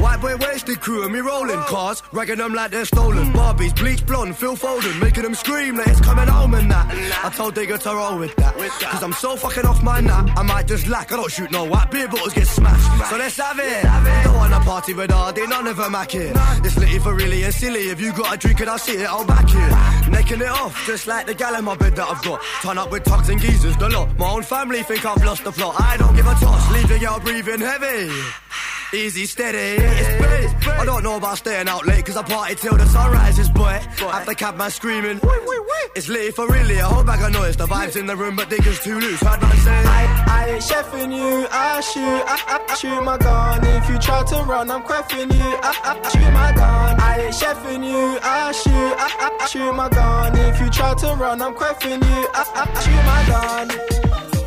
Why 0.00 0.09
Boy 0.20 0.36
wasted 0.36 0.80
crew 0.80 1.02
and 1.04 1.12
me 1.12 1.20
rolling 1.20 1.60
cars, 1.60 2.02
ragging 2.12 2.36
them 2.36 2.52
like 2.52 2.70
they're 2.70 2.84
stolen. 2.84 3.32
Barbies, 3.32 3.74
bleach 3.74 4.04
blonde, 4.04 4.36
Phil 4.36 4.54
Foden, 4.54 5.00
making 5.00 5.22
them 5.22 5.34
scream 5.34 5.76
like 5.76 5.88
it's 5.88 6.00
coming 6.00 6.28
home 6.28 6.54
and 6.54 6.70
that. 6.70 6.86
I 7.24 7.30
told 7.30 7.54
Digga 7.54 7.78
to 7.78 7.88
roll 7.88 8.18
with 8.18 8.36
that, 8.36 8.54
cause 8.54 9.02
I'm 9.02 9.14
so 9.14 9.34
fucking 9.36 9.64
off 9.64 9.82
my 9.82 10.00
nut. 10.00 10.30
I 10.36 10.42
might 10.42 10.66
just 10.66 10.86
lack, 10.88 11.10
I 11.10 11.16
don't 11.16 11.30
shoot 11.30 11.50
no 11.50 11.64
white 11.64 11.90
beer 11.90 12.06
bottles 12.06 12.34
get 12.34 12.46
smashed. 12.46 13.10
So 13.10 13.16
let's 13.16 13.36
have 13.38 13.58
it. 13.58 14.24
Don't 14.24 14.36
wanna 14.36 14.60
party 14.60 14.92
with 14.92 15.10
Hardy, 15.10 15.46
none 15.46 15.66
of 15.66 15.76
them 15.78 15.94
hack 15.94 16.14
it. 16.14 16.36
This 16.62 16.76
litty 16.76 16.98
for 16.98 17.14
really 17.14 17.42
and 17.44 17.54
silly. 17.54 17.88
If 17.88 17.98
you 17.98 18.12
got 18.12 18.34
a 18.34 18.36
drink 18.36 18.60
and 18.60 18.68
I 18.68 18.76
see 18.76 18.96
it, 18.96 19.08
I'll 19.08 19.24
back 19.24 19.48
it. 19.48 20.10
Necking 20.10 20.42
it 20.42 20.48
off, 20.48 20.86
just 20.86 21.06
like 21.06 21.26
the 21.26 21.34
gal 21.34 21.54
in 21.54 21.64
my 21.64 21.76
bed 21.76 21.96
that 21.96 22.06
I've 22.06 22.22
got. 22.22 22.42
Turn 22.62 22.76
up 22.76 22.90
with 22.90 23.04
tugs 23.04 23.30
and 23.30 23.40
geezers, 23.40 23.76
the 23.78 23.88
lot. 23.88 24.18
My 24.18 24.30
own 24.30 24.42
family 24.42 24.82
think 24.82 25.06
I've 25.06 25.24
lost 25.24 25.44
the 25.44 25.52
plot. 25.52 25.80
I 25.80 25.96
don't 25.96 26.14
give 26.14 26.26
a 26.26 26.34
toss, 26.34 26.70
leaving 26.72 27.00
y'all 27.00 27.20
breathing 27.20 27.60
heavy. 27.60 28.10
Easy, 28.92 29.24
steady, 29.24 29.80
it's 29.80 30.09
I 30.80 30.84
don't 30.84 31.02
know 31.02 31.16
about 31.16 31.38
staying 31.38 31.68
out 31.68 31.86
late 31.86 32.04
cause 32.06 32.16
I 32.16 32.22
party 32.22 32.54
till 32.54 32.76
the 32.76 32.86
sun 32.86 33.12
rises, 33.12 33.50
boy. 33.50 33.80
After 34.00 34.34
cab 34.34 34.56
man 34.56 34.70
screaming, 34.70 35.20
wait, 35.22 35.40
wait, 35.46 35.60
wait. 35.60 35.90
it's 35.94 36.08
late 36.08 36.34
for 36.34 36.48
really 36.48 36.78
a 36.78 36.84
whole 36.84 37.04
bag 37.04 37.20
of 37.22 37.32
noise. 37.32 37.56
The 37.56 37.66
vibes 37.66 37.96
in 37.96 38.06
the 38.06 38.16
room, 38.16 38.36
but 38.36 38.48
diggers 38.48 38.80
too 38.80 38.98
loose. 38.98 39.20
Heard 39.20 39.40
man 39.42 39.56
say, 39.58 39.70
I, 39.70 40.24
I 40.26 40.48
ain't 40.52 40.62
chefing 40.62 41.14
you, 41.14 41.46
I 41.50 41.80
shoot, 41.80 42.22
I, 42.26 42.36
I, 42.54 42.72
I 42.72 42.74
shoot 42.76 43.02
my 43.02 43.18
gun. 43.18 43.66
If 43.66 43.88
you 43.90 43.98
try 43.98 44.24
to 44.24 44.36
run, 44.44 44.70
I'm 44.70 44.82
crafting 44.82 45.32
you, 45.34 45.50
I, 45.62 45.72
I, 45.84 46.00
I 46.02 46.08
shoot 46.08 46.32
my 46.32 46.52
gun. 46.52 47.00
I 47.00 47.20
ain't 47.24 47.34
chefing 47.34 47.84
you, 47.84 48.18
I 48.22 48.52
shoot, 48.52 48.72
I, 48.72 49.08
I, 49.20 49.38
I 49.40 49.46
shoot 49.46 49.72
my 49.72 49.88
gun. 49.88 50.36
If 50.36 50.60
you 50.60 50.70
try 50.70 50.94
to 50.94 51.06
run, 51.14 51.42
I'm 51.42 51.54
crafting 51.54 52.02
you, 52.02 52.28
I, 52.32 52.42
I, 52.54 52.70
I 52.72 52.80
shoot 52.80 53.02
my 53.04 53.26
gun. 53.28 54.39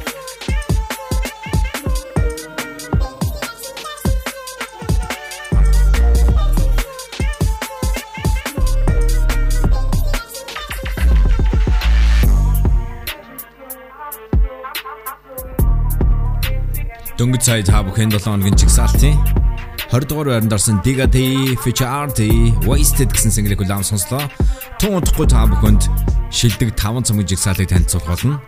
Дөнгөж 17.14 17.45
цай 17.45 17.61
та 17.61 17.86
бүхэн 17.86 18.09
7 18.09 18.26
хоногийн 18.26 18.57
чигсалтын 18.57 19.14
20 19.93 20.09
дугаар 20.09 20.30
байранд 20.34 20.53
орсон 20.57 20.82
Digati, 20.82 21.53
Featurity, 21.61 22.49
Wasted 22.66 23.14
гэсэн 23.14 23.30
single-ийг 23.30 23.61
улам 23.61 23.86
сонслоо. 23.86 24.26
Тун 24.82 24.97
удахгүй 24.97 25.30
та 25.30 25.45
бүхэнд 25.45 25.86
шилдэг 26.34 26.74
5 26.74 27.05
цамгийн 27.05 27.30
жигсаалыг 27.30 27.70
танилцуулах 27.70 28.09
болно. 28.09 28.41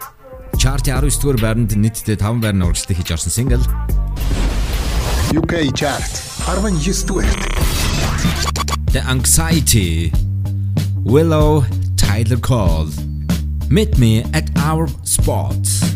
Chart-ийн 0.57 0.97
19 0.97 1.22
дугаар 1.22 1.39
байранд 1.45 1.78
нийтдээ 1.78 2.18
5 2.18 2.41
байрны 2.41 2.66
урагшлалт 2.66 2.97
хийж 2.97 3.09
орсон 3.13 3.30
single 3.38 3.61
UK 5.38 5.70
Chart 5.78 6.13
19 6.49 7.05
дугаар. 7.05 7.30
The 8.97 9.05
Anxiety 9.05 10.09
Willow 11.05 11.70
Tyler 12.01 12.41
Cole 12.41 12.89
Meet 13.70 14.01
me 14.01 14.26
at 14.34 14.49
our 14.57 14.89
spot. 15.05 15.95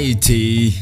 Society. 0.00 0.72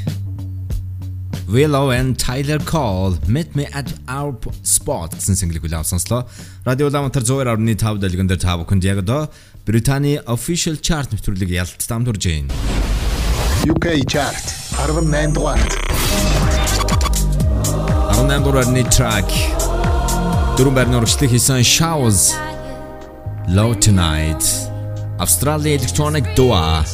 Willow 1.49 1.91
and 1.91 2.17
Tyler 2.17 2.61
Cole 2.61 3.19
Meet 3.27 3.57
Me 3.57 3.67
at 3.75 3.93
Our 4.07 4.31
Spot 4.63 5.11
гэсэн 5.11 5.35
single 5.35 5.59
хүлээв 5.59 5.83
сонслоо. 5.83 6.23
Радио 6.63 6.87
Ламтар 6.87 7.27
102.5 7.27 7.99
дэлгэн 7.99 8.31
дээр 8.31 8.39
та 8.39 8.55
бүхэнд 8.63 8.87
яг 8.87 9.03
одоо 9.03 9.27
Британий 9.67 10.23
official 10.23 10.79
chart 10.79 11.11
нэвтрүүлэг 11.11 11.51
ялт 11.51 11.83
дамжурж 11.83 12.23
байна. 12.31 12.55
UK 13.67 14.07
chart 14.07 14.39
18 14.87 15.35
дугаарт 15.35 15.67
18 18.23 18.47
дугаарны 18.47 18.87
track 18.95 19.27
дөрөв 20.55 20.79
байрны 20.79 21.03
урагшлыг 21.03 21.35
хийсэн 21.35 21.67
Showers 21.67 22.39
Low 23.51 23.75
Tonight 23.75 24.47
Australia 25.19 25.75
Electronic 25.75 26.23
Duo 26.39 26.87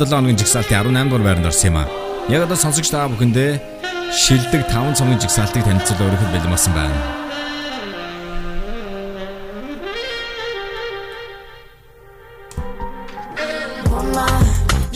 2017 0.00 0.16
оны 0.16 0.32
жигсаалтын 0.38 0.76
18 0.80 1.08
дугаар 1.10 1.22
байранд 1.22 1.46
орсон 1.46 1.68
юм 1.70 1.76
аа. 1.76 1.88
Яг 2.28 2.42
одоо 2.44 2.56
сонсогч 2.56 2.88
та 2.88 3.04
бүхэндээ 3.12 3.60
шилдэг 4.16 4.62
5 4.72 4.96
цомын 4.96 5.20
жигсаалтыг 5.20 5.64
танилцуулж 5.64 6.00
өргөхөд 6.00 6.32
бэлэмсэн 6.32 6.72
байна. 6.72 7.00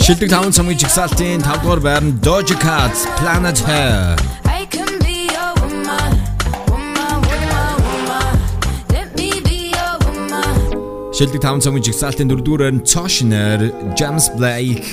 Шилдэг 0.00 0.30
5 0.32 0.56
цомын 0.56 0.78
жигсаалтын 0.80 1.44
5 1.44 1.62
дугаар 1.62 1.80
байранд 1.84 2.24
Doja 2.24 2.56
Cat 2.64 2.96
Planet 3.20 3.60
Her 3.68 4.43
Шилдэг 11.14 11.42
5 11.42 11.62
цомгийн 11.62 11.84
жигсаалтын 11.86 12.26
4 12.28 12.42
дугаар 12.42 12.60
байранд 12.64 12.82
Toshner 12.92 13.58
James 13.98 14.26
Blake 14.38 14.88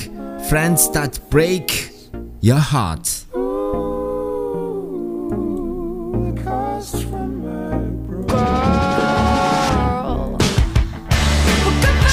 Friends 0.49 0.81
That 0.95 1.13
Break 1.33 1.67
Your 2.47 2.61
Heart. 2.73 3.05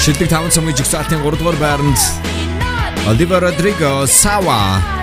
Шилдэг 0.03 0.29
5 0.33 0.49
цомгийн 0.55 0.77
жигсаалтын 0.79 1.19
3 1.21 1.37
дугаар 1.39 1.57
байранд 1.65 1.99
Olivia 3.11 3.39
Rodrigo 3.45 3.91
Sawa 4.21 4.98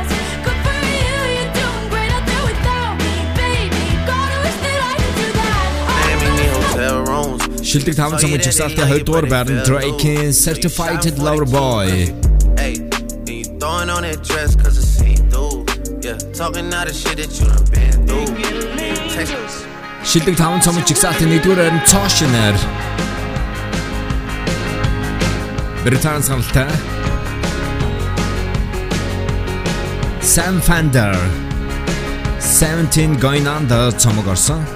Шилдэг 7.76 7.96
5 7.96 8.20
цомгийн 8.20 8.42
жигсаалтын 8.46 8.88
2 8.88 9.04
дугаар 9.06 9.26
байранд 9.32 9.60
Drake-ийн 9.68 10.30
Certified 10.44 11.02
Lover 11.26 11.48
Boy 11.56 11.88
Hey, 12.60 12.72
you 13.28 13.44
throwing 13.60 13.90
on 13.96 14.02
that 14.08 14.20
dress 14.28 14.50
cause 14.62 14.76
it's 14.80 14.92
see 14.96 15.16
through. 15.32 15.56
Yeah, 16.06 16.16
talking 16.40 16.68
out 16.78 16.88
of 16.90 16.96
shit 17.00 17.16
that 17.20 17.30
you 17.38 17.46
done 17.52 17.66
been 17.74 17.96
through. 18.08 18.28
Шилдэг 20.10 20.36
5 20.40 20.62
цомгийн 20.64 20.86
жигсаалтын 20.90 21.28
1 21.28 21.44
дугаар 21.44 21.58
байранд 21.62 21.84
Toshner 21.92 22.54
Бритаан 25.84 26.22
саналтай 26.28 26.70
Sam 30.32 30.54
Fender 30.68 31.14
17 32.40 33.20
going 33.24 33.46
under 33.56 33.84
цомог 34.02 34.28
орсон. 34.34 34.75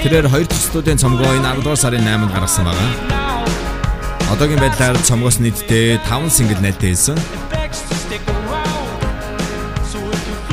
Тэрээр 0.00 0.32
хоёр 0.32 0.48
төслүүдийн 0.48 0.96
цомгоо 0.96 1.28
энэ 1.36 1.60
10 1.60 1.60
дугаар 1.60 1.76
сарын 1.76 2.08
8-нд 2.08 2.32
гаргасан 2.32 2.64
байгаа. 2.64 2.90
Одоогийн 4.32 4.62
байдлаар 4.64 4.96
цомгоос 5.04 5.36
нийтдээ 5.44 6.00
5 6.08 6.32
сингл 6.32 6.56
нээлттэй 6.64 6.96
хэлсэн. 6.96 7.18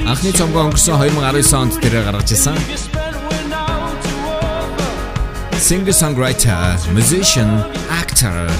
Анхны 0.04 0.36
цомгоо 0.36 0.68
өнгөрсөн 0.68 1.00
2019 1.00 1.64
онд 1.64 1.80
тэрээр 1.80 2.06
гаргаж 2.12 2.30
ирсэн. 2.36 2.60
Singer 5.68 5.96
songwriter, 5.96 6.76
musician, 6.92 7.64
actor. 7.88 8.52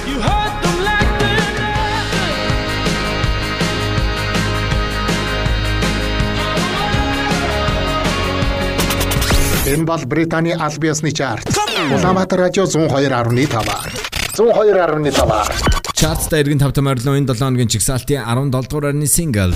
Энэ 9.68 9.84
бол 9.84 10.00
Британий 10.06 10.56
аль 10.56 10.78
биесны 10.80 11.10
чарт. 11.12 11.44
Улаанбаатар 11.92 12.40
радио 12.40 12.64
102.5-аар. 12.64 13.92
102.5-аар. 14.32 15.52
Чартта 15.92 16.40
эргэн 16.40 16.58
тавтан 16.58 16.84
морилон 16.84 17.18
энэ 17.20 17.34
7 17.34 17.44
хоногийн 17.44 17.68
чигсаалтын 17.68 18.24
17 18.24 18.48
дугаар 18.48 18.84
байрны 18.88 19.06
сингл. 19.06 19.52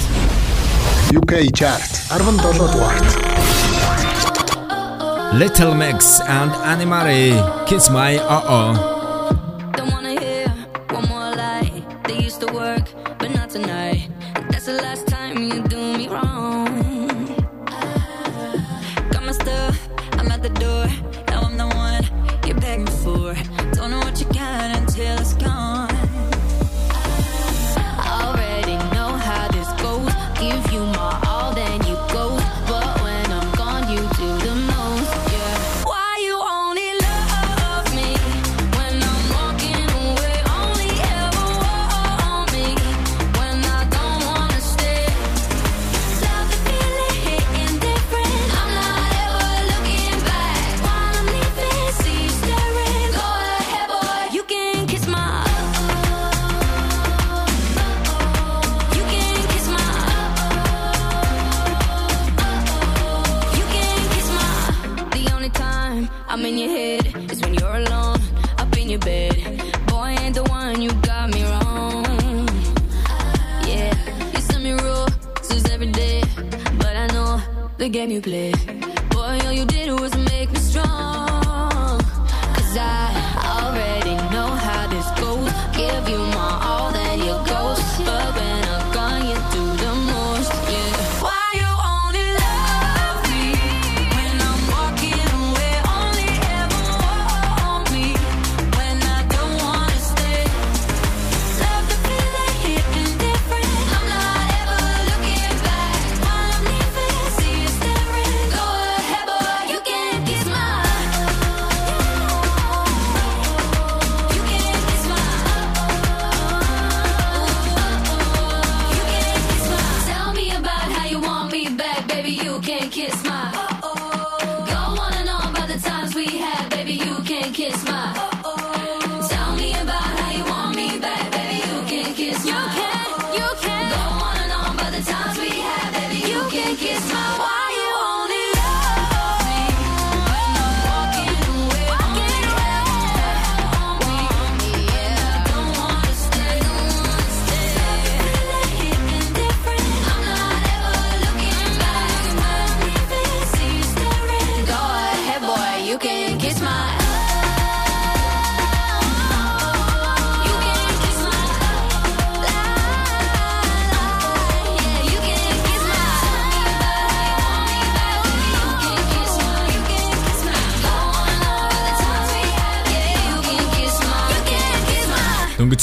UK 1.17 1.49
chart 1.57 1.93
17 2.13 2.45
дугаарт. 2.61 3.09
Little 5.33 5.75
Mix 5.75 6.21
and 6.29 6.53
Animari 6.61 7.33
Kiss 7.65 7.89
My 7.89 8.19
Uh-oh. 8.21 8.77
Don't 8.77 8.92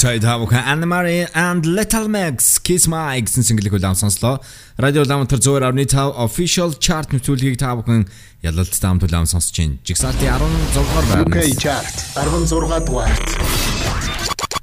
Inside 0.00 0.24
Havok 0.24 0.54
Anne-Marie 0.54 1.26
and 1.34 1.66
Little 1.66 2.08
Max 2.08 2.58
Kiss 2.58 2.88
My 2.88 3.20
гэсэн 3.20 3.44
single-ийг 3.44 3.74
улаан 3.76 3.92
сонслоо. 3.94 4.40
Радио 4.78 5.04
Ламтар 5.04 5.36
102.5 5.38 6.16
official 6.16 6.72
chart 6.72 7.12
нөтөлгийг 7.12 7.60
та 7.60 7.76
бүхэн 7.76 8.08
ялалт 8.40 8.72
зам 8.72 8.96
төлөв 8.96 9.28
сонсож 9.28 9.52
байна. 9.60 9.76
Жигсаалтын 9.84 10.24
16-аар 10.72 11.04
байна. 11.04 11.28
UK 11.28 11.52
chart 11.60 11.92
16 12.16 12.80
дугаарт. 12.88 13.28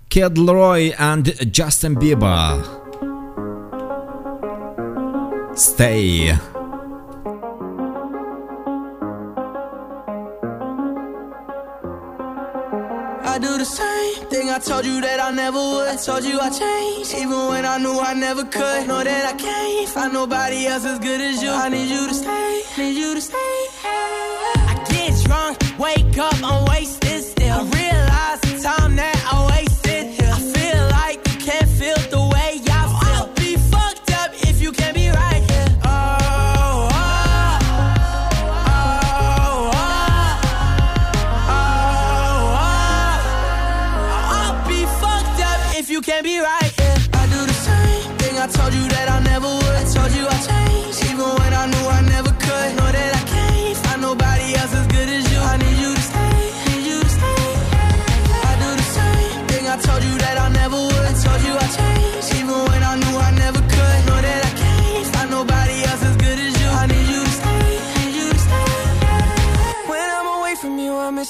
Kid 0.10 0.42
Leroy 0.42 0.98
and 0.98 1.30
Justin 1.54 1.94
Bieber 2.02 2.58
Stay 5.54 6.34
I 14.58 14.60
told 14.60 14.86
you 14.88 15.00
that 15.02 15.20
I 15.20 15.30
never 15.30 15.60
would. 15.60 15.88
I 15.88 15.96
told 15.98 16.24
you 16.24 16.40
I 16.40 16.50
changed, 16.50 17.14
even 17.14 17.46
when 17.48 17.64
I 17.64 17.78
knew 17.78 18.00
I 18.00 18.16
never 18.16 18.44
could. 18.44 18.88
Know 18.88 19.04
that 19.04 19.26
I 19.32 19.38
can't 19.38 19.88
find 19.88 20.12
nobody 20.14 20.66
else 20.66 20.84
as 20.84 20.98
good 20.98 21.22
as 21.22 21.44
you. 21.44 21.52
I 21.52 21.70
need 21.70 21.88
you 21.88 22.08
to 22.08 22.14
stay, 22.16 22.64
need 22.76 22.98
you 22.98 23.14
to 23.14 23.22
stay. 23.22 23.54
I 23.86 24.84
get 24.90 25.14
drunk, 25.26 25.58
wake 25.78 26.18
up, 26.18 26.34
I'm 26.44 26.66
wasted 26.66 27.24
still. 27.24 27.56
I 27.56 27.70
realize 27.78 28.42
the 28.42 28.64
time 28.64 28.96
that 28.96 29.30
I 29.32 29.37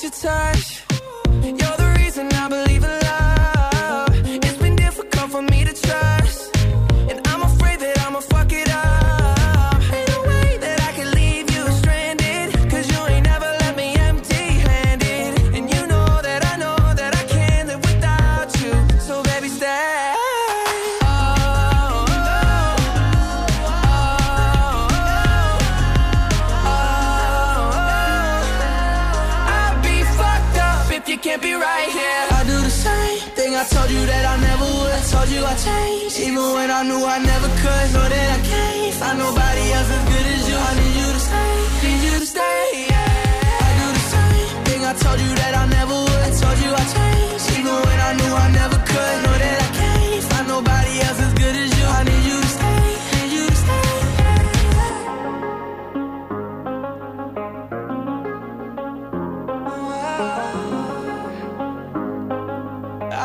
your 0.07 0.11
touch. 0.11 0.86
Knew 36.87 37.03
I 37.03 37.26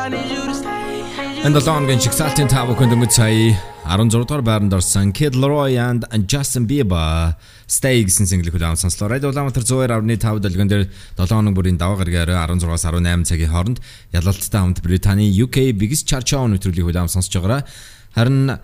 7 0.03 1.63
хоногийн 1.63 2.01
Jigsaw-ийн 2.03 2.49
5 2.51 2.67
бүхэн 2.67 2.91
дөнгөж 2.91 3.13
сая 3.15 3.55
16 3.87 4.27
дугаар 4.27 4.43
байранд 4.43 4.75
орсон 4.75 5.15
Kid 5.15 5.31
Laroi 5.39 5.79
and 5.79 6.03
Justin 6.27 6.67
Bieber 6.67 7.39
Stay 7.71 8.03
гэсэн 8.03 8.27
single-ийг 8.27 8.51
удаан 8.51 8.75
сонслоо. 8.75 9.07
Radio 9.07 9.31
Ламтар 9.31 9.63
102.5 9.63 10.43
дэлгэн 10.43 10.67
дээр 10.67 10.83
7 11.15 11.39
хоног 11.39 11.55
бүрийн 11.55 11.79
даваа 11.79 12.03
гаргаар 12.03 12.51
16-аас 12.51 12.83
18 12.83 13.23
цагийн 13.31 13.47
хооронд 13.47 13.79
ялалттай 14.11 14.59
хамт 14.59 14.83
Британий 14.83 15.31
UK 15.31 15.71
Biggest 15.71 16.03
Chart 16.11 16.27
Show 16.27 16.43
нэвтрүүлгийг 16.51 16.91
удаан 16.91 17.07
сонсож 17.07 17.39
байгаараа. 17.39 17.63
Харин 18.11 18.59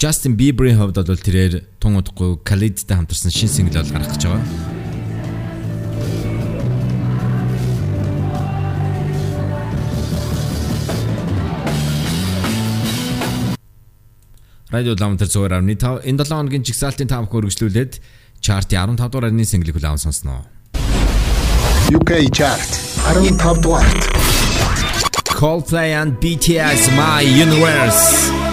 Justin 0.00 0.32
Bieber-ийн 0.40 0.80
хувьд 0.80 0.96
бол 0.96 1.20
тэрээр 1.28 1.60
тун 1.76 2.00
удахгүй 2.00 2.40
Khalid-тай 2.40 2.96
хамтарсан 2.96 3.28
шинэ 3.28 3.52
single 3.52 3.84
бол 3.84 3.92
гарах 4.00 4.16
гэж 4.16 4.32
байгаа. 4.32 4.73
Радио 14.74 14.96
Ламтар 14.98 15.28
102.5 15.28 16.02
энэ 16.02 16.24
7 16.24 16.34
хоногийн 16.34 16.64
5 16.66 17.06
бүхэн 17.06 17.46
үргэлжлүүлээд 17.46 17.92
чартын 18.42 18.98
15 18.98 19.06
дугаар 19.06 19.30
арны 19.30 19.46
single-ийг 19.46 19.78
удаан 19.78 20.02
сонсноо. 20.02 20.42
UK 21.94 22.26
chart 22.34 22.70
15 23.06 23.62
дугаарт. 23.62 24.02
Coldplay 25.30 25.94
and 25.94 26.18
BTS 26.18 26.90
My 26.98 27.22
Universe. 27.22 28.43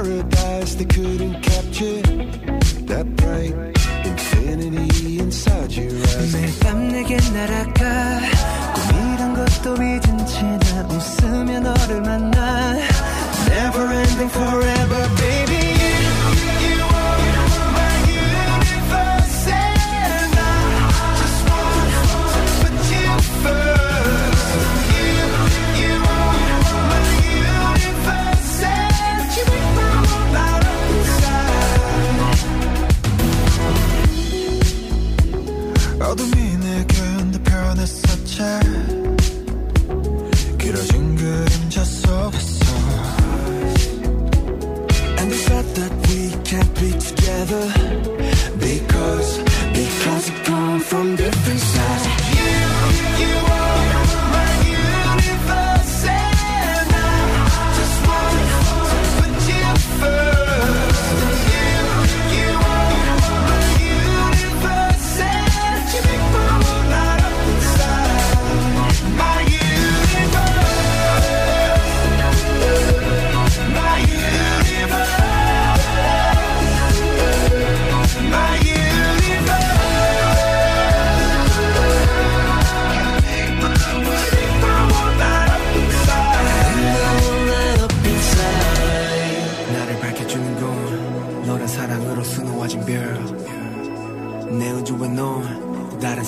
paradise 0.00 0.74
they 0.74 0.84
couldn't 0.84 1.42
capture. 1.42 2.00
That 2.90 3.06
bright 3.16 3.54
infinity 4.04 5.18
inside 5.20 5.72
your 5.72 5.92
eyes. 5.92 6.32
매일 6.34 6.58
밤 6.60 6.88
내게 6.88 7.16
날아가 7.16 8.20
꿈이란 8.74 9.34
것도 9.34 9.74
잊은 9.74 10.26
채나 10.26 10.88
웃으며 10.88 11.60
너를 11.60 12.00
만나 12.02 12.76
Never 13.48 13.86
ending 13.92 14.30
forever 14.30 15.02
baby 15.16 15.39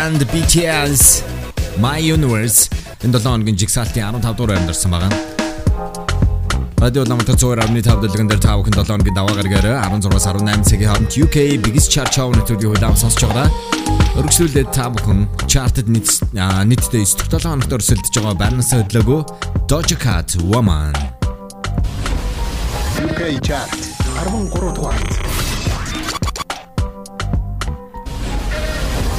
and 0.00 0.20
BTS 0.32 1.02
My 1.84 1.98
Universe 2.16 2.58
энэ 3.04 3.18
7 3.18 3.32
хоногийн 3.32 3.56
жигсаалтын 3.60 4.00
15 4.00 4.36
дугаар 4.38 4.56
амьдарсан 4.56 4.90
байгаа. 4.94 5.12
Радио 6.80 7.04
намтай 7.04 7.36
зөөр 7.36 7.60
амны 7.64 7.82
тав 7.84 8.00
дэлгэн 8.00 8.28
дээр 8.32 8.40
та 8.40 8.56
бүхэн 8.56 8.76
7 8.80 8.88
хоногийн 8.88 9.16
даваа 9.18 9.36
гаргаараа 9.36 9.84
16-аас 9.92 10.26
18 10.32 10.64
цагийн 10.70 10.88
хооронд 10.88 11.12
UK 11.24 11.36
Biggest 11.64 11.92
Chart 11.92 12.08
Show 12.16 12.32
нэвтрүүлгийн 12.32 12.72
хөдөө 12.80 12.96
сонсож 12.96 13.28
байгаа. 13.28 13.48
Өргөжлүүлээд 14.16 14.70
та 14.72 14.88
бүхэн 14.88 15.20
чартад 15.52 15.88
нийт 15.92 16.08
нийтдээ 16.32 17.04
9 17.04 17.28
дахь 17.28 17.44
7 17.44 17.52
хоногт 17.52 17.76
өрсөлдөж 17.76 18.14
байгаа 18.16 18.40
Barnes 18.40 18.72
хөдлөгөө 18.72 19.20
Doja 19.68 19.96
Cat 20.00 20.28
Woman. 20.48 20.96
UK 23.04 23.20
Chart 23.44 23.80
13 24.16 24.48
дугаарт. 24.48 25.29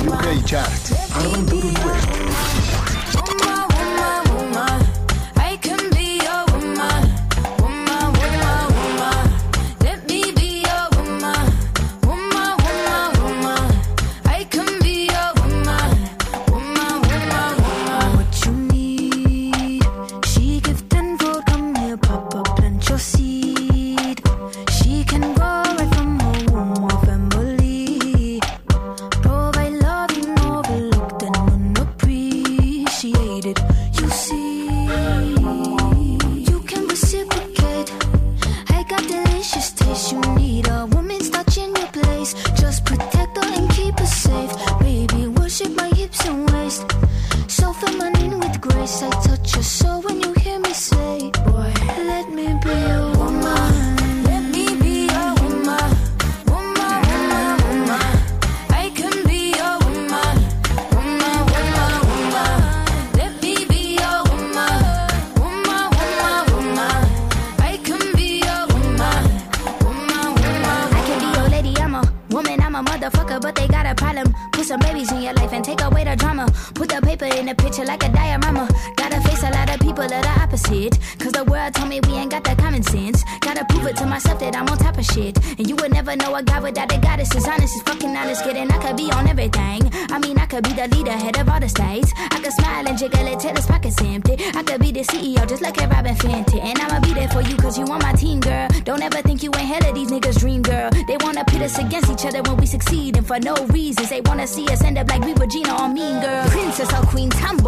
UK 0.07 0.43
Chart. 0.45 0.83
Arvan 1.13 1.45
Durum 1.45 1.73
Web. 1.85 2.60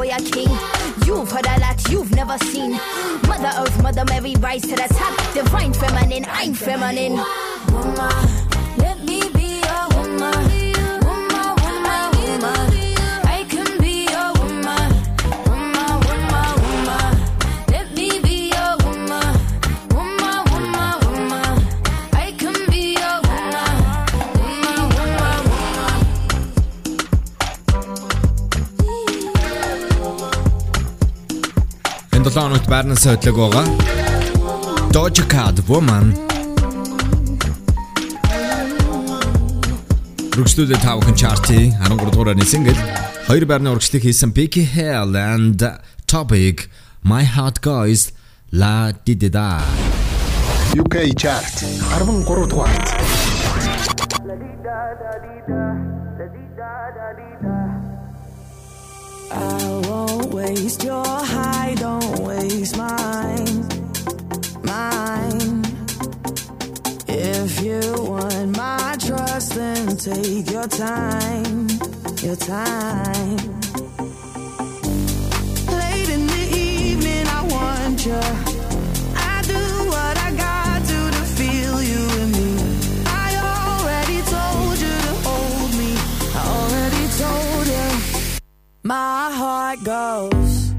Tomboy 0.03 0.15
or 0.15 0.31
king. 0.31 0.49
You've 1.05 1.31
heard 1.31 1.45
a 1.45 1.59
lot 1.59 1.89
you've 1.89 2.11
never 2.11 2.37
seen. 2.37 2.71
Mother 3.27 3.51
Earth, 3.57 3.81
Mother 3.81 4.03
Mary, 4.05 4.35
rise 4.39 4.61
to 4.63 4.75
the 4.75 4.87
top. 4.93 5.33
Divine 5.33 5.73
feminine, 5.73 6.25
I'm 6.29 6.53
feminine. 6.53 7.13
Woman, 7.71 8.42
Энэ 32.43 32.59
7 32.59 32.59
хоногт 32.59 32.67
Barnes 32.67 33.03
хөдлөг 33.07 33.37
байгаа. 33.39 33.65
Doja 34.91 35.23
Cat 35.31 35.57
Woman. 35.69 36.11
Рүгслүүдээ 40.35 40.79
тав 40.83 40.99
хүн 41.05 41.15
чартыг 41.15 41.71
13 41.79 42.11
дугаарны 42.11 42.43
single 42.43 42.75
хоёр 43.27 43.45
байрны 43.47 43.71
урагшлыг 43.71 44.03
хийсэн 44.03 44.35
Becky 44.35 44.67
Hale 44.75 45.15
and 45.15 45.63
Topic 46.03 46.67
My 47.07 47.23
Heart 47.23 47.63
Goes 47.63 48.11
La 48.51 48.91
Di 48.91 49.15
Di 49.15 49.29
Da. 49.31 49.63
UK 50.75 51.15
Chart 51.15 51.55
13 51.95 52.27
дугаарт. 52.27 52.87
I 59.35 59.92
waste 60.33 60.83
your 60.83 61.05
high, 61.05 61.75
don't 61.77 62.19
waste 62.19 62.75
mine. 62.75 63.67
Mine. 64.63 65.63
If 67.07 67.61
you 67.61 67.81
want 67.99 68.57
my 68.57 68.97
trust, 68.99 69.53
then 69.53 69.83
Take 70.03 70.51
your 70.51 70.67
time, 70.67 71.69
your 72.21 72.35
time. 72.35 73.37
Late 75.79 76.09
in 76.09 76.27
the 76.27 76.47
evening, 76.51 77.25
I 77.27 77.47
want 77.49 78.05
you. 78.05 78.62
My 88.85 89.31
heart 89.31 89.81
goes 89.85 90.73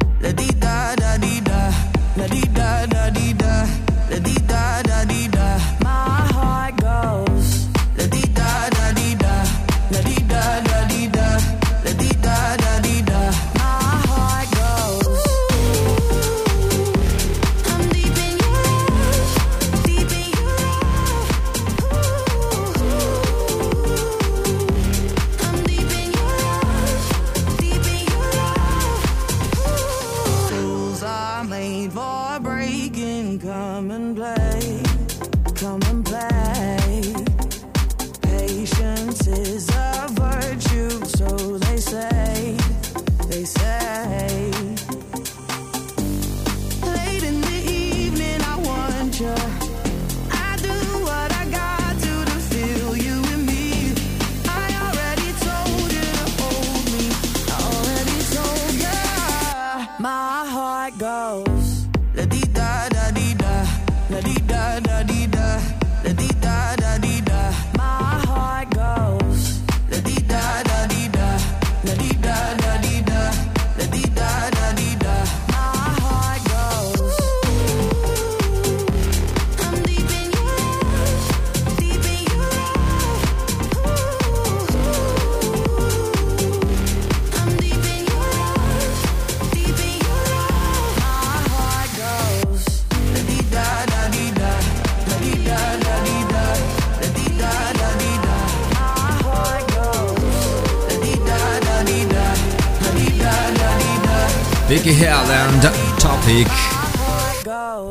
Vicky 104.94 104.94
Hale 104.94 105.32
and 105.32 105.64
Topic 105.98 106.48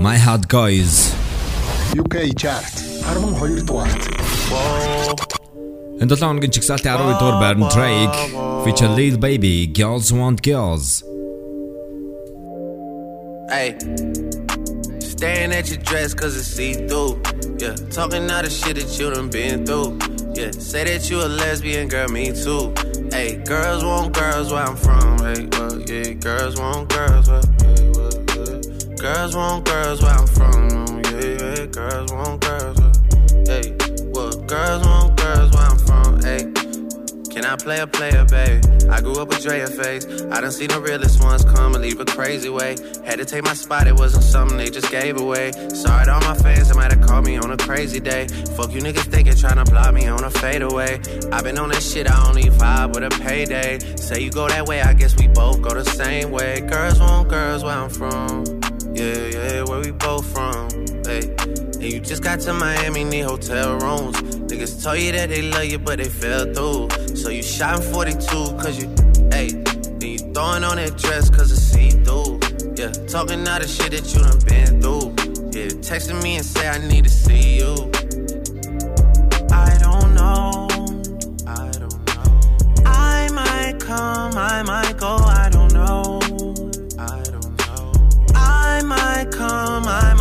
My 0.00 0.16
Heart 0.16 0.44
Guys 0.48 1.12
UK 1.98 2.16
Chart 2.42 2.72
12 3.02 3.66
дугаарт. 3.66 4.02
Энэ 6.00 6.08
7 6.14 6.26
хоногийн 6.28 6.52
чигсалтын 6.56 6.92
12 6.94 7.18
дугаар 7.20 7.36
байрны 7.42 7.66
Drake 7.74 8.18
feature 8.64 8.92
Lil 8.98 9.16
Baby 9.26 9.54
Girls 9.78 10.08
Want 10.18 10.38
Girls 10.50 10.86
Hey, 13.54 13.68
staring 15.23 15.53
at 15.53 15.69
your 15.69 15.77
dress 15.77 16.13
cause 16.13 16.35
it's 16.35 16.47
see 16.47 16.73
through. 16.73 17.21
Yeah, 17.57 17.75
talking 17.95 18.29
all 18.29 18.43
the 18.43 18.49
shit 18.49 18.75
that 18.75 18.99
you 18.99 19.09
done 19.09 19.29
been 19.29 19.65
through. 19.65 19.97
Yeah, 20.35 20.51
say 20.51 20.83
that 20.83 21.09
you 21.09 21.21
a 21.21 21.29
lesbian, 21.41 21.87
girl, 21.87 22.09
me 22.09 22.33
too. 22.33 22.73
Hey, 23.09 23.37
girls 23.37 23.85
want 23.85 24.13
girls 24.13 24.51
where 24.51 24.63
I'm 24.63 24.75
from. 24.75 25.19
Hey, 25.19 25.47
well, 25.53 25.79
yeah, 25.79 26.11
girls 26.19 26.59
want 26.59 26.89
girls 26.89 27.29
where, 27.29 27.39
yeah, 27.39 27.71
uh, 27.71 27.95
well, 27.95 28.15
yeah. 28.35 28.95
Girls 28.97 29.33
want 29.33 29.63
girls 29.63 30.01
where 30.01 30.11
I'm 30.11 30.27
from. 30.27 31.01
Yeah, 31.05 31.23
yeah, 31.39 31.65
girls 31.67 32.11
want 32.11 32.41
girls 32.41 32.77
where, 32.81 32.91
hey, 33.47 33.77
well, 34.11 34.31
girls 34.43 34.85
want 34.85 35.12
can 37.33 37.45
I 37.45 37.55
play 37.55 37.79
a 37.79 37.87
player, 37.87 38.25
babe? 38.25 38.63
I 38.91 39.01
grew 39.01 39.15
up 39.19 39.29
with 39.29 39.41
Drea 39.41 39.65
face. 39.65 40.05
I 40.31 40.39
done 40.41 40.51
seen 40.51 40.69
the 40.69 40.79
realest 40.79 41.21
ones 41.21 41.43
come 41.43 41.73
and 41.73 41.83
leave 41.83 41.99
a 41.99 42.05
crazy 42.05 42.49
way. 42.49 42.75
Had 43.03 43.17
to 43.17 43.25
take 43.25 43.43
my 43.43 43.55
spot, 43.55 43.87
it 43.87 43.95
wasn't 43.95 44.23
something 44.23 44.57
they 44.57 44.69
just 44.69 44.91
gave 44.91 45.19
away. 45.19 45.51
Sorry 45.73 46.05
to 46.05 46.13
all 46.13 46.21
my 46.21 46.35
fans 46.35 46.67
that 46.69 46.75
might 46.75 46.91
have 46.93 47.01
called 47.01 47.25
me 47.25 47.37
on 47.37 47.51
a 47.51 47.57
crazy 47.57 47.99
day. 47.99 48.27
Fuck 48.55 48.71
you 48.73 48.81
niggas 48.81 49.09
thinking 49.09 49.35
trying 49.35 49.63
to 49.63 49.69
block 49.69 49.93
me 49.93 50.07
on 50.07 50.23
a 50.23 50.29
fadeaway. 50.29 51.01
i 51.31 51.41
been 51.41 51.57
on 51.57 51.69
this 51.69 51.91
shit, 51.91 52.07
I 52.07 52.27
only 52.27 52.43
vibe 52.43 52.93
with 52.93 53.03
a 53.03 53.21
payday. 53.23 53.79
Say 53.95 54.21
you 54.21 54.29
go 54.29 54.47
that 54.47 54.67
way, 54.67 54.81
I 54.81 54.93
guess 54.93 55.17
we 55.17 55.27
both 55.27 55.61
go 55.61 55.73
the 55.73 55.85
same 55.85 56.29
way. 56.29 56.61
Girls 56.61 56.99
want 56.99 57.29
girls 57.29 57.63
where 57.63 57.73
I'm 57.73 57.89
from. 57.89 58.45
Yeah, 58.93 59.27
yeah, 59.27 59.63
where 59.63 59.79
we 59.79 59.91
both 59.91 60.25
from. 60.31 60.69
Hey. 61.03 61.72
And 61.83 61.91
you 61.91 61.99
just 61.99 62.23
got 62.23 62.39
to 62.39 62.53
Miami, 62.53 63.03
need 63.03 63.23
hotel 63.23 63.73
rooms. 63.73 64.15
Niggas 64.47 64.81
told 64.81 64.99
you 64.99 65.11
that 65.11 65.27
they 65.27 65.41
love 65.41 65.65
you, 65.65 65.77
but 65.77 65.97
they 65.97 66.07
fell 66.07 66.45
through. 66.53 66.87
So 67.13 67.27
you 67.27 67.43
shot 67.43 67.75
in 67.75 67.91
42, 67.91 68.25
cause 68.55 68.81
you, 68.81 68.87
hey, 69.33 69.49
then 69.49 70.09
you 70.09 70.17
throwing 70.17 70.63
on 70.63 70.77
that 70.77 70.95
dress, 70.97 71.29
cause 71.29 71.51
it's 71.51 71.61
see 71.61 71.89
through. 71.89 72.39
Yeah, 72.77 72.93
talking 73.09 73.45
all 73.45 73.59
the 73.59 73.67
shit 73.67 73.91
that 73.91 74.07
you 74.13 74.21
done 74.21 74.39
been 74.47 74.81
through. 74.81 75.11
Yeah, 75.51 75.71
texting 75.83 76.23
me 76.23 76.37
and 76.37 76.45
say 76.45 76.69
I 76.69 76.77
need 76.87 77.03
to 77.03 77.09
see 77.09 77.57
you. 77.57 77.73
I 79.51 79.77
don't 79.83 80.15
know, 80.15 80.69
I 81.45 81.69
don't 81.69 81.99
know. 82.07 82.83
I 82.85 83.27
might 83.33 83.81
come, 83.81 84.37
I 84.37 84.63
might 84.63 84.97
go, 84.97 85.17
I 85.17 85.49
don't 85.51 85.73
know. 85.73 86.21
I 86.97 87.23
don't 87.23 87.57
know. 87.67 87.91
I 88.35 88.81
might 88.83 89.31
come, 89.31 89.83
I 89.85 90.12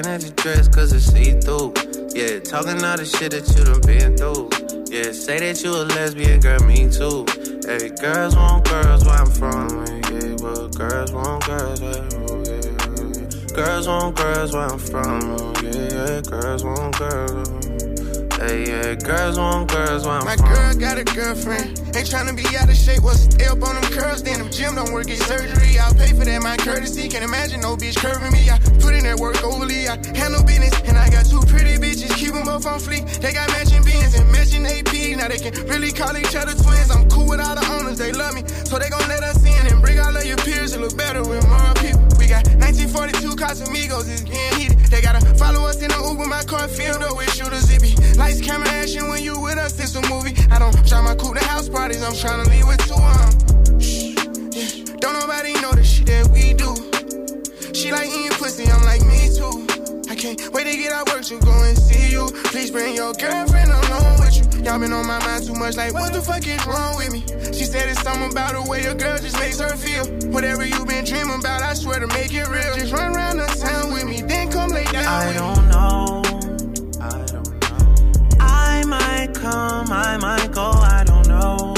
Staring 0.00 0.14
at 0.14 0.22
your 0.22 0.32
dress 0.36 0.68
cause 0.68 0.92
it's 0.92 1.06
see 1.06 1.32
through. 1.40 1.74
Yeah, 2.14 2.40
talking 2.40 2.82
all 2.82 2.96
the 2.96 3.04
shit 3.04 3.32
that 3.32 3.46
you 3.52 3.64
done 3.64 3.80
been 3.82 4.16
through. 4.16 4.48
Yeah, 4.88 5.12
say 5.12 5.38
that 5.40 5.62
you 5.62 5.72
a 5.72 5.84
lesbian, 5.92 6.40
girl, 6.40 6.60
me 6.60 6.88
too. 6.88 7.26
Hey, 7.68 7.90
girls 8.00 8.34
want 8.34 8.64
girls 8.64 9.04
where 9.04 9.16
I'm 9.16 9.30
from. 9.30 9.68
Yeah, 10.08 10.36
well, 10.40 10.68
girls 10.68 11.12
want 11.12 11.44
girls 11.44 11.80
where 11.82 12.08
oh, 12.30 12.42
yeah, 12.46 12.60
yeah. 13.20 13.54
Girls 13.54 13.88
want 13.88 14.16
girls 14.16 14.52
where 14.52 14.68
I'm 14.70 14.78
from. 14.78 15.20
Oh, 15.38 15.52
yeah, 15.64 15.92
yeah, 15.92 16.20
girls 16.22 16.64
want 16.64 16.98
girls. 16.98 17.79
Hey, 18.40 18.64
yeah, 18.64 18.94
girls 18.94 19.36
want 19.36 19.70
girls 19.70 20.06
I'm 20.06 20.24
My 20.24 20.34
from. 20.34 20.48
girl 20.48 20.74
got 20.74 20.96
a 20.96 21.04
girlfriend. 21.04 21.76
Ain't 21.92 22.08
tryna 22.08 22.34
be 22.34 22.56
out 22.56 22.70
of 22.70 22.74
shape. 22.74 23.02
What's 23.02 23.28
up 23.44 23.60
on 23.60 23.74
them 23.76 23.84
curls? 23.92 24.22
Then 24.22 24.38
them 24.38 24.50
gym 24.50 24.76
don't 24.76 24.94
work, 24.94 25.08
get 25.08 25.18
surgery. 25.28 25.78
I'll 25.78 25.92
pay 25.92 26.16
for 26.16 26.24
that, 26.24 26.40
my 26.42 26.56
courtesy. 26.56 27.06
Can't 27.10 27.22
imagine 27.22 27.60
no 27.60 27.76
bitch 27.76 27.96
curving 28.00 28.32
me. 28.32 28.48
I 28.48 28.56
put 28.80 28.94
in 28.94 29.04
that 29.04 29.20
work 29.20 29.44
overly. 29.44 29.88
I 29.88 30.00
handle 30.16 30.42
business. 30.42 30.72
And 30.88 30.96
I 30.96 31.10
got 31.10 31.26
two 31.26 31.40
pretty 31.52 31.76
bitches. 31.76 32.16
Keep 32.16 32.32
them 32.32 32.44
both 32.46 32.64
on 32.64 32.80
fleek. 32.80 33.04
They 33.20 33.34
got 33.34 33.46
matching 33.50 33.84
beans 33.84 34.14
and 34.18 34.24
matching 34.32 34.64
AP. 34.64 35.20
Now 35.20 35.28
they 35.28 35.36
can 35.38 35.52
really 35.68 35.92
call 35.92 36.16
each 36.16 36.34
other 36.34 36.56
twins. 36.56 36.90
I'm 36.90 37.10
cool 37.10 37.28
with 37.28 37.40
all 37.40 37.54
the 37.54 37.66
owners. 37.76 37.98
They 37.98 38.12
love 38.12 38.32
me. 38.32 38.42
So 38.64 38.78
they 38.78 38.88
gon' 38.88 39.06
let 39.06 39.22
us 39.22 39.44
in 39.44 39.66
and 39.68 39.82
bring 39.82 40.00
all 40.00 40.16
of 40.16 40.24
your 40.24 40.38
peers 40.38 40.72
to 40.72 40.80
look 40.80 40.96
better 40.96 41.20
with 41.20 41.46
more 41.46 41.74
people. 41.76 42.09
We 42.30 42.36
got 42.36 42.46
1942 42.62 43.34
Casamigos. 43.34 44.06
It's 44.06 44.22
getting 44.22 44.60
heated. 44.60 44.78
They 44.86 45.02
gotta 45.02 45.18
follow 45.34 45.66
us 45.66 45.82
in 45.82 45.88
the 45.88 45.98
Uber. 45.98 46.26
My 46.26 46.44
car 46.44 46.68
filled 46.68 47.02
up 47.02 47.16
with 47.16 47.28
shooters. 47.34 47.66
It 47.74 47.82
be 47.82 47.90
lights, 48.14 48.40
camera, 48.40 48.68
action. 48.68 49.08
When 49.08 49.20
you 49.20 49.40
with 49.40 49.58
us, 49.58 49.74
it's 49.80 49.96
a 49.96 50.02
movie. 50.08 50.38
I 50.48 50.60
don't 50.60 50.70
try 50.86 51.02
my 51.02 51.16
cool 51.16 51.34
to 51.34 51.42
house 51.42 51.68
parties. 51.68 52.00
I'm 52.04 52.12
tryna 52.12 52.46
leave 52.46 52.68
with 52.68 52.78
two 52.86 52.94
um. 52.94 53.80
Shh, 53.82 54.14
yeah. 54.54 54.94
Don't 55.02 55.18
nobody 55.18 55.54
know 55.58 55.72
the 55.72 55.82
shit 55.82 56.06
that 56.06 56.30
we 56.30 56.54
do. 56.54 56.70
She 57.74 57.90
like 57.90 58.06
eating 58.06 58.38
pussy. 58.38 58.70
I'm 58.70 58.84
like 58.86 59.02
me 59.02 59.26
too. 59.34 59.66
I 60.08 60.14
can't 60.14 60.38
wait 60.54 60.70
to 60.70 60.76
get 60.78 60.92
out 60.92 61.10
work 61.10 61.24
to 61.24 61.40
go 61.40 61.64
and 61.64 61.76
see 61.76 62.12
you. 62.12 62.30
Please 62.54 62.70
bring 62.70 62.94
your 62.94 63.12
girlfriend 63.14 63.72
along 63.72 64.20
with 64.20 64.38
you. 64.38 64.49
Y'all 64.64 64.78
been 64.78 64.92
on 64.92 65.06
my 65.06 65.18
mind 65.24 65.46
too 65.46 65.54
much. 65.54 65.76
Like 65.76 65.94
what 65.94 66.12
the 66.12 66.20
fuck 66.20 66.46
is 66.46 66.66
wrong 66.66 66.96
with 66.96 67.12
me? 67.12 67.20
She 67.52 67.64
said 67.64 67.88
it's 67.88 68.02
something 68.02 68.30
about 68.30 68.52
the 68.52 68.70
way 68.70 68.84
a 68.84 68.94
girl 68.94 69.16
just 69.16 69.38
makes 69.38 69.58
her 69.58 69.74
feel. 69.74 70.04
Whatever 70.30 70.66
you 70.66 70.84
been 70.84 71.04
dreaming 71.04 71.38
about, 71.40 71.62
I 71.62 71.72
swear 71.74 71.98
to 71.98 72.06
make 72.08 72.34
it 72.34 72.46
real. 72.48 72.74
Just 72.76 72.92
run 72.92 73.16
around 73.16 73.38
the 73.38 73.46
town 73.46 73.92
with 73.92 74.04
me, 74.04 74.20
then 74.20 74.52
come 74.52 74.70
lay 74.70 74.84
down 74.84 75.06
I 75.06 75.26
with 75.26 75.36
me. 75.36 75.40
I 75.40 75.56
don't 75.56 75.68
know. 75.68 76.22
I 78.38 78.84
might 78.84 79.34
come, 79.34 79.90
I 79.90 80.16
might 80.18 80.52
go, 80.52 80.70
I 80.70 81.04
don't 81.04 81.26
know. 81.26 81.74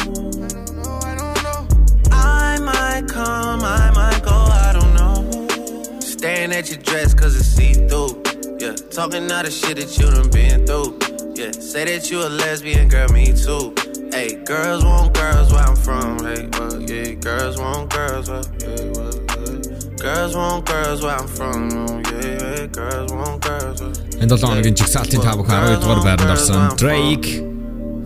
I 2.11 2.59
might 2.59 3.09
come, 3.09 3.63
I 3.63 3.91
might 3.95 4.23
go, 4.25 4.33
I 4.33 4.73
don't 4.73 4.95
know. 4.95 5.99
Staring 6.01 6.53
at 6.53 6.69
your 6.69 6.79
dress 6.79 7.15
cause 7.15 7.37
it's 7.37 7.47
see 7.47 7.75
through. 7.75 8.23
Yeah, 8.59 8.75
talking 8.91 9.31
all 9.31 9.43
the 9.45 9.51
shit 9.51 9.77
that 9.77 9.97
you 9.99 10.11
done 10.11 10.31
been 10.31 10.67
through. 10.67 11.12
Yeah, 11.35 11.51
say 11.53 11.85
that 11.87 12.11
you 12.11 12.21
a 12.21 12.29
lesbian, 12.29 12.89
girl, 12.89 13.09
me 13.09 13.33
too. 13.33 13.75
Hey, 14.13 14.37
girls 14.45 14.85
want 14.85 15.15
girls 15.15 15.51
where 15.51 15.65
I'm 15.65 15.77
from. 15.77 16.19
Hey, 16.25 16.47
well, 16.53 16.77
yeah, 16.83 17.15
girls 17.15 17.57
want 17.59 17.89
girls 17.89 18.29
where, 18.29 18.45
yeah, 18.61 18.93
well, 18.97 19.17
yeah. 19.41 19.97
Girls 19.97 20.37
want 20.37 20.67
girls 20.67 21.03
where 21.03 21.17
I'm 21.17 21.27
from. 21.27 21.71
Yeah, 22.13 22.21
yeah, 22.21 22.67
girls 22.67 23.11
want 23.13 23.41
girls 23.41 23.81
where. 23.81 23.93
Энэ 24.23 24.29
7 24.29 24.47
хоногийн 24.47 24.77
жигсаалтын 24.81 25.21
та 25.25 25.33
бүхэн 25.39 25.57
12 25.57 25.81
дугаар 25.83 26.01
байранд 26.07 26.31
орсон 26.37 26.61
Drake 26.83 27.29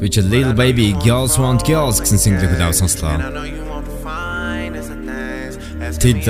which 0.01 0.16
Little 0.33 0.55
Baby 0.62 0.87
Girls 1.07 1.35
Want 1.43 1.61
Girls 1.66 1.97
гэсэн 2.01 2.18
single 2.24 2.47
хүлээв 2.47 2.74
сонслоо. 2.81 3.16
Тэд 6.03 6.24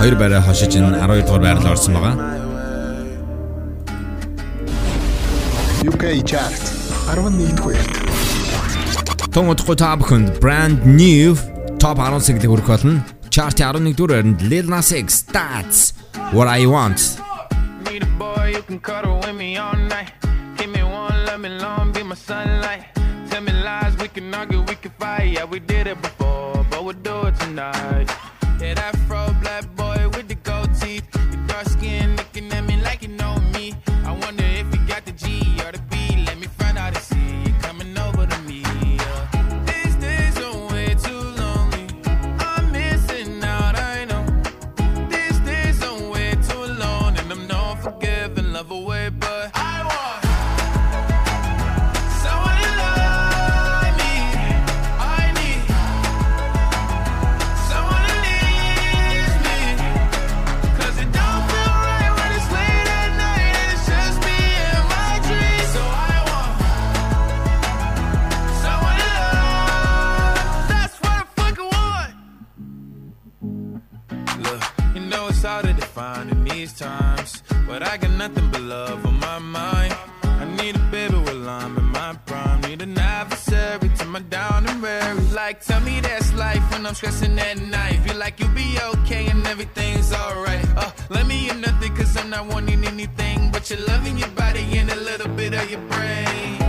хоёр 0.00 0.14
байраа 0.20 0.40
хошиж 0.48 0.72
ин 0.80 0.86
12 0.96 1.28
дугаар 1.28 1.42
байранд 1.46 1.66
орсон 1.72 1.92
байгаа. 1.94 2.49
UK 5.80 6.20
chart 6.28 6.60
11-р 7.08 7.56
хүрээд. 7.56 7.88
Тун 9.32 9.48
удахгүй 9.48 9.76
та 9.80 9.96
бүхэнд 9.96 10.36
brand 10.36 10.84
new 10.84 11.32
top 11.80 11.96
10 11.96 12.20
single 12.20 12.52
хүрэх 12.52 12.68
болно. 12.68 13.00
Chart-ийн 13.32 13.88
11 13.88 13.96
дугаар 13.96 14.20
байранд 14.20 14.44
Lil 14.44 14.68
Nas 14.68 14.92
X 14.92 15.24
That's 15.32 15.96
What 16.36 16.52
I 16.52 16.68
Want. 16.68 17.00
Need 17.88 18.04
a 18.04 18.12
boy 18.20 18.52
who 18.52 18.62
can 18.68 18.78
cuddle 18.84 19.24
with 19.24 19.32
me 19.32 19.56
all 19.56 19.72
night. 19.88 20.12
Give 20.60 20.68
me 20.68 20.84
one, 20.84 21.16
let 21.24 21.40
me 21.40 21.48
long, 21.48 21.96
be 21.96 22.04
my 22.04 22.14
sunlight. 22.14 22.84
Tell 23.32 23.40
me 23.40 23.52
lies, 23.64 23.96
we 23.96 24.12
can 24.12 24.28
argue, 24.36 24.60
we 24.60 24.76
can 24.76 24.92
fight. 25.00 25.32
Yeah, 25.32 25.48
we 25.48 25.64
did 25.64 25.86
it 25.88 25.96
before, 26.02 26.60
but 26.68 26.84
we'll 26.84 27.00
do 27.00 27.24
it 27.24 27.40
tonight. 27.40 28.12
Yeah, 28.60 28.74
that 28.76 28.92
fro 29.08 29.32
I'm 86.90 86.96
stressing 86.96 87.38
at 87.38 87.56
night. 87.56 88.00
Feel 88.04 88.16
like 88.16 88.40
you'll 88.40 88.52
be 88.52 88.76
okay 88.96 89.28
and 89.28 89.46
everything's 89.46 90.12
alright. 90.12 90.66
Uh, 90.76 90.90
let 91.08 91.24
me 91.24 91.48
in 91.48 91.60
nothing 91.60 91.94
cause 91.94 92.16
I'm 92.16 92.30
not 92.30 92.46
wanting 92.46 92.84
anything 92.84 93.52
but 93.52 93.70
your 93.70 93.78
love 93.86 94.04
in 94.08 94.18
your 94.18 94.30
body 94.30 94.66
and 94.76 94.90
a 94.90 94.96
little 94.96 95.28
bit 95.28 95.54
of 95.54 95.70
your 95.70 95.80
brain. 95.82 96.59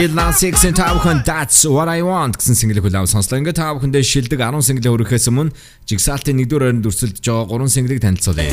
Lil 0.00 0.14
Nas 0.16 0.40
X-ийн 0.40 0.72
та 0.72 0.96
бүхэн 0.96 1.20
That's 1.28 1.68
What 1.68 1.84
I 1.92 2.00
Want 2.00 2.40
гэсэн 2.40 2.56
single 2.56 2.80
хүлээв 2.80 3.04
сонслоо. 3.04 3.36
Ингээ 3.36 3.52
та 3.52 3.68
бүхэндээ 3.76 4.00
шилдэг 4.00 4.40
10 4.40 4.64
single 4.64 4.96
өргөхөөс 4.96 5.28
өмнө 5.28 5.52
жигсаалтын 5.84 6.40
1-р 6.40 6.56
байранд 6.56 6.88
өрсөлдөж 6.88 7.20
байгаа 7.20 7.60
3 7.60 7.68
single-ийг 7.68 8.00
танилцуулъя. 8.00 8.48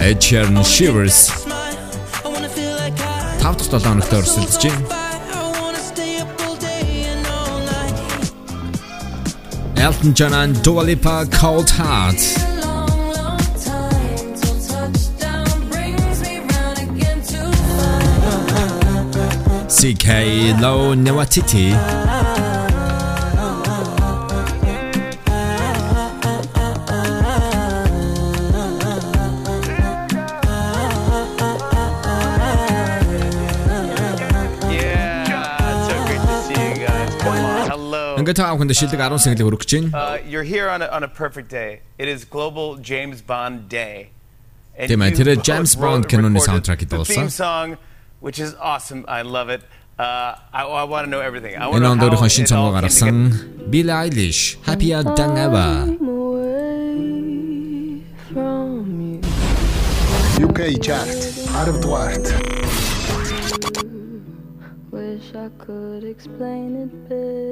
Ed 0.00 0.16
Sheeran 0.24 0.56
Shivers 0.64 1.28
5 3.44 3.68
дахь 3.68 3.68
7 3.68 3.84
хоногт 3.84 4.16
өрсөлдөж 4.16 4.64
байна. 4.64 4.88
Elton 9.76 10.16
John 10.16 10.32
and 10.32 10.56
Dua 10.64 10.88
Lipa 10.88 11.28
Cold 11.36 11.68
Heart 11.76 12.55
CKay 19.86 20.60
Lo 20.60 20.96
Nwantiti. 20.96 21.70
Ингээд 38.16 38.40
uh, 39.94 40.18
You're 40.26 40.42
here 40.42 40.68
on 40.68 40.82
a, 40.82 40.86
on 40.86 41.04
a 41.04 41.08
perfect 41.08 41.48
day. 41.48 41.80
It 41.96 42.08
is 42.08 42.24
Global 42.24 42.74
James 42.78 43.22
Bond 43.22 43.68
Day. 43.68 44.10
And 44.76 44.88
James 45.44 45.76
Bond 45.76 46.08
киноны 46.08 46.40
саундтрекид. 46.40 46.88
The 46.88 47.04
theme 47.04 47.30
song 47.30 47.78
which 48.20 48.38
is 48.38 48.54
awesome. 48.54 49.04
I 49.08 49.22
love 49.22 49.48
it. 49.48 49.62
Uh, 49.99 50.31
I, 50.59 50.61
I 50.81 50.83
want 50.91 51.03
to 51.05 51.09
know 51.13 51.21
everything. 51.29 51.53
I 51.55 51.65
want 51.67 51.75
Энэ 51.77 51.85
to 51.85 51.91
онд 51.91 51.99
know 52.01 52.09
how 52.09 52.15
өөрийнхөө 52.15 52.29
шин 52.35 52.45
it 52.45 52.51
all 52.51 52.57
цомгоо 52.71 52.71
came 52.73 52.89
together. 52.89 53.11
гаргасан 53.11 53.17
Billie 53.73 53.95
Eilish 54.01 54.41
Happier 54.67 55.01
Than 55.17 55.31
Ever. 55.45 55.69
UK 60.45 60.59
chart 60.85 61.11
10 61.53 61.73
дугаарт. 61.83 62.25
Wish 64.95 65.27
I 65.45 65.47
could 65.63 66.03
explain 66.13 66.69
it 66.83 66.93
better. 67.09 67.45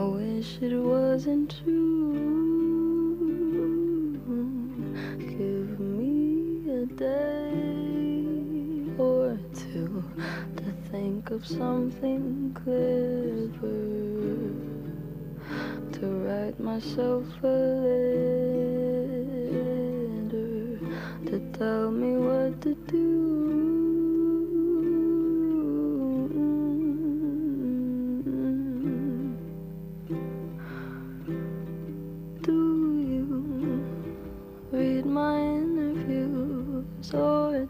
I 0.00 0.04
wish 0.18 0.50
it 0.68 0.74
wasn't 0.92 1.46
true. 1.58 2.12
Give 5.32 5.70
me 5.96 6.12
a 6.80 6.82
day 7.02 7.47
think 11.19 11.31
of 11.31 11.45
something 11.45 12.53
clever 12.53 13.83
to 15.91 16.07
write 16.23 16.57
myself 16.59 17.25
a 17.43 17.47
letter 17.47 18.39
to 21.25 21.39
tell 21.57 21.91
me 21.91 22.15
what 22.15 22.61
to 22.61 22.73
do. 22.87 23.09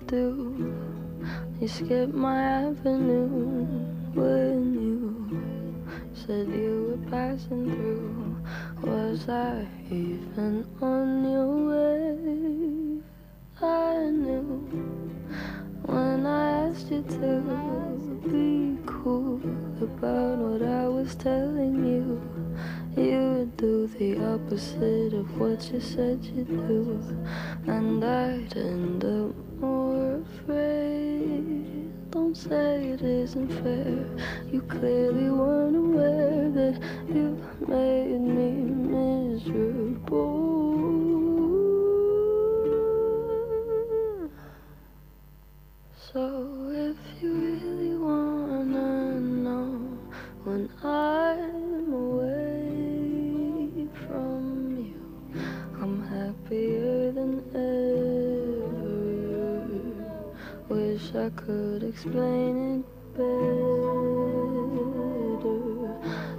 do 0.08 0.69
skipped 1.68 2.14
my 2.14 2.42
avenue 2.42 3.66
when 4.14 4.74
you 4.74 5.80
said 6.14 6.48
you 6.48 6.98
were 6.98 7.12
passing 7.12 7.66
through. 7.76 8.38
Was 8.82 9.28
I 9.28 9.68
even 9.92 10.66
on 10.82 11.30
your 11.30 11.52
way? 11.70 13.02
I 13.62 14.10
knew 14.10 14.44
when 15.86 16.26
I 16.26 16.70
asked 16.70 16.90
you 16.92 17.04
to 17.04 17.42
be 18.30 18.78
cool 18.86 19.42
about 19.82 20.38
what 20.38 20.62
I 20.62 20.88
was 20.88 21.14
telling 21.16 21.84
you. 21.86 22.22
You 22.96 23.20
would 23.34 23.58
do 23.58 23.88
the 23.88 24.24
opposite 24.34 25.14
of 25.14 25.38
what 25.38 25.70
you 25.74 25.82
said 25.82 26.24
you'd 26.24 26.48
do, 26.48 27.00
and 27.68 28.04
I'd 28.04 28.56
end 28.56 29.04
up 29.04 29.49
more 29.60 30.22
afraid. 30.22 32.12
Don't 32.12 32.36
say 32.36 32.90
it 32.90 33.02
isn't 33.02 33.50
fair. 33.62 34.06
You 34.52 34.62
clearly 34.62 35.30
weren't 35.30 35.76
aware 35.76 36.50
that 36.50 36.82
you 37.08 37.38
made 37.68 38.22
me 38.22 38.52
miserable. 38.96 40.40
So 46.12 46.24
if 46.72 46.98
you 47.22 47.32
really 47.34 47.96
wanna 47.96 49.20
know 49.20 49.70
when 50.44 50.70
I'm 50.84 51.94
away 51.94 52.49
Wish 61.12 61.24
I 61.24 61.30
could 61.32 61.82
explain 61.84 62.80
it 62.80 62.86
better. 63.18 63.30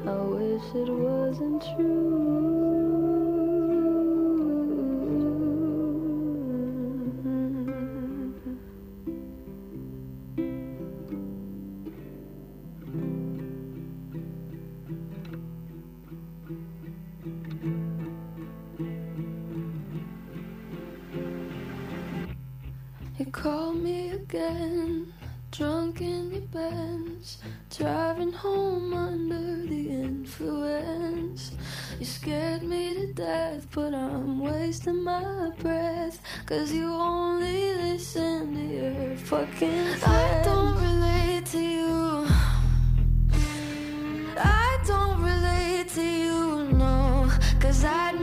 I 0.06 0.12
wish 0.22 0.62
it 0.76 0.88
wasn't 0.88 1.62
true. 1.76 2.60
Called 23.32 23.76
me 23.76 24.09
again, 24.30 25.12
drunk 25.50 26.00
in 26.00 26.30
your 26.30 26.40
Benz, 26.52 27.38
driving 27.76 28.30
home 28.32 28.94
under 28.94 29.66
the 29.66 29.90
influence. 29.90 31.50
You 31.98 32.06
scared 32.06 32.62
me 32.62 32.94
to 32.94 33.12
death, 33.12 33.66
but 33.72 33.92
I'm 33.92 34.38
wasting 34.38 35.02
my 35.02 35.50
breath. 35.58 36.20
Cause 36.46 36.72
you 36.72 36.92
only 36.92 37.74
listen 37.74 38.54
to 38.54 38.62
your 38.76 39.16
fucking 39.16 39.94
friends. 39.96 40.04
I 40.04 40.42
don't 40.44 40.76
relate 40.76 41.46
to 41.46 41.58
you. 41.58 42.26
I 44.36 44.78
don't 44.86 45.20
relate 45.22 45.88
to 45.96 46.02
you, 46.02 46.68
no. 46.78 47.28
Cause 47.58 47.84
I'd 47.84 48.19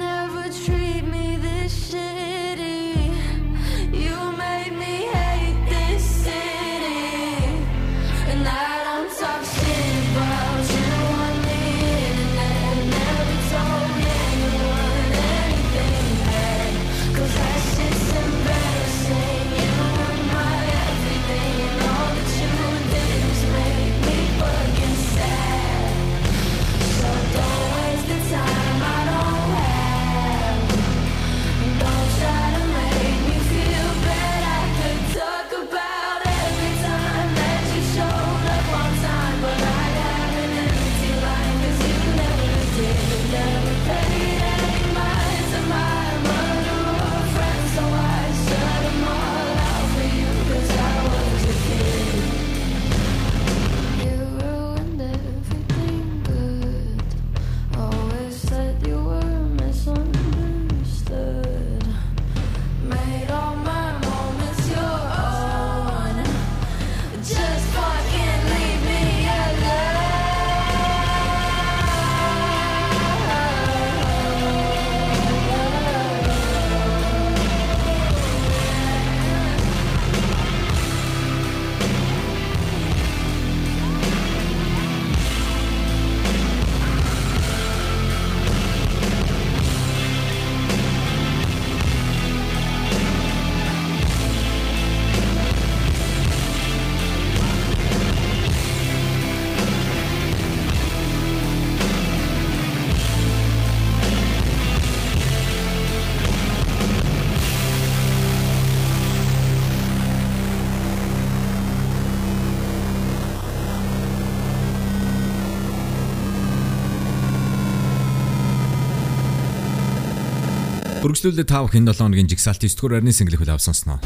Үргэлжлүүлээ 121.08 121.48
та 121.48 121.64
бүхэн 121.64 121.88
7 121.88 122.04
өдрийн 122.04 122.28
жигсаалт. 122.28 122.60
9 122.68 122.76
дугаар 122.76 123.00
байрны 123.00 123.16
single 123.16 123.40
хүлээв 123.40 123.64
сонсноо. 123.64 124.04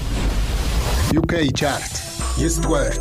UK 1.17 1.49
chart. 1.57 1.97
9 2.37 2.61
дугаар 2.61 2.93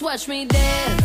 Watch 0.00 0.28
me 0.28 0.44
dance. 0.44 0.97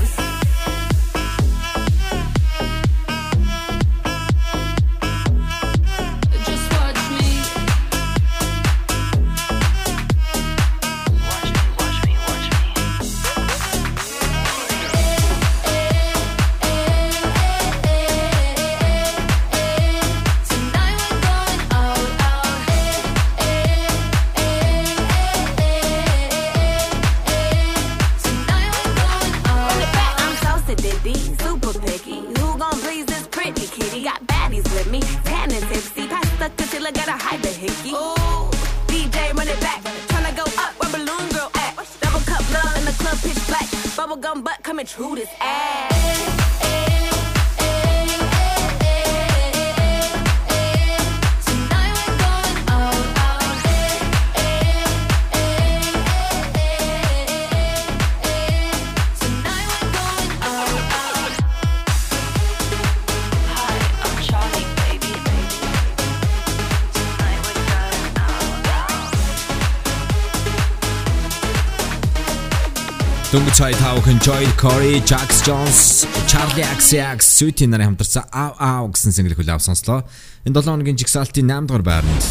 Дөнгөж 73.34 73.56
цай 73.58 73.74
таахын 73.74 74.20
Joy 74.22 74.46
Corey, 74.62 75.02
Jax 75.10 75.42
Jones, 75.42 76.06
Charlie 76.30 76.62
XCX, 76.78 77.26
Sweetie 77.34 77.66
нарын 77.66 77.90
хамтарсан 77.90 78.30
Ав 78.30 78.54
Ав 78.62 78.94
гэсэн 78.94 79.10
single 79.10 79.34
хүлээв 79.34 79.58
сонслоо. 79.58 80.06
Энэ 80.46 80.62
7 80.62 80.70
хоногийн 80.70 80.98
жигсаалтын 81.02 81.50
8 81.50 81.66
дугаар 81.66 81.82
байранд. 81.82 82.24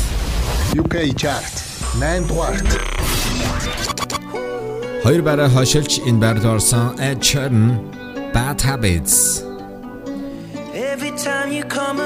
UK 0.79 1.11
chart 1.19 1.55
8 1.99 2.31
дугаарт 2.31 2.71
Хоёр 5.03 5.23
байраа 5.27 5.51
хошилж 5.51 5.99
энэ 6.07 6.23
байранд 6.23 6.47
орсон 6.47 6.95
Ed 7.03 7.19
Sheeran 7.19 7.83
Bad 8.31 8.63
Habits. 8.63 9.43
Every 10.71 11.11
time 11.19 11.51
you 11.51 11.67
come 11.67 11.99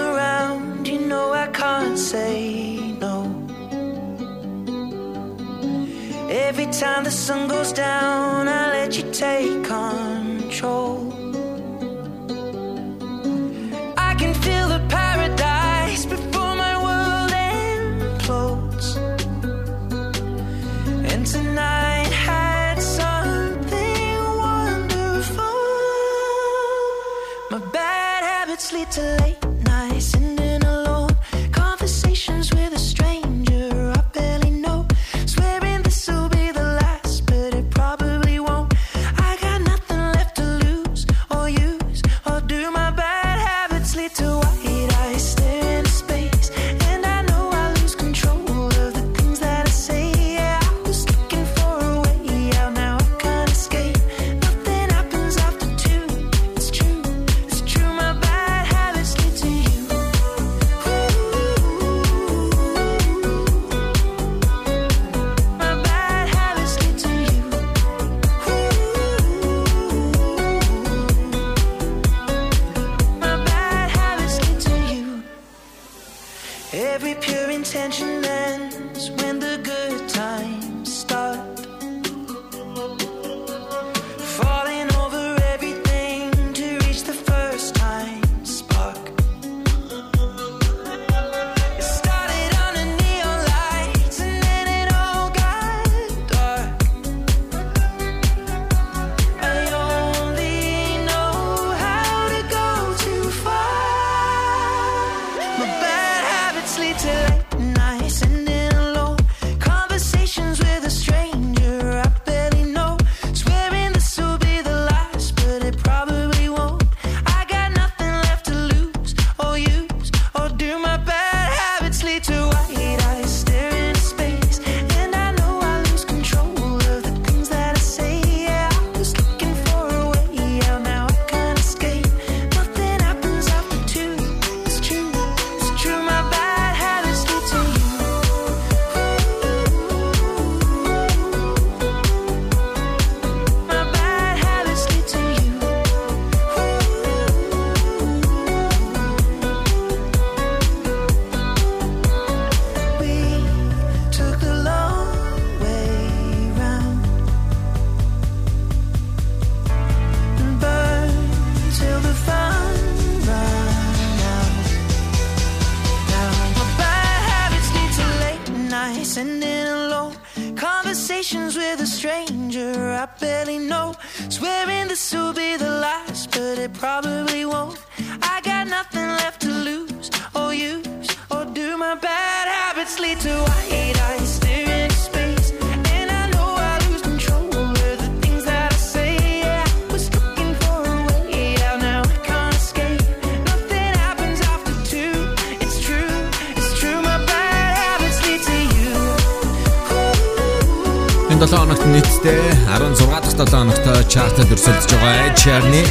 Sheeran-ы 205.40 205.82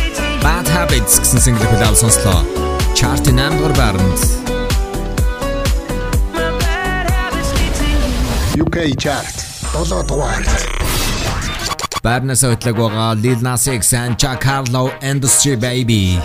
Bad 0.44 0.68
Habits 0.76 1.22
гэсэн 1.22 1.40
single 1.40 1.68
хүлээв 1.72 1.96
сонслоо. 1.96 2.42
Chart 2.98 3.26
number 3.32 3.72
баримт. 3.80 4.20
UK 8.60 8.78
chart 9.00 9.36
7 9.74 10.04
дугаарт. 10.10 10.50
Барнас 12.06 12.44
хөтлөг 12.46 12.76
байгаа 12.78 13.18
Lil 13.24 13.40
Nas 13.42 13.66
X 13.68 13.94
and 13.94 14.20
Jack 14.22 14.44
Harlow 14.44 14.92
Industry. 15.02 15.56
Baby 15.56 16.20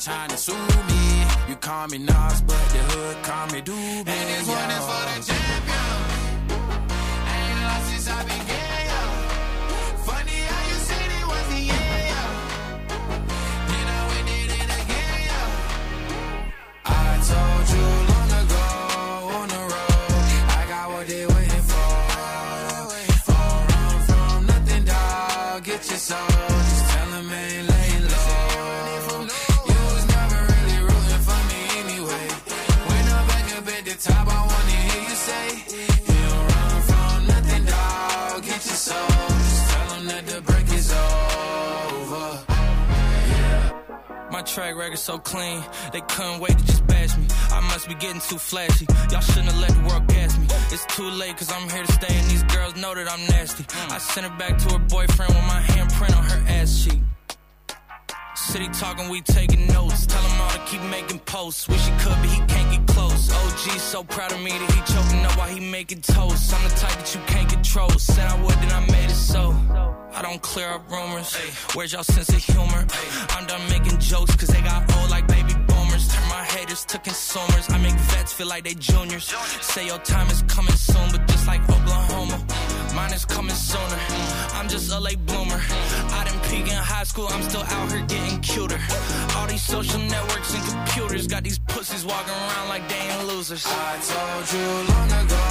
everybody 0.00 0.34
tryna 0.34 0.38
sue 0.38 0.52
me. 0.88 1.26
You 1.48 1.56
call 1.56 1.88
me 1.88 1.98
Nas, 1.98 2.40
but 2.42 2.68
the 2.72 2.78
hood 2.78 3.22
call 3.22 3.46
me 3.48 3.60
Doobie. 3.60 4.08
And 4.08 4.28
this 4.28 4.48
one 4.48 4.70
is 4.70 4.78
for 4.78 5.20
the 5.20 5.32
champion. 5.32 5.59
My 44.40 44.44
track 44.44 44.74
record 44.74 44.98
so 44.98 45.18
clean, 45.18 45.62
they 45.92 46.00
couldn't 46.00 46.40
wait 46.40 46.56
to 46.56 46.64
just 46.64 46.86
bash 46.86 47.14
me. 47.14 47.26
I 47.52 47.60
must 47.60 47.86
be 47.88 47.94
getting 47.94 48.22
too 48.22 48.38
flashy. 48.38 48.86
Y'all 49.10 49.20
shouldn't 49.20 49.52
have 49.52 49.60
let 49.60 49.68
the 49.68 49.82
world 49.86 50.06
gas 50.06 50.38
me. 50.38 50.46
It's 50.72 50.86
too 50.96 51.10
late, 51.10 51.36
cause 51.36 51.52
I'm 51.52 51.68
here 51.68 51.84
to 51.84 51.92
stay, 51.92 52.16
and 52.16 52.26
these 52.30 52.42
girls 52.44 52.74
know 52.74 52.94
that 52.94 53.06
I'm 53.06 53.20
nasty. 53.26 53.66
I 53.90 53.98
sent 53.98 54.26
her 54.26 54.38
back 54.38 54.56
to 54.56 54.72
her 54.72 54.78
boyfriend 54.78 55.34
with 55.34 55.44
my 55.44 55.60
handprint 55.60 56.16
on 56.16 56.24
her 56.24 56.42
ass 56.48 56.82
cheek. 56.82 57.00
City 58.40 58.68
talking, 58.68 59.08
we 59.10 59.20
taking 59.20 59.66
notes. 59.66 60.06
Tell 60.06 60.22
him 60.22 60.40
all 60.40 60.50
to 60.50 60.58
keep 60.66 60.82
making 60.82 61.18
posts. 61.20 61.68
Wish 61.68 61.84
he 61.86 61.92
could, 61.98 62.16
but 62.20 62.30
he 62.30 62.38
can't 62.46 62.70
get 62.72 62.86
close. 62.86 63.30
OG 63.30 63.78
so 63.78 64.02
proud 64.02 64.32
of 64.32 64.40
me 64.40 64.50
that 64.50 64.70
he 64.72 64.80
choking 64.92 65.24
up 65.24 65.36
while 65.36 65.48
he 65.48 65.60
making 65.60 66.00
toast. 66.00 66.52
I'm 66.54 66.62
the 66.64 66.74
type 66.74 66.96
that 66.96 67.14
you 67.14 67.20
can't 67.26 67.48
control. 67.48 67.90
Said 67.90 68.26
I 68.26 68.42
would, 68.42 68.54
then 68.54 68.72
I 68.72 68.80
made 68.90 69.10
it 69.10 69.14
so. 69.14 69.54
I 70.12 70.22
don't 70.22 70.40
clear 70.42 70.68
up 70.68 70.90
rumors. 70.90 71.36
Where's 71.74 71.92
y'all 71.92 72.02
sense 72.02 72.30
of 72.30 72.42
humor? 72.42 72.86
I'm 73.30 73.46
done 73.46 73.60
making 73.68 73.98
jokes, 73.98 74.34
cause 74.36 74.48
they 74.48 74.62
got 74.62 74.82
old 74.96 75.10
like 75.10 75.26
baby 75.28 75.54
boomers. 75.68 76.08
Turn 76.08 76.28
my 76.28 76.42
haters 76.44 76.84
to 76.86 76.98
consumers. 76.98 77.68
I 77.70 77.78
make 77.78 77.94
vets 77.94 78.32
feel 78.32 78.48
like 78.48 78.64
they 78.64 78.74
juniors. 78.74 79.32
Say 79.60 79.86
your 79.86 79.98
time 79.98 80.28
is 80.30 80.42
coming 80.42 80.74
soon, 80.74 81.10
but 81.12 81.26
just 81.28 81.46
like 81.46 81.62
Oklahoma, 81.62 82.38
mine 82.94 83.12
is 83.12 83.24
coming 83.24 83.54
sooner. 83.54 83.98
I'm 84.54 84.68
just 84.68 84.92
a 84.92 84.98
late 84.98 85.24
bloomer. 85.26 85.60
I 86.18 86.24
didn't 86.24 86.42
peak 86.44 86.66
in 86.72 86.78
high 86.78 87.04
school, 87.04 87.28
I'm 87.30 87.42
still 87.42 87.62
out 87.62 87.90
here 87.90 88.04
getting 88.06 88.40
cuter. 88.40 88.78
All 89.36 89.46
these 89.46 89.62
social 89.62 90.00
networks 90.00 90.54
and 90.54 90.64
computers 90.64 91.26
got 91.26 91.42
these 91.44 91.58
pussies 91.58 92.04
walking 92.04 92.34
around 92.34 92.68
like 92.68 92.88
they 92.88 92.96
ain't 92.96 93.26
losers. 93.28 93.64
I 93.66 93.98
told 94.12 94.44
you 94.54 94.66
long 94.92 95.10
ago 95.22 95.46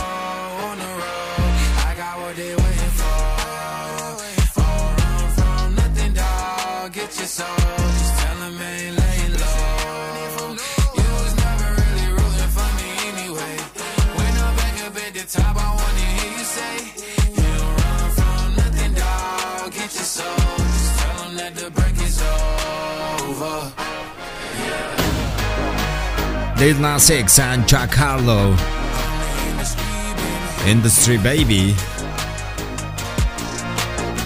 on 0.68 0.78
the 0.84 0.91
road, 1.02 1.53
I 1.90 1.94
got 1.98 2.20
what 2.22 2.36
they 2.36 2.56
waiting 2.56 2.94
for. 2.99 3.22
Don't 4.60 4.94
run 4.99 5.30
from 5.38 5.76
nothing, 5.76 6.14
dog. 6.14 6.94
Get 6.94 7.18
your 7.18 7.28
soul. 7.28 7.56
Just 7.56 8.20
tell 8.20 8.38
them 8.44 8.61
ain't 8.61 8.98
laying 8.99 9.34
low. 9.44 10.56
You 10.99 11.10
was 11.20 11.34
never 11.45 11.68
really 11.82 12.07
rooting 12.18 12.52
for 12.57 12.70
me 12.80 12.90
anyway. 13.11 13.56
When 14.18 14.34
I'm 14.45 14.56
back 14.60 14.76
up 14.86 14.95
at 15.06 15.14
the 15.14 15.26
top, 15.38 15.56
I 15.56 15.78
Lil 26.60 26.76
Nas 26.81 27.10
X 27.10 27.40
and 27.40 27.65
Jack 27.65 27.95
Harlow 27.95 28.53
Industry 30.68 31.18
Baby 31.18 31.73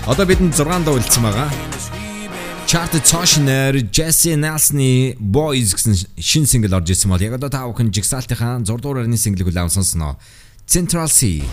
Одоо 0.08 0.26
бидэнд 0.26 0.58
6 0.58 0.82
дуу 0.82 0.98
үлдсэн 0.98 1.22
байгаа. 1.22 1.46
Chart 2.66 2.90
цаашнаар 2.90 3.78
Jesse 3.94 4.34
Nelson-ы 4.34 5.14
Boys 5.22 5.78
гэсэн 5.78 5.94
шин 6.18 6.50
сингл 6.50 6.74
орж 6.74 6.90
ирсэн 6.90 7.14
бол 7.14 7.22
яг 7.22 7.38
одоо 7.38 7.54
та 7.54 7.70
бүхэн 7.70 7.94
Jigsaw-ийнхаа 7.94 8.66
6 8.66 8.82
дугаар 8.82 9.06
арны 9.06 9.14
синглийг 9.14 9.54
хүлээн 9.54 9.70
сонсноо. 9.70 10.18
Central 10.66 11.06
C 11.14 11.46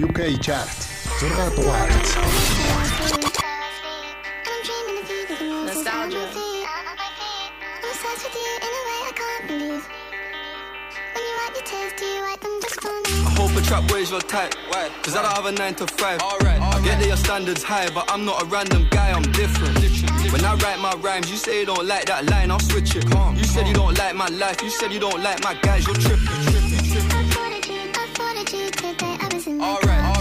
UK 0.00 0.40
chart 0.40 0.72
6 1.20 1.52
дугаарт. 1.52 2.55
Hope 13.36 13.54
a 13.56 13.62
trap 13.62 13.86
boys 13.88 14.10
your 14.10 14.20
type. 14.20 14.54
Why? 14.70 14.88
Cause 15.02 15.14
I 15.14 15.22
don't 15.22 15.32
have 15.32 15.46
a 15.46 15.52
9 15.52 15.74
to 15.76 15.86
5. 15.86 16.20
Alright. 16.20 16.60
I 16.60 16.80
get 16.82 16.98
that 16.98 17.06
your 17.06 17.16
standards 17.16 17.62
high, 17.62 17.88
but 17.90 18.10
I'm 18.10 18.24
not 18.24 18.42
a 18.42 18.46
random 18.46 18.86
guy, 18.90 19.12
I'm 19.12 19.22
different. 19.32 19.78
When 20.32 20.44
I 20.44 20.54
write 20.56 20.80
my 20.80 20.94
rhymes, 20.96 21.30
you 21.30 21.36
say 21.36 21.60
you 21.60 21.66
don't 21.66 21.86
like 21.86 22.06
that 22.06 22.28
line, 22.30 22.50
I'll 22.50 22.58
switch 22.58 22.96
it. 22.96 23.04
You 23.04 23.44
said 23.44 23.68
you 23.68 23.74
don't 23.74 23.96
like 23.98 24.14
my 24.14 24.28
life, 24.28 24.62
you 24.62 24.70
said 24.70 24.92
you 24.92 25.00
don't 25.00 25.22
like 25.22 25.42
my 25.44 25.54
guys, 25.54 25.86
you're 25.86 25.94
tripping. 25.94 26.26
Alright, 29.60 29.82
alright. 29.82 30.15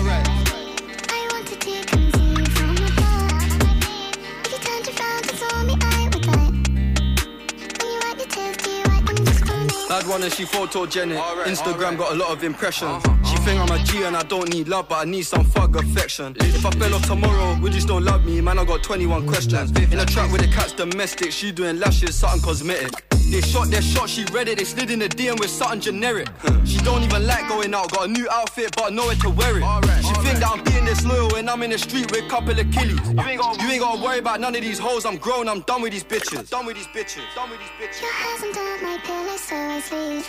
Bad 9.88 10.08
one 10.08 10.24
and 10.24 10.34
she 10.34 10.46
photogenic. 10.46 11.22
Instagram 11.44 11.98
got 11.98 12.12
a 12.12 12.16
lot 12.16 12.32
of 12.32 12.44
impressions. 12.44 13.04
She 13.24 13.36
think 13.38 13.60
I'm 13.62 13.70
a 13.70 13.84
G 13.84 14.04
and 14.04 14.18
I 14.18 14.24
don't 14.24 14.52
need 14.52 14.68
love, 14.68 14.90
but 14.90 14.96
I 14.96 15.10
need 15.10 15.24
some 15.24 15.46
fuck 15.46 15.76
affection. 15.76 16.36
If 16.40 16.66
I 16.66 16.72
fell 16.72 16.96
off 16.96 17.06
tomorrow, 17.06 17.60
would 17.62 17.74
you 17.74 17.82
still 17.82 18.02
love 18.02 18.26
me? 18.26 18.42
Man, 18.42 18.58
I 18.58 18.66
got 18.66 18.82
21 18.82 19.28
questions. 19.28 19.70
In 19.72 20.00
a 20.00 20.06
trap 20.06 20.32
with 20.32 20.42
the 20.42 20.48
cat's 20.48 20.74
domestic, 20.74 21.32
she 21.32 21.52
doing 21.52 21.80
lashes, 21.80 22.16
something 22.16 22.42
cosmetic. 22.42 23.15
They 23.32 23.42
shot 23.42 23.68
their 23.68 23.82
shot, 23.82 24.10
she 24.10 24.24
read 24.26 24.48
it. 24.48 24.60
They 24.60 24.64
slid 24.64 24.92
in 24.92 25.00
the 25.00 25.10
DM 25.10 25.40
with 25.40 25.50
something 25.50 25.80
generic. 25.80 26.28
She 26.64 26.78
don't 26.80 27.04
even 27.04 27.26
like 27.26 27.48
going 27.48 27.74
out. 27.74 27.92
Got 27.92 28.06
a 28.06 28.08
new 28.08 28.28
outfit, 28.30 28.76
but 28.76 28.94
nowhere 28.94 29.16
to 29.16 29.30
wear 29.30 29.58
it. 29.58 29.64
She 30.06 30.14
think 30.24 30.40
that 30.40 30.52
I'm 30.52 30.64
being 30.64 30.86
this 30.86 31.04
loyal 31.06 31.30
when 31.30 31.50
I'm 31.50 31.62
in 31.64 31.72
the 31.72 31.78
street 31.78 32.12
with 32.12 32.26
a 32.26 32.28
couple 32.30 32.52
of 32.52 32.66
killies. 32.68 33.00
You 33.14 33.30
ain't 33.30 33.42
gotta, 33.42 33.62
you 33.62 33.70
ain't 33.70 33.82
gotta 33.82 34.02
worry 34.02 34.20
about 34.20 34.40
none 34.40 34.56
of 34.56 34.62
these 34.62 34.80
hoes. 34.80 35.06
I'm 35.06 35.18
grown. 35.18 35.50
I'm 35.50 35.62
done 35.62 35.82
with 35.82 35.92
these 35.94 36.04
bitches. 36.04 36.50
Done 36.50 36.66
with 36.66 36.76
these 36.76 36.88
bitches. 36.88 37.24
Done 37.36 37.50
with 37.50 37.60
these 37.60 37.70
bitches. 37.80 38.02
Your 38.02 38.14
hands 38.14 38.44
under 38.44 38.86
my 38.86 38.98
pillow, 39.04 39.38
so 39.38 39.56
I 39.56 39.80
sleep. 39.82 40.26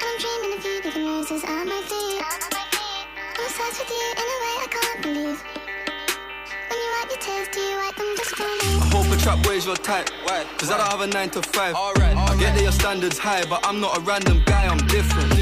I'm 0.00 0.18
dreaming 0.18 0.58
of 0.58 0.64
you, 0.64 0.80
leaving 0.84 1.06
roses 1.06 1.44
on 1.44 1.68
my 1.68 1.82
feet. 1.82 2.22
I'm 2.22 3.44
obsessed 3.44 3.80
with 3.80 3.90
you 3.90 4.12
in 4.12 4.26
a 4.34 4.38
way 4.42 4.54
I 4.60 4.66
can't 4.70 5.02
believe. 5.02 5.57
I 6.98 8.90
hope 8.90 9.06
a 9.12 9.16
trap 9.22 9.40
boy 9.44 9.52
is 9.52 9.66
your 9.66 9.76
type. 9.76 10.10
Why? 10.24 10.44
Cause 10.58 10.72
I 10.72 10.78
don't 10.78 10.90
have 10.90 11.00
a 11.00 11.06
9 11.06 11.30
to 11.30 11.42
5. 11.42 11.74
Alright, 11.76 12.16
I 12.16 12.36
get 12.40 12.56
that 12.56 12.62
your 12.62 12.72
standards 12.72 13.18
high, 13.18 13.44
but 13.44 13.64
I'm 13.64 13.80
not 13.80 13.96
a 13.96 14.00
random 14.00 14.42
guy, 14.44 14.66
I'm 14.66 14.84
different. 14.88 15.32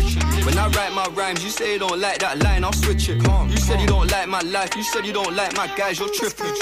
When 0.45 0.59
I 0.59 0.69
write 0.69 0.93
my 0.93 1.07
rhymes, 1.15 1.43
you 1.43 1.49
say 1.49 1.73
you 1.73 1.79
don't 1.79 1.99
like 1.99 2.19
that 2.19 2.43
line, 2.43 2.63
I'll 2.63 2.75
switch 2.75 3.09
it. 3.09 3.23
You 3.23 3.57
said 3.57 3.81
you 3.81 3.87
don't 3.87 4.11
like 4.11 4.29
my 4.29 4.41
life, 4.41 4.77
you 4.77 4.83
said 4.83 5.07
you 5.07 5.15
don't 5.15 5.35
like 5.35 5.57
my 5.57 5.67
guys, 5.77 5.99
you're 5.99 6.13
tripping. 6.13 6.53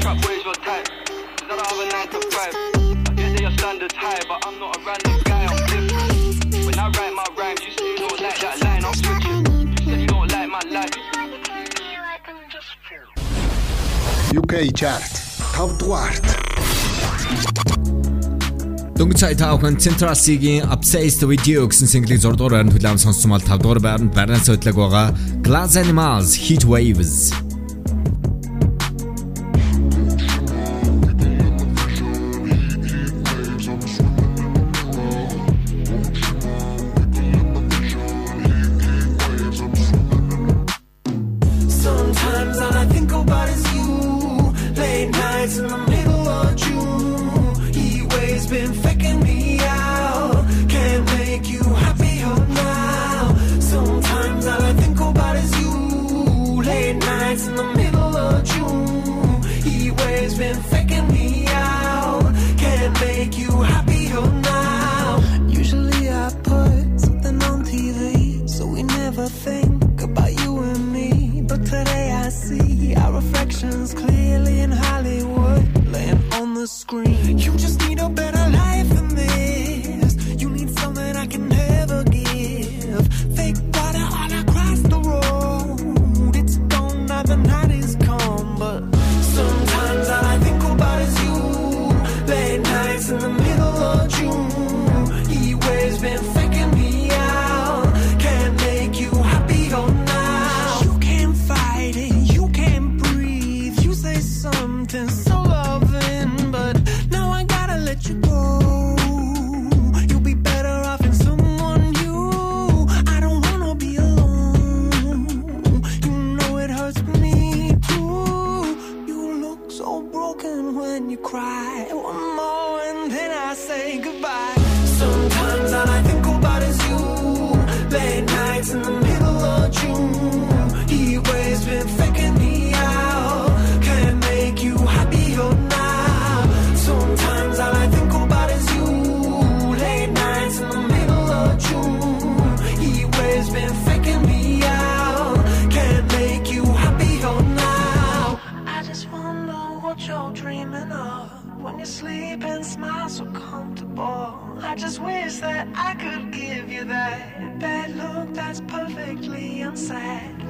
Trap 0.00 0.20
boy 0.20 0.32
is 0.32 0.44
your 0.44 0.54
type. 0.54 0.88
Cause 1.36 1.50
I 1.50 1.56
don't 1.56 1.66
have 1.66 1.78
a 1.78 2.18
9 2.18 2.20
to 2.20 2.28
5. 2.28 2.54
I 3.06 3.14
get 3.14 3.32
that 3.34 3.40
your 3.40 3.52
standards 3.52 3.94
high, 3.94 4.20
but 4.26 4.44
I'm 4.44 4.58
not 4.58 4.76
a 4.76 4.80
random 4.80 5.23
UK 14.34 14.74
chart 14.74 15.12
5 15.54 15.78
дугаарт. 15.78 16.26
Дөнгөж 18.98 19.18
цай 19.22 19.34
та 19.38 19.52
бүхэн 19.54 19.78
Central 19.78 20.16
C-гийн 20.18 20.66
Obsessed 20.74 21.22
with 21.22 21.46
You 21.46 21.70
гэсэн 21.70 21.86
single-ийг 21.86 22.18
6 22.18 22.34
дугаар 22.34 22.58
байранд 22.58 22.74
хүлээн 22.74 22.98
сонссон 22.98 23.30
мал 23.30 23.44
5 23.46 23.62
дугаар 23.62 23.82
байранд 23.86 24.10
бариан 24.10 24.42
содлог 24.42 24.74
байгаа 24.74 25.14
Glass 25.46 25.78
Animals 25.78 26.34
Heat 26.34 26.66
Waves. 26.66 27.43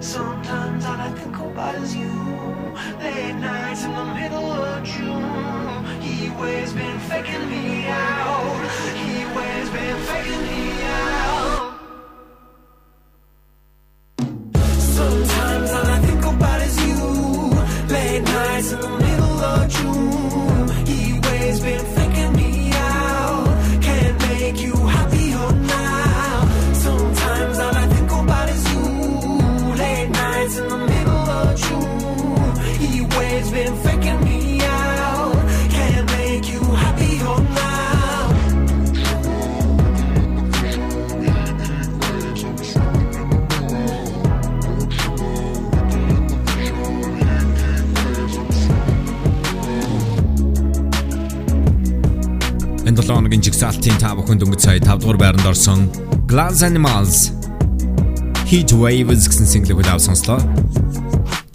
Sometimes 0.00 0.84
all 0.84 1.00
I 1.00 1.10
think 1.10 1.36
about 1.36 1.74
is 1.76 1.96
you. 1.96 2.12
Late 3.00 3.36
nights 3.36 3.84
in 3.84 3.92
the 3.92 4.04
middle 4.14 4.52
of 4.52 4.84
June. 4.84 5.84
He 6.00 6.30
waves 6.30 6.72
been 6.72 6.98
faking 7.00 7.48
me 7.48 7.73
7 53.64 53.72
хоногийн 53.72 53.96
жигсаалтын 53.96 53.96
та 53.96 54.12
бүхэн 54.12 54.38
дөнгөж 54.40 54.60
сая 54.60 54.76
5 54.76 55.00
дугаар 55.00 55.16
байранд 55.16 55.46
орсон 55.48 55.88
Glass 56.28 56.60
Animals 56.60 57.32
Heat 58.44 58.76
Waves 58.76 59.24
гэсэн 59.24 59.48
single-ийг 59.48 59.80
хүлээв 59.80 60.04
сонслоо. 60.04 60.36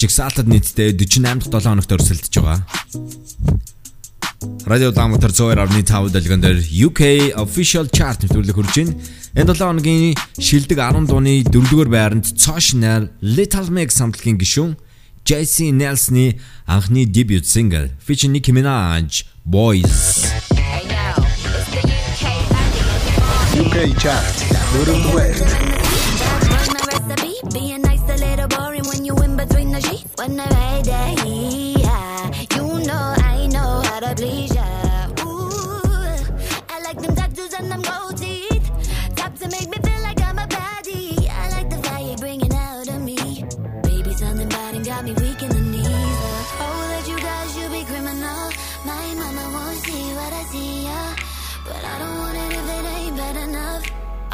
Жигсаалтад 0.02 0.50
нийтдээ 0.50 0.98
48 0.98 1.54
дахь 1.54 1.62
7 1.62 1.70
хоногт 1.70 1.94
өрсөлдөж 1.94 2.34
байгаа. 2.42 2.66
Радио 4.66 4.90
Ламтар 4.90 5.30
102.5 5.30 6.10
дэлгэн 6.10 6.42
дээр 6.42 6.60
UK 6.90 7.02
official 7.38 7.86
chart 7.94 8.26
нэвтрүүлэг 8.26 8.58
хүрж 8.58 8.74
байна. 8.74 8.98
Энэ 9.38 9.54
7 9.54 9.70
хоногийн 9.70 10.18
шилдэг 10.42 10.82
10 10.82 11.06
дууны 11.14 11.46
4-р 11.46 11.90
байранд 11.94 12.26
Cautionary 12.34 13.14
Little 13.22 13.70
Mix 13.70 14.02
хамтлагийн 14.02 14.42
гишүүн 14.42 14.74
JC 15.30 15.70
Nelson-ы 15.78 16.42
анхны 16.66 17.06
debut 17.06 17.46
single 17.46 17.94
featuring 18.02 18.34
Nicki 18.34 18.50
Minaj 18.50 19.30
Boys. 19.46 20.58
UK 23.70 23.96
chart 24.00 24.36
4-р 24.74 25.34
Run 26.50 26.70
the 26.74 26.84
recipe, 26.88 27.36
being 27.54 27.84
nice 27.84 28.02
a 28.10 28.18
little 28.18 28.48
boring 28.48 28.84
when 28.88 29.06
you 29.06 29.16
in 29.18 29.38
between 29.38 29.72
the 29.72 29.80
sheets. 29.82 30.10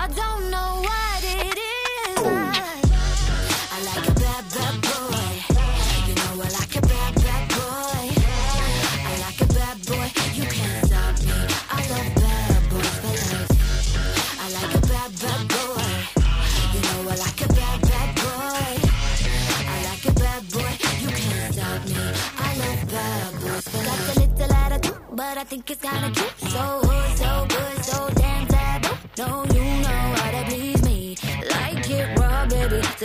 I 0.06 0.08
don't 0.10 0.52
know 0.52 0.86
what 0.86 1.24
it 1.24 1.58
is. 1.58 2.22
I, 3.74 3.82
like 3.90 4.08
a 4.08 4.14
bad, 4.14 4.46
bad 4.54 4.76
boy. 4.86 5.34
You 6.06 6.14
know 6.14 6.46
I 6.46 6.50
like 6.60 6.76
a 6.76 6.82
bad, 6.82 7.16
bad 7.26 7.50
boy. 7.50 8.14
I 9.02 9.18
like 9.26 9.42
a 9.42 9.48
bad 9.50 9.78
boy. 9.88 10.08
You 10.38 10.46
can't 10.46 10.86
stop 10.86 11.18
me. 11.26 11.34
I 11.72 11.82
love 11.90 12.12
bad 12.22 12.62
boys. 12.70 13.02
I 14.38 14.48
like 14.54 14.76
a 14.76 14.82
bad, 14.86 15.10
bad 15.22 15.42
boy. 15.50 15.90
You 16.74 16.82
know 16.86 17.10
I 17.10 17.16
like 17.26 17.42
a 17.42 17.48
bad, 17.58 17.82
bad 17.90 18.10
boy. 18.22 18.78
I 19.74 19.78
like 19.90 20.06
a 20.06 20.14
bad 20.22 20.42
boy. 20.54 20.74
You 21.02 21.10
can't 21.18 21.54
stop 21.56 21.82
me. 21.90 21.98
I 22.38 22.50
love 22.62 22.82
bad 22.94 23.32
boys. 23.42 23.66
Got 23.74 23.98
a 23.98 24.78
little 24.78 25.06
but 25.16 25.38
I 25.38 25.44
think 25.46 25.72
it's 25.72 25.82
kinda 25.82 26.12
cute. 26.12 26.52
So 26.52 26.64
hood, 26.84 27.18
so 27.18 27.46
good, 27.50 27.86
so 27.86 28.10
damn 28.16 28.46
taboo. 28.48 28.96
No, 29.18 29.55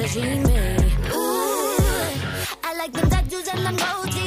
sashimi 0.00 0.36
me. 0.46 0.60
Ooh, 1.12 1.76
I 2.64 2.74
like 2.78 2.92
them 2.92 3.10
tattoos 3.10 3.48
and 3.48 3.66
them 3.66 3.76
gold 3.76 4.19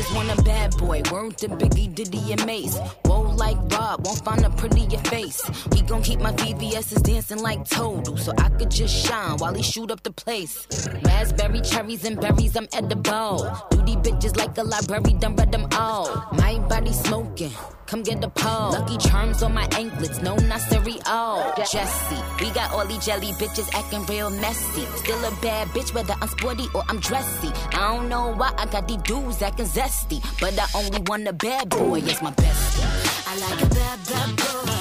Bitches 0.00 0.14
want 0.14 0.38
a 0.38 0.42
bad 0.42 0.76
boy. 0.78 1.02
Word 1.12 1.36
to 1.38 1.48
Biggie, 1.48 1.94
Diddy, 1.94 2.32
and 2.32 2.46
Mase. 2.46 2.78
Whoa, 3.04 3.34
like 3.36 3.58
Rob, 3.70 4.06
won't 4.06 4.24
find 4.24 4.42
a 4.46 4.50
prettier 4.50 4.98
face. 5.10 5.42
We 5.72 5.82
gon' 5.82 6.02
keep 6.02 6.20
my 6.20 6.32
VVS's 6.32 7.02
dancing 7.02 7.40
like 7.40 7.68
Toadle, 7.68 8.16
so 8.16 8.32
I 8.38 8.48
could 8.48 8.70
just 8.70 8.94
shine 8.94 9.36
while 9.36 9.52
he 9.52 9.62
shoot 9.62 9.90
up 9.90 10.02
the 10.02 10.12
place. 10.12 10.66
Raspberry, 11.04 11.60
cherries, 11.60 12.06
and 12.06 12.18
berries, 12.18 12.56
I'm 12.56 12.68
edible. 12.72 13.44
Duty 13.70 13.96
bitches 13.96 14.38
like 14.38 14.56
a 14.56 14.62
library, 14.62 15.12
done 15.18 15.36
read 15.36 15.52
them 15.52 15.66
all. 15.72 16.08
My 16.32 16.58
body 16.60 16.92
smoking. 16.92 17.52
Come 17.90 18.04
get 18.04 18.20
the 18.20 18.28
pole. 18.28 18.70
Lucky 18.70 18.96
charms 18.98 19.42
on 19.42 19.52
my 19.52 19.66
anklets, 19.76 20.22
no 20.22 20.36
not 20.36 20.60
cereal. 20.60 21.52
Jesy, 21.72 22.20
we 22.40 22.52
got 22.52 22.70
all 22.70 22.86
these 22.86 23.04
jelly 23.04 23.32
bitches 23.32 23.68
acting 23.74 24.06
real 24.06 24.30
messy. 24.30 24.84
Still 25.02 25.18
a 25.24 25.32
bad 25.42 25.66
bitch, 25.74 25.92
whether 25.92 26.14
I'm 26.22 26.28
sporty 26.28 26.66
or 26.72 26.84
I'm 26.88 27.00
dressy. 27.00 27.50
I 27.72 27.96
don't 27.96 28.08
know 28.08 28.32
why 28.32 28.52
I 28.56 28.66
got 28.66 28.86
these 28.86 28.98
dudes 28.98 29.42
acting 29.42 29.66
zesty, 29.66 30.22
but 30.40 30.56
I 30.56 30.66
only 30.78 31.00
want 31.08 31.26
a 31.26 31.32
bad 31.32 31.70
boy, 31.70 31.98
it's 31.98 32.22
my 32.22 32.30
bestie. 32.30 32.86
I 33.26 33.36
like 33.40 33.60
a 33.60 33.66
bad, 33.74 33.98
bad 34.06 34.36
boy. 34.36 34.80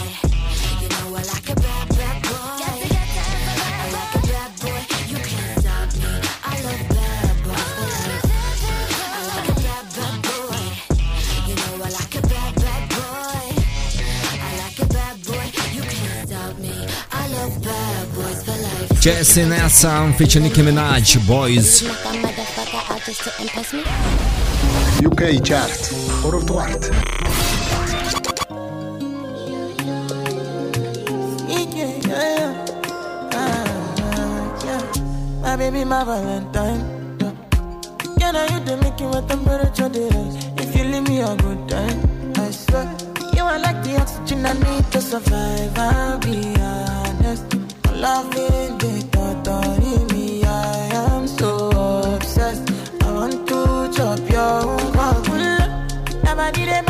You 0.81 0.89
know 0.89 1.17
I 1.17 1.23
like 1.33 1.49
a 1.49 1.55
bad, 1.55 1.78
Jesse 19.09 19.43
nessa, 19.43 20.01
um 20.01 20.13
feat 20.13 20.35
Nicki 20.35 20.61
Minaj, 20.61 21.17
Boys. 21.25 21.81
UK 25.03 25.41
Chart, 25.43 25.71
Out 26.23 26.35
of. 26.35 26.45
É? 32.07 32.53
Ah, 33.33 33.63
ah, 34.03 34.45
ah, 35.43 35.57
my 35.57 35.57
baby, 35.57 35.83
my 35.85 36.03
valentine. 36.05 36.85
Can 38.19 38.35
I 38.35 38.45
you 38.53 38.59
the 38.59 38.77
making 38.77 39.09
with 39.09 39.27
temperature 39.27 39.89
delay. 39.89 40.37
If 40.59 40.75
you 40.77 40.83
leave 40.83 41.09
me 41.09 41.21
a 41.21 41.35
good 41.35 41.67
time, 41.67 41.99
I 42.35 42.51
swear. 42.51 42.87
You 43.33 43.43
are 43.43 43.57
like 43.57 43.81
the 43.83 43.99
oxygen 43.99 44.45
I 44.45 44.53
need 44.53 44.91
to 44.91 45.01
survive, 45.01 45.75
I'll 45.79 46.19
be 46.19 46.53
honest. 46.61 47.58
Thought 47.99 48.33
me, 50.13 50.43
I 50.45 50.89
am 50.93 51.27
so 51.27 51.69
obsessed. 52.15 52.71
I 53.03 53.11
want 53.11 53.45
to 53.49 53.91
chop 53.93 54.19
your. 54.31 54.79
Never 56.23 56.51
did 56.51 56.69
it 56.69 56.88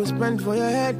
go 0.00 0.06
spend 0.06 0.42
for 0.42 0.56
your 0.56 0.68
head. 0.68 0.96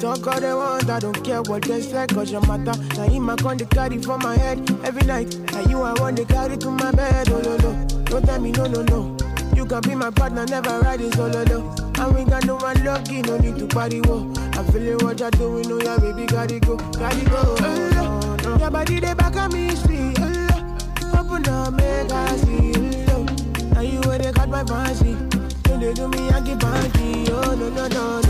Talk 0.00 0.26
all 0.26 0.40
they 0.40 0.52
want, 0.52 0.88
I 0.88 0.98
don't 0.98 1.24
care 1.24 1.42
what 1.42 1.62
they 1.62 1.80
say, 1.80 2.06
cause 2.08 2.32
your 2.32 2.40
matter. 2.46 2.76
Now 2.96 3.08
him 3.08 3.30
I 3.30 3.36
con 3.36 3.56
the 3.56 3.66
carry 3.66 3.98
for 3.98 4.18
my 4.18 4.36
head 4.36 4.58
every 4.84 5.06
night. 5.06 5.34
And 5.54 5.70
you 5.70 5.82
I 5.82 5.92
want 6.00 6.16
to 6.16 6.24
carry 6.24 6.56
to 6.56 6.70
my 6.70 6.90
bed, 6.90 7.28
oh 7.30 7.40
no 7.40 7.56
no. 7.58 7.86
Don't 8.04 8.24
tell 8.24 8.40
me 8.40 8.50
no 8.52 8.64
no 8.66 8.82
no. 8.82 9.16
You 9.54 9.66
can 9.66 9.82
be 9.82 9.94
my 9.94 10.10
partner, 10.10 10.46
never 10.46 10.80
ride 10.80 11.00
it 11.00 11.14
solo 11.14 11.44
though. 11.44 11.74
And 12.02 12.14
we 12.14 12.24
got 12.24 12.44
no 12.46 12.56
one 12.56 12.82
lucky, 12.84 13.22
no 13.22 13.38
need 13.38 13.58
to 13.58 13.66
party 13.66 14.00
wo. 14.00 14.32
I'm 14.54 14.64
feeling 14.72 14.98
what 15.04 15.20
you're 15.20 15.30
doing, 15.30 15.70
oh 15.70 15.80
yeah, 15.80 15.98
baby, 15.98 16.26
gotta 16.26 16.58
go, 16.60 16.76
gotta 16.76 17.24
go. 17.30 17.56
Oh, 17.60 18.36
no. 18.42 18.56
Your 18.56 18.70
body 18.70 19.00
they 19.00 19.14
back 19.14 19.36
on 19.36 19.52
me, 19.52 19.76
sweet. 19.76 20.16
Oh, 20.18 21.20
open 21.20 21.46
up, 21.48 21.74
make 21.74 22.10
I 22.10 22.36
see. 22.38 22.72
Oh, 23.10 23.26
now 23.74 23.80
you 23.80 24.00
where 24.00 24.18
they 24.18 24.32
got 24.32 24.48
my 24.48 24.64
fancy. 24.64 25.14
Don't 25.62 25.80
they 25.80 25.92
do 25.92 26.08
me, 26.08 26.30
I 26.30 26.40
give 26.40 26.58
panty. 26.58 27.28
Oh 27.30 27.54
no 27.54 27.68
no 27.68 27.86
no 27.88 28.20
no 28.20 28.29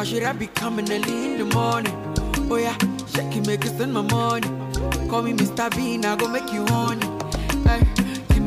Why 0.00 0.04
should 0.04 0.22
I 0.22 0.32
be 0.32 0.46
coming 0.46 0.90
early 0.90 1.32
in 1.32 1.38
the 1.38 1.54
morning? 1.54 1.92
Oh 2.50 2.56
yeah, 2.56 2.74
make 3.44 3.66
it 3.66 3.68
spend 3.68 3.92
my 3.92 4.00
money. 4.00 4.48
Call 5.10 5.20
me 5.20 5.34
Mr. 5.34 5.68
Bean, 5.76 6.06
I 6.06 6.16
go 6.16 6.26
make 6.26 6.50
you 6.50 6.64
honey. 6.68 7.09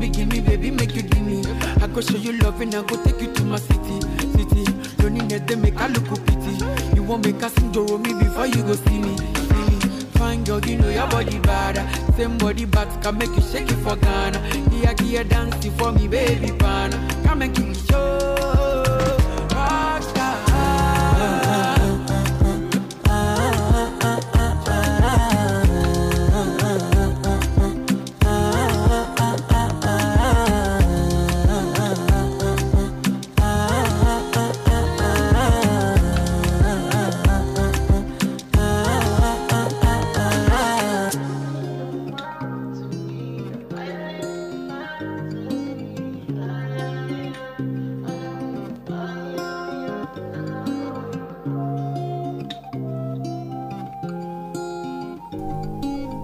Hey, 0.03 0.09
give 0.09 0.27
me, 0.27 0.41
give 0.41 0.47
me, 0.47 0.57
baby, 0.57 0.69
make 0.69 0.95
you 0.95 1.01
give 1.01 1.21
me. 1.21 1.41
I 1.81 1.87
go 1.87 2.01
show 2.01 2.17
you 2.17 2.33
love 2.39 2.59
and 2.59 2.75
I 2.75 2.81
go 2.81 3.01
take 3.05 3.21
you 3.21 3.31
to 3.31 3.43
my 3.45 3.55
city, 3.55 4.01
city. 4.35 4.65
Don't 4.97 5.13
need 5.13 5.47
them, 5.47 5.61
make 5.61 5.79
I 5.79 5.87
look 5.87 6.03
pity. 6.25 6.65
You 6.93 7.03
won't 7.03 7.25
make 7.25 7.41
a 7.41 7.49
sing 7.49 7.71
Joro 7.71 7.97
me 7.97 8.13
before 8.13 8.45
you 8.45 8.63
go 8.63 8.73
see 8.73 8.99
me, 8.99 9.15
see 9.15 9.63
me. 9.69 9.79
Fine 10.19 10.43
girl, 10.43 10.59
you 10.65 10.75
know 10.75 10.89
your 10.89 11.07
body 11.07 11.39
bad. 11.39 11.77
Same 12.17 12.37
body 12.37 12.65
but 12.65 12.89
can 13.01 13.17
make 13.17 13.29
you 13.29 13.41
shake 13.43 13.71
it 13.71 13.75
for 13.75 13.95
Ghana. 13.95 14.39
Here, 14.71 14.93
here, 15.01 15.23
dancing 15.23 15.71
for 15.71 15.93
me, 15.93 16.09
baby, 16.09 16.51
pana. 16.57 16.97
Come 17.23 17.43
and 17.43 17.55
give 17.55 17.69
me 17.69 17.73
show. 17.73 18.82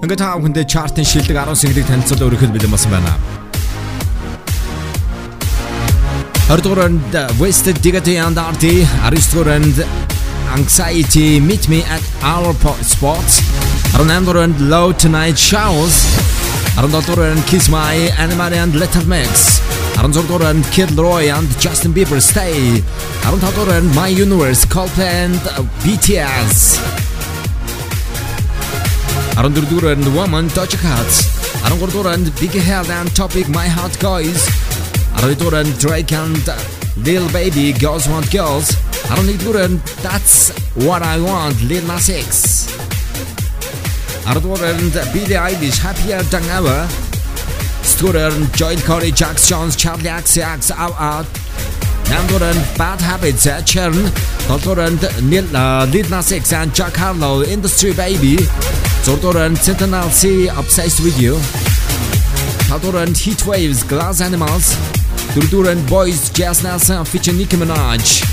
Ингээд 0.10 0.26
та 0.26 0.42
бүхэндээ 0.42 0.66
чартын 0.66 1.06
шилдэг 1.06 1.38
10 1.38 1.54
single-ийг 1.54 1.86
танилцуулаад 1.86 2.34
өргөхөд 2.34 2.50
бэлэн 2.50 2.74
болсон 2.74 2.90
байна. 2.98 3.14
20 6.50 6.66
дугаарнд 6.66 7.14
Wasted 7.38 7.78
Diggity 7.86 8.18
and 8.18 8.34
Arty, 8.34 8.90
19 9.06 9.38
дугаарнд 9.38 9.78
Anxiety 10.58 11.38
Meet 11.38 11.70
Me 11.70 11.86
at 11.86 12.02
Our 12.26 12.58
Po- 12.58 12.74
Spots, 12.82 13.38
18 13.94 14.26
дугаарнд 14.26 14.58
Low 14.66 14.90
Tonight 14.98 15.38
Showers, 15.38 16.02
17 16.74 17.06
дугаарнд 17.06 17.46
Kiss 17.46 17.70
My 17.70 18.10
Animal 18.18 18.50
and 18.58 18.74
Little 18.82 19.06
Mix, 19.06 19.62
16 20.02 20.26
дугаарнд 20.26 20.66
Kid 20.74 20.90
Laroi 20.98 21.30
and 21.30 21.46
Justin 21.62 21.94
Bieber 21.94 22.18
Stay, 22.18 22.82
15 23.30 23.46
дугаарнд 23.54 23.94
My 23.94 24.10
Universe 24.10 24.66
Coldplay 24.66 25.30
and 25.30 25.38
BTS. 25.86 26.82
Arundhudura 29.40 29.94
and 29.94 30.14
woman 30.14 30.50
Touch 30.50 30.74
Hearts. 30.76 31.24
Arundhudura 31.64 32.14
and 32.14 32.26
Big 32.42 32.52
Head 32.52 32.90
and 32.90 33.10
Topic 33.16 33.48
My 33.48 33.70
Heart 33.70 33.98
Guys. 33.98 34.46
Arundhudura 35.16 35.62
and 35.64 35.80
Drake 35.80 36.12
and 36.12 36.44
Lil 37.06 37.32
Baby 37.32 37.72
Girls 37.72 38.10
Want 38.10 38.30
Girls. 38.34 38.72
Arundhudura 39.08 39.64
and 39.64 39.80
That's 40.04 40.52
What 40.86 41.04
I 41.04 41.22
Want 41.22 41.56
Lil 41.64 41.88
Nas 41.88 42.10
X. 42.10 42.68
Arundhudura 44.28 44.76
and 44.76 44.92
Billie 45.14 45.40
Eilish 45.40 45.80
Happier 45.80 46.22
Than 46.24 46.44
Ever. 46.50 46.86
Studer 47.88 48.36
and 48.36 48.54
Joint, 48.58 48.84
Corey, 48.84 49.12
Jax 49.12 49.48
Jones, 49.48 49.78
Charli 49.78 50.08
Axe, 50.08 50.38
Axe, 50.40 50.72
Out 50.72 51.00
Out. 51.00 51.26
Namdur 52.12 52.42
and 52.42 52.78
Bad 52.78 53.00
Habits, 53.00 53.46
eh, 53.48 53.62
Chern. 53.62 53.96
Dr. 54.50 54.82
and 54.82 55.02
Lil, 55.32 55.56
uh, 55.56 55.86
Lil 55.86 56.10
Nas 56.10 56.34
X 56.34 56.52
and 56.52 56.76
Jack 56.76 56.98
Harlow, 56.98 57.42
Industry 57.44 57.94
Baby. 57.94 58.36
6 59.04 59.22
дугаарнд 59.22 59.58
Sentinel 59.58 60.12
C 60.12 60.50
Obsessed 60.50 61.00
With 61.04 61.18
You. 61.20 61.40
7 62.70 62.82
дугаарнд 62.84 63.16
Heat 63.18 63.42
Waves 63.46 63.82
Glass 63.88 64.22
Animals. 64.22 64.76
4 65.36 65.50
дугаарнд 65.50 65.84
Boys 65.90 66.30
Jazz 66.38 66.62
Nelson 66.64 67.06
featuring 67.06 67.38
Nicki 67.40 67.58
Minaj. 67.58 68.24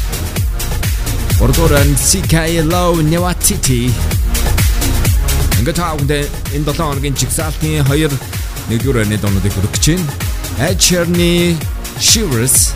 3 1.39 1.53
дугаарнд 1.57 1.97
CK 1.97 2.35
Low 2.73 3.01
Newatiti 3.03 3.93
Ингээд 5.59 5.79
таавд 5.81 6.11
энэ 6.11 6.65
7 6.67 6.77
хоногийн 6.77 7.15
чигсалтын 7.15 7.87
2 7.87 8.11
нэгдүгээр 8.69 8.97
өрөөний 9.07 9.19
дуунуудыг 9.23 9.53
хүргэж 9.55 9.81
чинь 9.81 10.05
Ed 10.59 10.79
Sheeran-ы 10.83 11.57
Shivers 12.01 12.75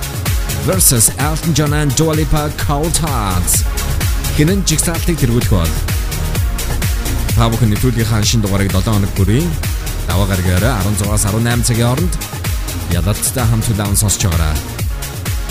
versus 0.64 1.10
Elton 1.18 1.52
John 1.58 1.72
and 1.74 1.90
Dua 1.98 2.14
Lipa 2.14 2.50
Cold 2.56 2.96
Hearts. 3.04 3.64
Хинэн 4.36 4.62
жигсаалтыг 4.64 5.18
тэргүүлэх 5.18 5.50
бол 5.52 5.99
та 7.40 7.48
бүхэн 7.48 7.70
нэвтрүүлгийнхаа 7.72 8.20
шин 8.20 8.42
дугаарыг 8.44 8.68
7 8.68 8.92
хоног 8.92 9.12
бүрийн 9.16 9.48
даваа 10.04 10.28
гаргаараа 10.28 10.84
16-аас 10.84 11.24
18 11.24 11.64
цагийн 11.64 11.88
хооронд 11.88 12.14
ялалттай 12.92 13.46
хамт 13.48 13.70
удаан 13.72 13.96
сонсож 13.96 14.28
байгаарай. 14.28 14.60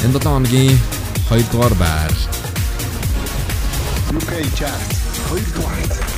Энэ 0.06 0.14
7 0.22 0.30
хоногийн 0.30 0.78
2 1.34 1.50
дугаар 1.50 1.74
байр. 1.82 2.14
UK 4.14 4.32
Chart 4.54 4.90
2 5.34 5.42
дугаарт. 5.58 6.09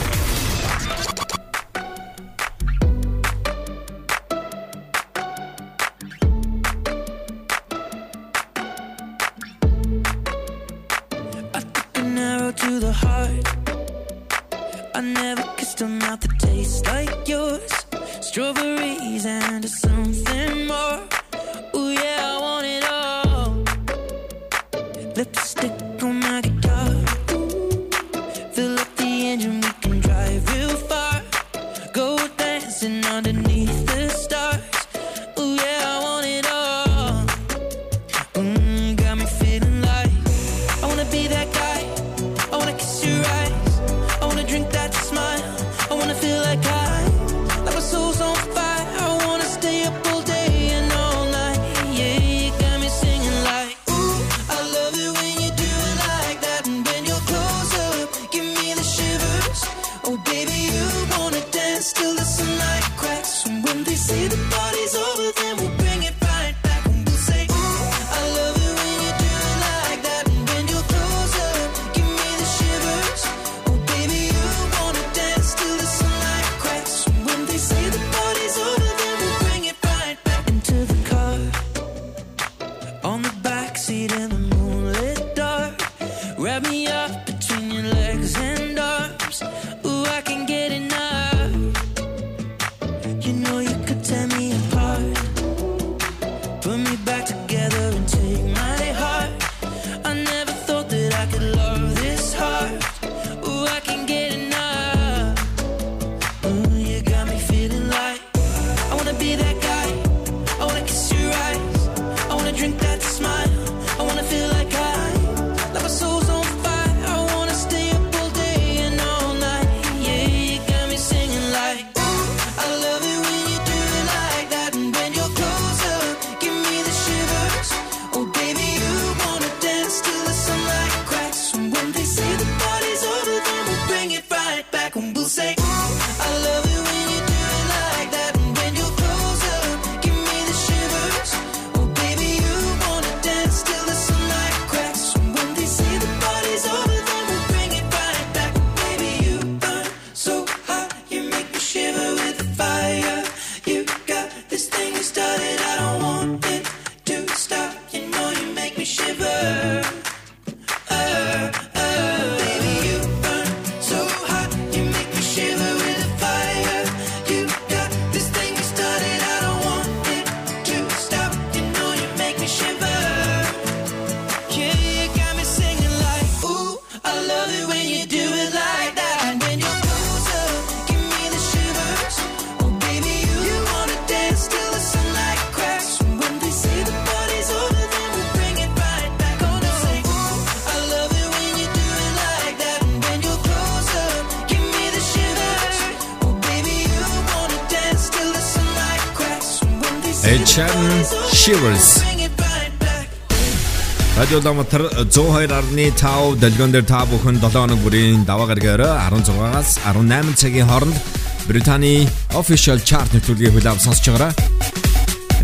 Улаанбаатар 204.41 205.05
102.5 205.05 206.41
дэлгэн 206.41 206.71
дээр 206.73 206.85
та 206.89 207.05
бүхэн 207.05 207.37
7 207.37 207.53
хоног 207.53 207.77
бүрийн 207.85 208.25
даваа 208.25 208.49
гаргаар 208.49 208.81
16-аас 209.13 209.77
18 209.85 210.33
цагийн 210.33 210.65
хооронд 210.65 210.97
Британий 211.45 212.09
official 212.33 212.81
chart 212.81 213.05
нэвтрүүлгийг 213.13 213.53
хүлээв 213.53 213.77
сонсож 213.77 214.01
байгаарай. 214.09 214.33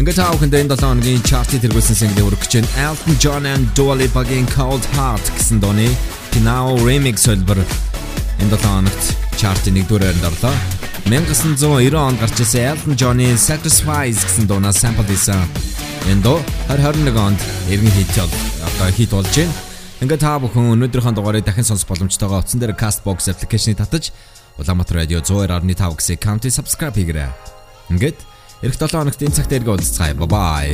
Ингээд 0.02 0.18
та 0.18 0.34
бүхэнд 0.34 0.57
энэ 0.57 0.74
7 0.74 0.82
хоногийн 0.82 1.22
chart-ийг 1.30 1.61
тэргүүлсэн 1.61 1.94
single 1.94 2.26
өргөж 2.26 2.49
чинь 2.49 2.69
Elton 2.74 3.14
John 3.22 3.45
and 3.45 3.69
Dua 3.78 3.94
Lipa-гийн 3.94 4.49
Cold 4.49 4.82
Heart 4.98 5.30
гэсэн 5.30 5.61
дууны 5.61 5.94
Pinao 6.34 6.74
remix 6.82 7.30
хэлбэр 7.30 7.61
энэ 8.41 8.49
7 8.49 8.65
хоногт 8.65 9.03
chart-ийн 9.38 9.78
1-р 9.78 10.02
байранд 10.02 10.26
орлоо. 10.26 10.56
1990 11.06 11.94
онд 11.94 12.18
гарч 12.18 12.41
ирсэн 12.41 12.74
Elton 12.74 12.98
John-ы 12.98 13.38
Sacrifice 13.38 14.26
гэсэн 14.26 14.49
дуунаас 14.49 14.82
sample 14.82 15.06
хийсэн. 15.06 15.38
Энэ 16.10 16.26
дуу 16.26 16.41
2021 16.74 17.14
онд 17.14 17.40
иргэн 17.69 17.94
одоо 17.94 18.57
хит 18.94 19.10
болж 19.10 19.34
байна. 19.34 19.54
Ингээд 19.98 20.22
та 20.22 20.38
бүхэн 20.38 20.78
өнөөдрийнхөө 20.78 21.14
дугаарыг 21.18 21.45
дахин 21.45 21.66
сонсох 21.66 21.90
боломжтойгоо 21.90 22.45
утсан 22.45 22.62
дээр 22.62 22.78
Castbox 22.78 23.26
application-ыг 23.34 23.82
татаж 23.82 24.14
Улаанбаатар 24.62 25.02
радио 25.02 25.22
102.5 25.26 25.98
гэсэн 25.98 26.18
county 26.22 26.49
subscribe 26.54 26.94
хийгээрэй. 26.94 27.34
Ингээд 27.90 28.18
эх 28.62 28.74
7 28.78 28.94
хоногт 28.94 29.22
энэ 29.22 29.34
цагт 29.34 29.54
эргэж 29.54 29.70
уулзцгаая. 29.74 30.14
Bye 30.14 30.30
bye. 30.30 30.74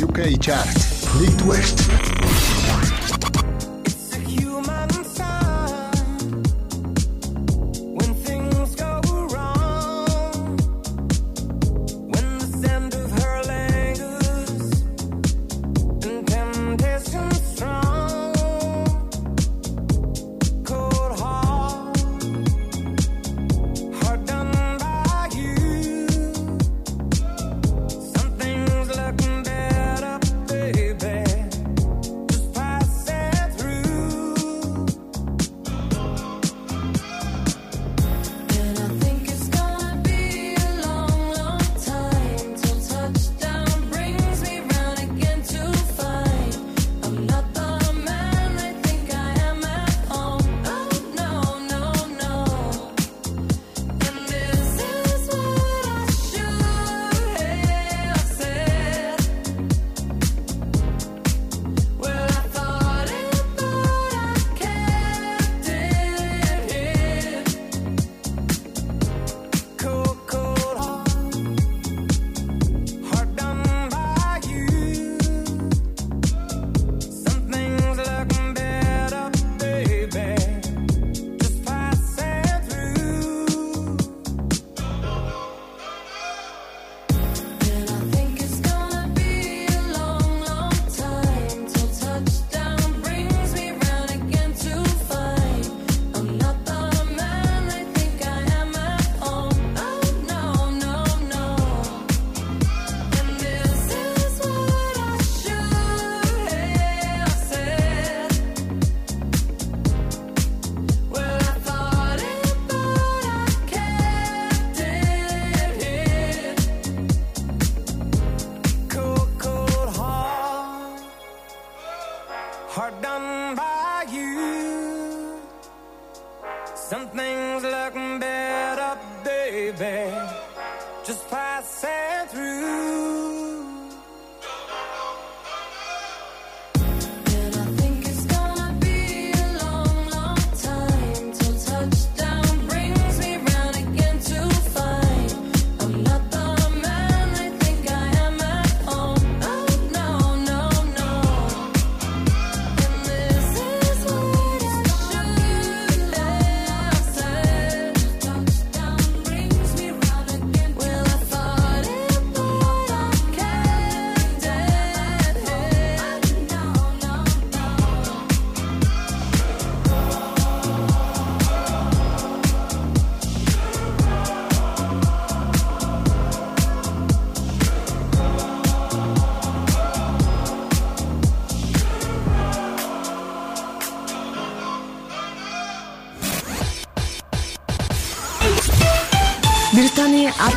UK 0.00 0.40
chart. 0.40 0.76
Нэгдүгээрт. 1.20 2.13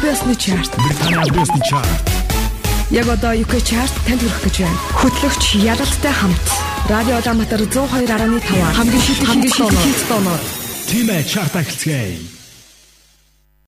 Ёсны 0.07 0.35
чарт. 0.35 0.71
Британий 0.77 1.19
албан 1.19 1.43
ёсны 1.43 1.59
чарт. 1.69 2.03
Яг 2.91 3.09
одоо 3.09 3.33
UK 3.35 3.59
чарт 3.59 3.91
танд 4.07 4.21
хүрэх 4.23 4.39
гэж 4.45 4.55
байна. 4.63 4.79
Хөтлөгч 5.03 5.43
Ялалтай 5.59 6.13
хамт 6.15 6.47
Радио 6.87 7.19
Улаанбаатар 7.19 7.61
102.5 7.67 8.71
хамгийн 8.77 9.03
шилдэг 9.03 9.27
хамгийн 9.27 9.51
шилдэг 9.51 9.79
хит 9.83 9.99
тооноор 10.07 10.41
Тимэ 10.87 11.23
чарт 11.27 11.55
ахилцгээе. 11.59 12.36